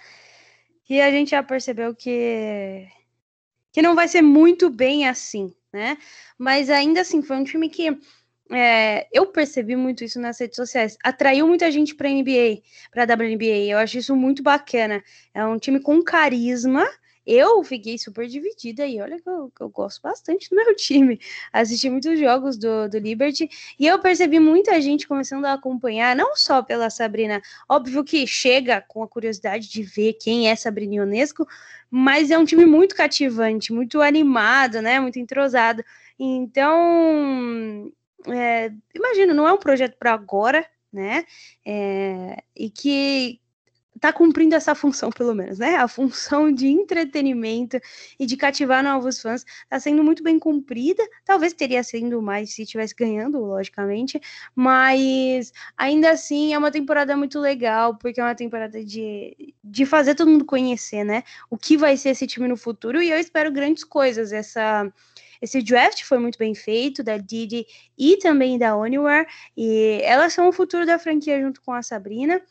e 0.88 1.02
a 1.02 1.10
gente 1.10 1.32
já 1.32 1.42
percebeu 1.42 1.96
que, 1.96 2.88
que 3.72 3.82
não 3.82 3.96
vai 3.96 4.08
ser 4.08 4.22
muito 4.22 4.70
bem 4.70 5.08
assim, 5.08 5.56
né? 5.74 5.98
Mas 6.38 6.70
ainda 6.70 7.02
assim, 7.02 7.22
foi 7.22 7.38
um 7.38 7.44
time 7.44 7.70
que 7.70 7.98
é, 8.52 9.08
eu 9.12 9.28
percebi 9.28 9.76
muito 9.76 10.04
isso 10.04 10.20
nas 10.20 10.40
redes 10.40 10.56
sociais. 10.56 10.98
Atraiu 11.04 11.48
muita 11.48 11.72
gente 11.72 11.96
para 11.96 12.10
NBA, 12.10 12.62
para 12.92 13.04
WNBA. 13.04 13.70
Eu 13.70 13.78
acho 13.78 13.98
isso 13.98 14.16
muito 14.16 14.44
bacana. 14.44 15.04
É 15.34 15.46
um 15.46 15.58
time 15.58 15.80
com 15.80 16.04
carisma. 16.04 16.88
Eu 17.26 17.64
fiquei 17.64 17.98
super 18.00 18.28
dividida 18.28 18.86
e 18.86 19.00
olha 19.00 19.22
que 19.22 19.30
eu, 19.30 19.52
que 19.56 19.62
eu 19.62 19.70
gosto 19.70 20.02
bastante 20.02 20.50
do 20.50 20.56
meu 20.56 20.74
time. 20.76 21.20
Assisti 21.54 21.90
muitos 21.90 22.20
jogos 22.20 22.58
do, 22.58 22.90
do 22.90 22.98
Liberty 22.98 23.48
e 23.80 23.86
eu 23.88 24.00
percebi 24.00 24.40
muita 24.40 24.82
gente 24.82 25.08
começando 25.08 25.46
a 25.46 25.54
acompanhar, 25.54 26.16
não 26.16 26.36
só 26.36 26.64
pela 26.64 26.90
Sabrina, 26.90 27.40
óbvio 27.70 28.04
que 28.04 28.26
chega 28.26 28.82
com 28.88 29.04
a 29.04 29.08
curiosidade 29.08 29.70
de 29.70 29.84
ver 29.84 30.14
quem 30.14 30.50
é 30.50 30.56
Sabrina 30.56 30.96
Ionesco, 30.96 31.48
mas 31.92 32.32
é 32.32 32.38
um 32.38 32.46
time 32.46 32.66
muito 32.66 32.96
cativante, 32.96 33.72
muito 33.72 34.02
animado, 34.02 34.82
né? 34.82 35.00
Muito 35.00 35.20
entrosado. 35.20 35.84
Então, 36.18 37.92
é, 38.28 38.72
imagino, 38.94 39.34
não 39.34 39.48
é 39.48 39.54
um 39.54 39.58
projeto 39.58 39.98
para 39.98 40.14
agora, 40.14 40.66
né? 40.92 41.26
É, 41.66 42.44
e 42.56 42.70
que 42.70 43.42
está 43.96 44.12
cumprindo 44.12 44.56
essa 44.56 44.74
função, 44.74 45.12
pelo 45.12 45.36
menos, 45.36 45.60
né? 45.60 45.76
A 45.76 45.88
função 45.88 46.52
de 46.52 46.68
entretenimento 46.68 47.80
e 48.20 48.26
de 48.26 48.36
cativar 48.36 48.84
novos 48.84 49.22
fãs 49.22 49.46
está 49.64 49.80
sendo 49.80 50.04
muito 50.04 50.24
bem 50.24 50.40
cumprida. 50.40 51.04
Talvez 51.24 51.54
teria 51.54 51.84
sido 51.84 52.20
mais 52.20 52.54
se 52.54 52.64
estivesse 52.64 52.96
ganhando, 52.96 53.40
logicamente, 53.40 54.20
mas 54.56 55.54
ainda 55.78 56.10
assim 56.10 56.52
é 56.54 56.58
uma 56.58 56.72
temporada 56.72 57.16
muito 57.16 57.40
legal, 57.40 57.96
porque 57.96 58.20
é 58.20 58.24
uma 58.24 58.34
temporada 58.34 58.84
de, 58.84 59.54
de 59.64 59.86
fazer 59.86 60.16
todo 60.16 60.32
mundo 60.32 60.46
conhecer, 60.46 61.04
né? 61.04 61.24
O 61.50 61.58
que 61.58 61.78
vai 61.78 61.96
ser 61.96 62.10
esse 62.10 62.26
time 62.26 62.48
no 62.48 62.58
futuro, 62.58 63.02
e 63.02 63.12
eu 63.12 63.20
espero 63.20 63.52
grandes 63.52 63.84
coisas. 63.84 64.32
Essa 64.34 64.92
esse 65.42 65.62
draft 65.62 66.04
foi 66.04 66.20
muito 66.20 66.38
bem 66.38 66.54
feito, 66.54 67.04
da 67.04 67.18
Didi 67.18 67.66
e 67.98 68.18
também 68.18 68.60
da 68.60 68.76
Oniware, 68.76 69.28
e 69.58 70.00
elas 70.04 70.34
são 70.34 70.48
o 70.48 70.54
futuro 70.54 70.86
da 70.86 71.00
franquia 71.00 71.42
junto 71.42 71.62
com 71.62 71.74
a 71.74 71.82
Sabrina. 71.82 72.42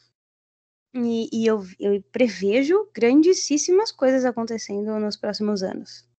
E, 0.92 1.28
e 1.32 1.46
eu, 1.46 1.64
eu 1.78 2.02
prevejo 2.10 2.88
grandíssimas 2.92 3.92
coisas 3.92 4.24
acontecendo 4.24 4.98
nos 4.98 5.16
próximos 5.16 5.62
anos. 5.62 6.09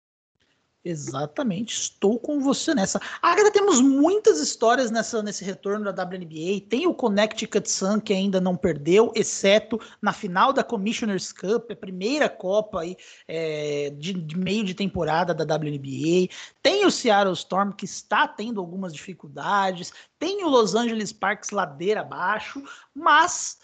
Exatamente, 0.84 1.76
estou 1.76 2.18
com 2.18 2.40
você 2.40 2.74
nessa. 2.74 3.00
Agora 3.22 3.52
temos 3.52 3.80
muitas 3.80 4.40
histórias 4.40 4.90
nessa, 4.90 5.22
nesse 5.22 5.46
retorno 5.46 5.94
da 5.94 6.04
WNBA. 6.04 6.68
Tem 6.68 6.88
o 6.88 6.94
Connecticut 6.94 7.70
Sun 7.70 8.00
que 8.00 8.12
ainda 8.12 8.42
não 8.42 8.58
perdeu, 8.58 9.12
exceto 9.16 9.80
na 10.02 10.12
final 10.12 10.52
da 10.52 10.64
Commissioner's 10.64 11.32
Cup, 11.32 11.70
a 11.70 11.76
primeira 11.76 12.28
Copa 12.28 12.82
aí, 12.82 12.98
é, 13.28 13.92
de, 13.96 14.14
de, 14.14 14.36
meio 14.36 14.64
de 14.64 14.74
temporada 14.74 15.36
da 15.36 15.56
WNBA. 15.56 16.34
Tem 16.64 16.84
o 16.84 16.90
Seattle 16.90 17.36
Storm 17.36 17.74
que 17.74 17.86
está 17.86 18.28
tendo 18.28 18.60
algumas 18.60 18.92
dificuldades. 18.92 19.94
Tem 20.18 20.44
o 20.44 20.50
Los 20.50 20.74
Angeles 20.74 21.10
Sparks 21.10 21.52
ladeira 21.52 22.02
abaixo, 22.02 22.60
mas 22.92 23.60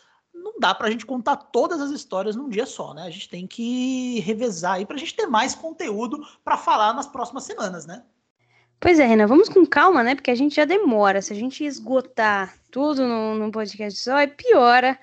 não 0.52 0.60
dá 0.60 0.74
para 0.74 0.88
a 0.88 0.92
gente 0.92 1.06
contar 1.06 1.36
todas 1.36 1.80
as 1.82 1.92
histórias 1.92 2.36
num 2.36 2.50
dia 2.50 2.66
só, 2.66 2.94
né? 2.94 3.04
A 3.04 3.10
gente 3.10 3.30
tem 3.30 3.46
que 3.46 4.20
revezar 4.22 4.74
aí 4.74 4.86
para 4.86 4.96
a 4.96 5.00
gente 5.00 5.16
ter 5.16 5.28
mais 5.28 5.54
conteúdo 5.54 6.20
para 6.44 6.58
falar 6.58 6.94
nas 6.94 7.08
próximas 7.08 7.44
semanas, 7.44 7.86
né? 7.86 8.04
Pois 8.80 9.00
é, 9.00 9.06
Renan, 9.06 9.26
vamos 9.26 9.50
com 9.50 9.66
calma, 9.66 10.04
né? 10.04 10.16
Porque 10.16 10.32
a 10.32 10.36
gente 10.36 10.56
já 10.56 10.66
demora. 10.66 11.22
Se 11.22 11.34
a 11.34 11.36
gente 11.36 11.64
esgotar 11.64 12.56
tudo 12.72 13.06
num, 13.06 13.50
podcast 13.52 14.00
só, 14.00 14.18
é 14.18 14.28
piora 14.28 14.98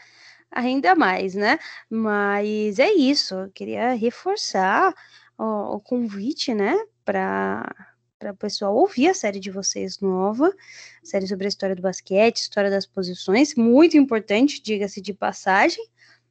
ainda 0.51 0.95
mais, 0.95 1.35
né? 1.35 1.59
Mas 1.91 2.79
é 2.79 2.93
isso. 2.93 3.35
Eu 3.35 3.51
queria 3.51 3.95
reforçar 3.95 4.95
o, 5.37 5.77
o 5.77 5.81
convite, 5.81 6.55
né? 6.55 6.79
Para 7.05 7.94
para 8.19 8.33
o 8.33 8.37
pessoal 8.37 8.75
ouvir 8.75 9.09
a 9.09 9.15
série 9.15 9.41
de 9.41 9.51
vocês 9.51 10.01
nova, 10.01 10.55
série 11.03 11.27
sobre 11.27 11.47
a 11.47 11.49
história 11.49 11.77
do 11.77 11.83
basquete, 11.83 12.39
história 12.39 12.71
das 12.71 12.87
posições, 12.87 13.55
muito 13.55 13.97
importante, 13.97 14.63
diga-se 14.63 15.01
de 15.01 15.13
passagem, 15.13 15.85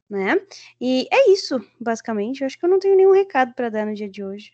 né? 0.08 0.40
E 0.80 1.06
é 1.10 1.30
isso, 1.30 1.60
basicamente. 1.80 2.40
Eu 2.40 2.46
acho 2.46 2.58
que 2.58 2.64
eu 2.64 2.70
não 2.70 2.78
tenho 2.78 2.96
nenhum 2.96 3.12
recado 3.12 3.54
para 3.54 3.68
dar 3.68 3.86
no 3.86 3.94
dia 3.94 4.08
de 4.08 4.22
hoje. 4.24 4.52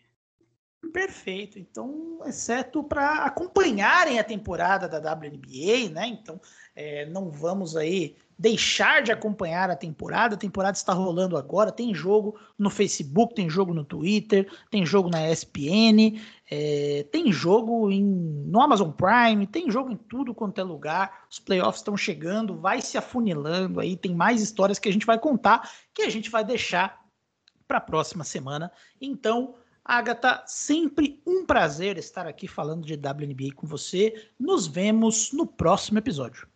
Perfeito. 0.92 1.58
Então, 1.58 2.20
exceto 2.26 2.82
para 2.82 3.24
acompanharem 3.24 4.18
a 4.18 4.24
temporada 4.24 4.88
da 4.88 4.98
WNBA, 4.98 5.90
né? 5.92 6.06
Então, 6.06 6.40
é, 6.74 7.06
não 7.06 7.30
vamos 7.30 7.76
aí 7.76 8.16
deixar 8.40 9.02
de 9.02 9.12
acompanhar 9.12 9.70
a 9.70 9.76
temporada. 9.76 10.34
A 10.34 10.38
temporada 10.38 10.74
está 10.74 10.94
rolando 10.94 11.36
agora. 11.36 11.70
Tem 11.70 11.94
jogo 11.94 12.40
no 12.58 12.70
Facebook, 12.70 13.34
tem 13.34 13.50
jogo 13.50 13.74
no 13.74 13.84
Twitter, 13.84 14.50
tem 14.70 14.86
jogo 14.86 15.10
na 15.10 15.30
ESPN, 15.30 16.18
é, 16.50 17.06
tem 17.12 17.30
jogo 17.30 17.90
em, 17.90 18.02
no 18.02 18.62
Amazon 18.62 18.90
Prime, 18.92 19.46
tem 19.46 19.70
jogo 19.70 19.92
em 19.92 19.96
tudo 19.96 20.34
quanto 20.34 20.58
é 20.58 20.64
lugar. 20.64 21.26
Os 21.30 21.38
playoffs 21.38 21.80
estão 21.80 21.98
chegando, 21.98 22.56
vai 22.56 22.80
se 22.80 22.96
afunilando 22.96 23.78
aí. 23.78 23.94
Tem 23.94 24.14
mais 24.14 24.40
histórias 24.40 24.78
que 24.78 24.88
a 24.88 24.92
gente 24.92 25.04
vai 25.04 25.18
contar 25.18 25.70
que 25.92 26.00
a 26.00 26.08
gente 26.08 26.30
vai 26.30 26.42
deixar 26.42 26.98
para 27.68 27.76
a 27.76 27.82
próxima 27.82 28.24
semana. 28.24 28.72
Então, 28.98 29.54
Agatha, 29.84 30.42
sempre 30.46 31.20
um 31.26 31.44
prazer 31.44 31.98
estar 31.98 32.26
aqui 32.26 32.48
falando 32.48 32.86
de 32.86 32.94
WNBA 32.94 33.54
com 33.54 33.66
você. 33.66 34.30
Nos 34.38 34.66
vemos 34.66 35.30
no 35.30 35.46
próximo 35.46 35.98
episódio. 35.98 36.49